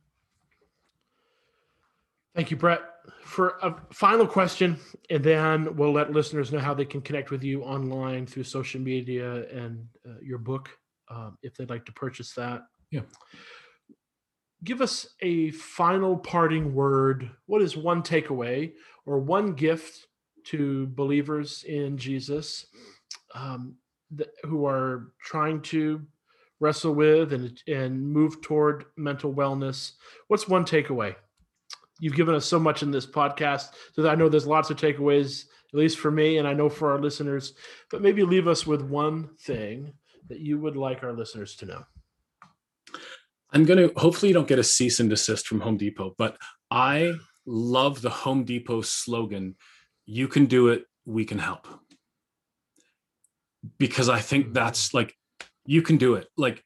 Thank 2.35 2.51
you, 2.51 2.57
Brett. 2.57 2.81
For 3.23 3.57
a 3.61 3.75
final 3.93 4.27
question, 4.27 4.77
and 5.09 5.23
then 5.23 5.75
we'll 5.75 5.93
let 5.93 6.11
listeners 6.11 6.51
know 6.51 6.59
how 6.59 6.73
they 6.73 6.85
can 6.85 7.01
connect 7.01 7.31
with 7.31 7.43
you 7.43 7.63
online 7.63 8.25
through 8.25 8.43
social 8.43 8.81
media 8.81 9.47
and 9.49 9.87
uh, 10.07 10.19
your 10.21 10.37
book 10.37 10.69
um, 11.09 11.37
if 11.41 11.55
they'd 11.55 11.69
like 11.69 11.85
to 11.85 11.91
purchase 11.93 12.33
that. 12.33 12.63
Yeah. 12.91 13.01
Give 14.63 14.81
us 14.81 15.07
a 15.21 15.51
final 15.51 16.17
parting 16.17 16.73
word. 16.73 17.29
What 17.45 17.61
is 17.61 17.77
one 17.77 18.01
takeaway 18.01 18.73
or 19.05 19.19
one 19.19 19.53
gift 19.53 20.07
to 20.45 20.87
believers 20.87 21.63
in 21.63 21.97
Jesus 21.97 22.65
um, 23.33 23.75
that, 24.11 24.29
who 24.43 24.65
are 24.65 25.11
trying 25.21 25.61
to 25.61 26.01
wrestle 26.59 26.93
with 26.93 27.33
and 27.33 27.61
and 27.67 28.01
move 28.01 28.41
toward 28.41 28.85
mental 28.95 29.33
wellness? 29.33 29.93
What's 30.27 30.47
one 30.47 30.65
takeaway? 30.65 31.15
you've 31.99 32.15
given 32.15 32.35
us 32.35 32.45
so 32.45 32.59
much 32.59 32.83
in 32.83 32.91
this 32.91 33.05
podcast 33.05 33.69
that 33.95 34.09
I 34.09 34.15
know 34.15 34.29
there's 34.29 34.47
lots 34.47 34.69
of 34.69 34.77
takeaways, 34.77 35.45
at 35.73 35.79
least 35.79 35.99
for 35.99 36.11
me, 36.11 36.37
and 36.37 36.47
I 36.47 36.53
know 36.53 36.69
for 36.69 36.91
our 36.91 36.99
listeners. 36.99 37.53
But 37.89 38.01
maybe 38.01 38.23
leave 38.23 38.47
us 38.47 38.67
with 38.67 38.81
one 38.81 39.29
thing 39.41 39.93
that 40.27 40.39
you 40.39 40.59
would 40.59 40.75
like 40.75 41.03
our 41.03 41.13
listeners 41.13 41.55
to 41.57 41.65
know. 41.65 41.83
I'm 43.51 43.63
going 43.63 43.89
to 43.89 43.93
hopefully 43.99 44.29
you 44.29 44.33
don't 44.33 44.47
get 44.47 44.59
a 44.59 44.63
cease 44.63 44.99
and 44.99 45.09
desist 45.09 45.47
from 45.47 45.61
Home 45.61 45.77
Depot, 45.77 46.15
but 46.17 46.37
I 46.69 47.13
love 47.45 48.01
the 48.01 48.09
Home 48.09 48.43
Depot 48.43 48.81
slogan, 48.81 49.55
you 50.05 50.27
can 50.27 50.45
do 50.45 50.69
it, 50.69 50.85
we 51.05 51.23
can 51.23 51.39
help. 51.39 51.67
Because 53.77 54.09
I 54.09 54.19
think 54.19 54.53
that's 54.53 54.93
like 54.93 55.15
you 55.65 55.81
can 55.81 55.97
do 55.97 56.15
it. 56.15 56.27
Like 56.37 56.63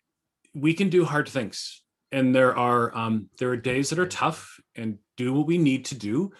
we 0.53 0.73
can 0.73 0.89
do 0.89 1.05
hard 1.05 1.29
things. 1.29 1.83
And 2.11 2.33
there 2.33 2.57
are 2.57 2.95
um, 2.97 3.29
there 3.37 3.49
are 3.49 3.57
days 3.57 3.89
that 3.89 3.99
are 3.99 4.07
tough 4.07 4.59
and 4.75 4.97
do 5.17 5.33
what 5.33 5.47
we 5.47 5.57
need 5.57 5.85
to 5.85 5.95
do. 5.95 6.31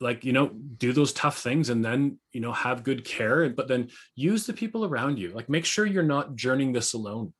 Like 0.00 0.24
you 0.24 0.32
know 0.32 0.48
do 0.48 0.92
those 0.92 1.12
tough 1.12 1.38
things 1.38 1.70
and 1.70 1.84
then 1.84 2.18
you 2.32 2.40
know 2.40 2.52
have 2.52 2.84
good 2.84 3.04
care 3.04 3.48
but 3.48 3.68
then 3.68 3.88
use 4.14 4.46
the 4.46 4.52
people 4.52 4.84
around 4.84 5.18
you. 5.18 5.32
Like 5.32 5.48
make 5.48 5.64
sure 5.64 5.86
you're 5.86 6.02
not 6.02 6.36
journeying 6.36 6.72
this 6.72 6.92
alone. 6.92 7.32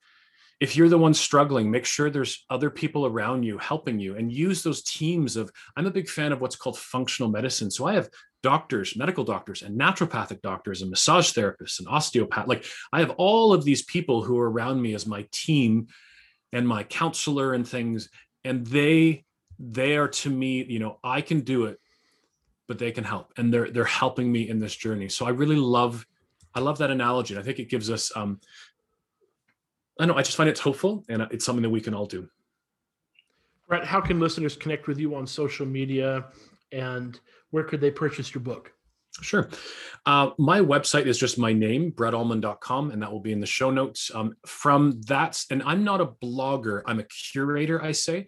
If 0.60 0.76
you're 0.76 0.88
the 0.88 0.98
one 0.98 1.14
struggling 1.14 1.70
make 1.70 1.84
sure 1.84 2.10
there's 2.10 2.44
other 2.48 2.70
people 2.70 3.06
around 3.06 3.42
you 3.42 3.58
helping 3.58 3.98
you 3.98 4.16
and 4.16 4.32
use 4.32 4.62
those 4.62 4.82
teams 4.82 5.36
of 5.36 5.50
i'm 5.76 5.84
a 5.86 5.90
big 5.90 6.08
fan 6.08 6.32
of 6.32 6.40
what's 6.40 6.56
called 6.56 6.78
functional 6.78 7.30
medicine 7.30 7.70
so 7.70 7.86
i 7.86 7.92
have 7.92 8.08
doctors 8.44 8.94
medical 8.94 9.24
doctors 9.24 9.62
and 9.62 9.80
naturopathic 9.80 10.42
doctors 10.42 10.82
and 10.82 10.90
massage 10.90 11.32
therapists 11.32 11.78
and 11.78 11.88
osteopath 11.88 12.46
like 12.46 12.66
i 12.92 13.00
have 13.00 13.10
all 13.16 13.54
of 13.54 13.64
these 13.64 13.82
people 13.82 14.22
who 14.22 14.38
are 14.38 14.50
around 14.50 14.80
me 14.80 14.92
as 14.94 15.06
my 15.06 15.26
team 15.32 15.86
and 16.52 16.68
my 16.68 16.84
counselor 16.84 17.54
and 17.54 17.66
things 17.66 18.10
and 18.44 18.66
they 18.66 19.24
they 19.58 19.96
are 19.96 20.08
to 20.08 20.28
me 20.28 20.62
you 20.64 20.78
know 20.78 20.98
i 21.02 21.22
can 21.22 21.40
do 21.40 21.64
it 21.64 21.78
but 22.66 22.78
they 22.78 22.90
can 22.90 23.04
help 23.04 23.32
and 23.36 23.52
they're 23.52 23.70
they're 23.70 23.84
helping 23.84 24.30
me 24.30 24.48
in 24.48 24.58
this 24.58 24.74
journey. 24.74 25.08
So 25.08 25.26
i 25.26 25.30
really 25.30 25.56
love 25.56 26.06
i 26.54 26.60
love 26.60 26.78
that 26.78 26.90
analogy 26.90 27.34
and 27.34 27.42
i 27.42 27.44
think 27.44 27.58
it 27.58 27.68
gives 27.68 27.90
us 27.90 28.14
um 28.16 28.40
i 29.98 30.06
know 30.06 30.14
i 30.14 30.22
just 30.22 30.36
find 30.36 30.48
it's 30.48 30.60
hopeful 30.60 31.04
and 31.08 31.22
it's 31.30 31.44
something 31.44 31.62
that 31.62 31.70
we 31.70 31.80
can 31.80 31.94
all 31.94 32.06
do. 32.06 32.28
Brett 33.68 33.84
how 33.84 34.00
can 34.00 34.20
listeners 34.20 34.56
connect 34.56 34.86
with 34.86 34.98
you 34.98 35.14
on 35.14 35.26
social 35.26 35.66
media 35.66 36.26
and 36.74 37.18
where 37.50 37.64
could 37.64 37.80
they 37.80 37.90
purchase 37.90 38.34
your 38.34 38.42
book 38.42 38.74
Sure. 39.20 39.48
Uh, 40.06 40.30
my 40.38 40.60
website 40.60 41.06
is 41.06 41.18
just 41.18 41.38
my 41.38 41.52
name, 41.52 41.92
brettullman.com, 41.92 42.90
and 42.90 43.02
that 43.02 43.12
will 43.12 43.20
be 43.20 43.32
in 43.32 43.40
the 43.40 43.46
show 43.46 43.70
notes. 43.70 44.10
Um, 44.12 44.34
from 44.44 45.00
that, 45.06 45.40
and 45.50 45.62
I'm 45.64 45.84
not 45.84 46.00
a 46.00 46.06
blogger, 46.06 46.82
I'm 46.86 46.98
a 46.98 47.04
curator, 47.04 47.82
I 47.82 47.92
say. 47.92 48.26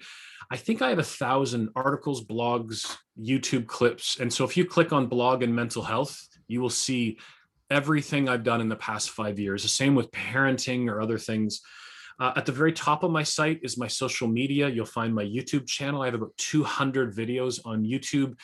I 0.51 0.57
think 0.57 0.81
I 0.81 0.91
have 0.91 1.01
a 1.01 1.05
thousand 1.05 1.71
articles, 1.75 2.25
blogs, 2.25 2.97
YouTube 3.21 3.67
clips. 3.67 4.21
And 4.21 4.33
so 4.33 4.45
if 4.45 4.57
you 4.57 4.65
click 4.65 4.93
on 4.93 5.09
blog 5.09 5.43
and 5.43 5.55
mental 5.55 5.83
health, 5.83 6.25
you 6.47 6.61
will 6.61 6.71
see 6.71 7.19
everything 7.69 8.29
I've 8.29 8.45
done 8.45 8.61
in 8.61 8.69
the 8.69 8.77
past 8.77 9.11
five 9.11 9.41
years. 9.41 9.65
The 9.65 9.69
same 9.69 9.97
with 9.97 10.13
parenting 10.13 10.89
or 10.89 11.01
other 11.01 11.19
things. 11.19 11.63
Uh, 12.19 12.33
at 12.37 12.47
the 12.47 12.53
very 12.53 12.73
top 12.73 13.03
of 13.03 13.11
my 13.11 13.23
site 13.23 13.61
is 13.63 13.77
my 13.77 13.87
social 13.87 14.29
media. 14.29 14.69
You'll 14.69 14.87
find 14.87 15.15
my 15.15 15.25
YouTube 15.25 15.67
channel. 15.67 16.03
I 16.03 16.07
have 16.07 16.15
about 16.15 16.37
200 16.39 17.15
videos 17.15 17.61
on 17.65 17.85
YouTube 17.85 18.35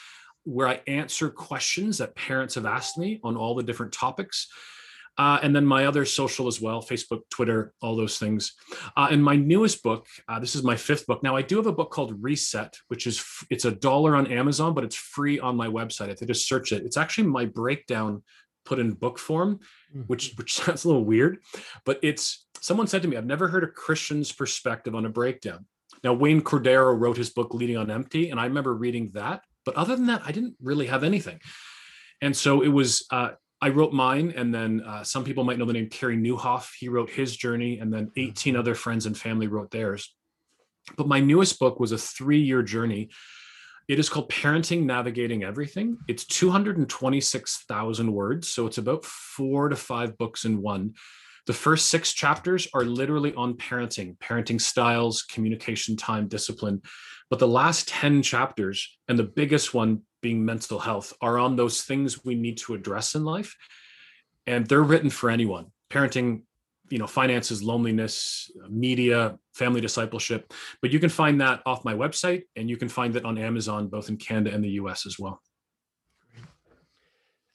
where 0.44 0.68
I 0.68 0.80
answer 0.86 1.30
questions 1.30 1.98
that 1.98 2.14
parents 2.14 2.54
have 2.56 2.66
asked 2.66 2.98
me 2.98 3.20
on 3.22 3.36
all 3.36 3.54
the 3.54 3.62
different 3.62 3.92
topics. 3.92 4.48
Uh, 5.18 5.38
and 5.42 5.54
then 5.54 5.64
my 5.64 5.84
other 5.84 6.06
social 6.06 6.46
as 6.46 6.58
well 6.58 6.80
facebook 6.80 7.20
twitter 7.28 7.74
all 7.82 7.94
those 7.94 8.18
things 8.18 8.54
uh, 8.96 9.08
and 9.10 9.22
my 9.22 9.36
newest 9.36 9.82
book 9.82 10.06
uh, 10.28 10.38
this 10.38 10.56
is 10.56 10.62
my 10.62 10.74
fifth 10.74 11.06
book 11.06 11.22
now 11.22 11.36
i 11.36 11.42
do 11.42 11.58
have 11.58 11.66
a 11.66 11.72
book 11.72 11.90
called 11.90 12.16
reset 12.22 12.74
which 12.88 13.06
is 13.06 13.22
it's 13.50 13.66
a 13.66 13.70
dollar 13.70 14.16
on 14.16 14.26
amazon 14.28 14.72
but 14.72 14.84
it's 14.84 14.96
free 14.96 15.38
on 15.38 15.54
my 15.54 15.66
website 15.66 16.08
if 16.08 16.18
they 16.18 16.24
just 16.24 16.48
search 16.48 16.72
it 16.72 16.82
it's 16.86 16.96
actually 16.96 17.28
my 17.28 17.44
breakdown 17.44 18.22
put 18.64 18.78
in 18.78 18.92
book 18.92 19.18
form 19.18 19.60
mm-hmm. 19.90 20.02
which 20.02 20.34
which 20.36 20.54
sounds 20.60 20.84
a 20.84 20.88
little 20.88 21.04
weird 21.04 21.38
but 21.84 21.98
it's 22.02 22.46
someone 22.60 22.86
said 22.86 23.02
to 23.02 23.08
me 23.08 23.16
i've 23.16 23.26
never 23.26 23.48
heard 23.48 23.64
a 23.64 23.68
christian's 23.68 24.32
perspective 24.32 24.94
on 24.94 25.06
a 25.06 25.08
breakdown 25.08 25.66
now 26.04 26.12
wayne 26.12 26.40
cordeiro 26.40 26.98
wrote 26.98 27.16
his 27.16 27.30
book 27.30 27.54
leading 27.54 27.76
on 27.76 27.90
empty 27.90 28.30
and 28.30 28.40
i 28.40 28.44
remember 28.44 28.74
reading 28.74 29.10
that 29.14 29.42
but 29.64 29.76
other 29.76 29.96
than 29.96 30.06
that, 30.06 30.22
I 30.24 30.32
didn't 30.32 30.56
really 30.60 30.86
have 30.86 31.04
anything. 31.04 31.40
And 32.20 32.36
so 32.36 32.62
it 32.62 32.68
was, 32.68 33.06
uh, 33.10 33.30
I 33.60 33.68
wrote 33.68 33.92
mine, 33.92 34.32
and 34.36 34.54
then 34.54 34.82
uh, 34.82 35.04
some 35.04 35.24
people 35.24 35.44
might 35.44 35.58
know 35.58 35.64
the 35.64 35.72
name 35.72 35.88
Carey 35.88 36.16
Nieuwhof. 36.16 36.70
He 36.78 36.88
wrote 36.88 37.10
his 37.10 37.36
journey, 37.36 37.78
and 37.78 37.92
then 37.92 38.10
18 38.16 38.56
other 38.56 38.74
friends 38.74 39.06
and 39.06 39.16
family 39.16 39.46
wrote 39.46 39.70
theirs. 39.70 40.14
But 40.96 41.06
my 41.06 41.20
newest 41.20 41.60
book 41.60 41.78
was 41.78 41.92
a 41.92 41.98
three 41.98 42.40
year 42.40 42.62
journey. 42.62 43.10
It 43.88 43.98
is 43.98 44.08
called 44.08 44.30
Parenting 44.30 44.84
Navigating 44.84 45.42
Everything. 45.42 45.98
It's 46.08 46.24
226,000 46.24 48.12
words. 48.12 48.48
So 48.48 48.66
it's 48.66 48.78
about 48.78 49.04
four 49.04 49.68
to 49.68 49.76
five 49.76 50.16
books 50.16 50.44
in 50.44 50.62
one. 50.62 50.94
The 51.46 51.52
first 51.52 51.86
six 51.86 52.12
chapters 52.12 52.68
are 52.72 52.84
literally 52.84 53.34
on 53.34 53.54
parenting, 53.54 54.16
parenting 54.18 54.60
styles, 54.60 55.22
communication 55.22 55.96
time, 55.96 56.28
discipline. 56.28 56.82
But 57.30 57.40
the 57.40 57.48
last 57.48 57.88
10 57.88 58.22
chapters, 58.22 58.96
and 59.08 59.18
the 59.18 59.24
biggest 59.24 59.74
one 59.74 60.02
being 60.20 60.44
mental 60.44 60.78
health, 60.78 61.12
are 61.20 61.38
on 61.38 61.56
those 61.56 61.82
things 61.82 62.24
we 62.24 62.36
need 62.36 62.58
to 62.58 62.74
address 62.74 63.16
in 63.16 63.24
life. 63.24 63.56
And 64.46 64.66
they're 64.66 64.82
written 64.82 65.10
for 65.10 65.30
anyone 65.30 65.72
parenting, 65.90 66.42
you 66.92 66.98
know, 66.98 67.06
finances, 67.06 67.62
loneliness, 67.62 68.50
uh, 68.62 68.68
media, 68.68 69.38
family 69.54 69.80
discipleship. 69.80 70.52
But 70.82 70.92
you 70.92 71.00
can 71.00 71.08
find 71.08 71.40
that 71.40 71.62
off 71.64 71.86
my 71.86 71.94
website 71.94 72.42
and 72.54 72.68
you 72.68 72.76
can 72.76 72.90
find 72.90 73.16
it 73.16 73.24
on 73.24 73.38
Amazon, 73.38 73.88
both 73.88 74.10
in 74.10 74.18
Canada 74.18 74.54
and 74.54 74.62
the 74.62 74.68
US 74.72 75.06
as 75.06 75.18
well. 75.18 75.40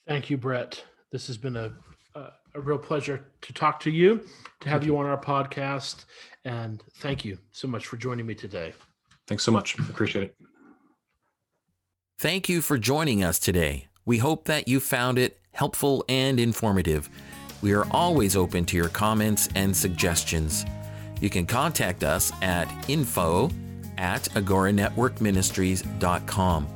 Thank 0.07 0.31
you, 0.31 0.37
Brett. 0.37 0.83
This 1.11 1.27
has 1.27 1.37
been 1.37 1.55
a, 1.55 1.71
a, 2.15 2.31
a 2.55 2.59
real 2.59 2.79
pleasure 2.79 3.27
to 3.41 3.53
talk 3.53 3.79
to 3.81 3.91
you, 3.91 4.25
to 4.61 4.69
have 4.69 4.83
you 4.83 4.97
on 4.97 5.05
our 5.05 5.21
podcast. 5.21 6.05
And 6.43 6.81
thank 6.95 7.23
you 7.23 7.37
so 7.51 7.67
much 7.67 7.85
for 7.85 7.97
joining 7.97 8.25
me 8.25 8.33
today. 8.33 8.73
Thanks 9.27 9.43
so 9.43 9.51
much. 9.51 9.77
Appreciate 9.77 10.23
it. 10.23 10.35
Thank 12.17 12.49
you 12.49 12.63
for 12.63 12.79
joining 12.79 13.23
us 13.23 13.37
today. 13.37 13.87
We 14.03 14.17
hope 14.17 14.45
that 14.45 14.67
you 14.67 14.79
found 14.79 15.19
it 15.19 15.39
helpful 15.51 16.03
and 16.09 16.39
informative. 16.39 17.07
We 17.61 17.73
are 17.73 17.85
always 17.91 18.35
open 18.35 18.65
to 18.65 18.75
your 18.77 18.89
comments 18.89 19.47
and 19.55 19.75
suggestions. 19.75 20.65
You 21.19 21.29
can 21.29 21.45
contact 21.45 22.03
us 22.03 22.31
at 22.41 22.67
info 22.89 23.51
at 23.97 24.23
agoranetworkministries.com. 24.23 26.67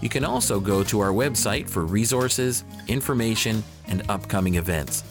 You 0.00 0.08
can 0.08 0.24
also 0.24 0.60
go 0.60 0.84
to 0.84 1.00
our 1.00 1.10
website 1.10 1.68
for 1.68 1.84
resources, 1.84 2.62
information, 2.86 3.64
and 3.88 4.08
upcoming 4.08 4.54
events. 4.54 5.02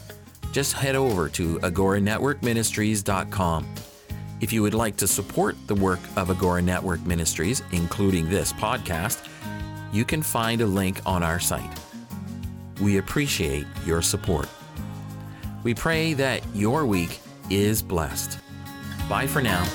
Just 0.52 0.74
head 0.74 0.96
over 0.96 1.30
to 1.30 1.60
agoranetworkministries.com. 1.60 3.68
If 4.40 4.54
you 4.54 4.62
would 4.62 4.76
like 4.76 4.96
to 4.98 5.08
support 5.08 5.56
the 5.66 5.74
work 5.76 6.00
of 6.16 6.30
Agora 6.30 6.62
Network 6.62 7.04
Ministries, 7.06 7.64
including 7.72 8.30
this 8.30 8.54
podcast, 8.54 9.28
you 9.92 10.06
can 10.06 10.22
find 10.22 10.62
a 10.62 10.68
link 10.68 11.02
on 11.06 11.24
our 11.24 11.40
site. 11.40 11.80
We 12.80 12.98
appreciate 12.98 13.66
your 13.86 14.04
support. 14.04 14.48
We 15.68 15.74
pray 15.74 16.14
that 16.14 16.44
your 16.56 16.86
week 16.86 17.20
is 17.50 17.82
blessed. 17.82 18.40
Bye 19.10 19.28
for 19.28 19.42
now. 19.42 19.66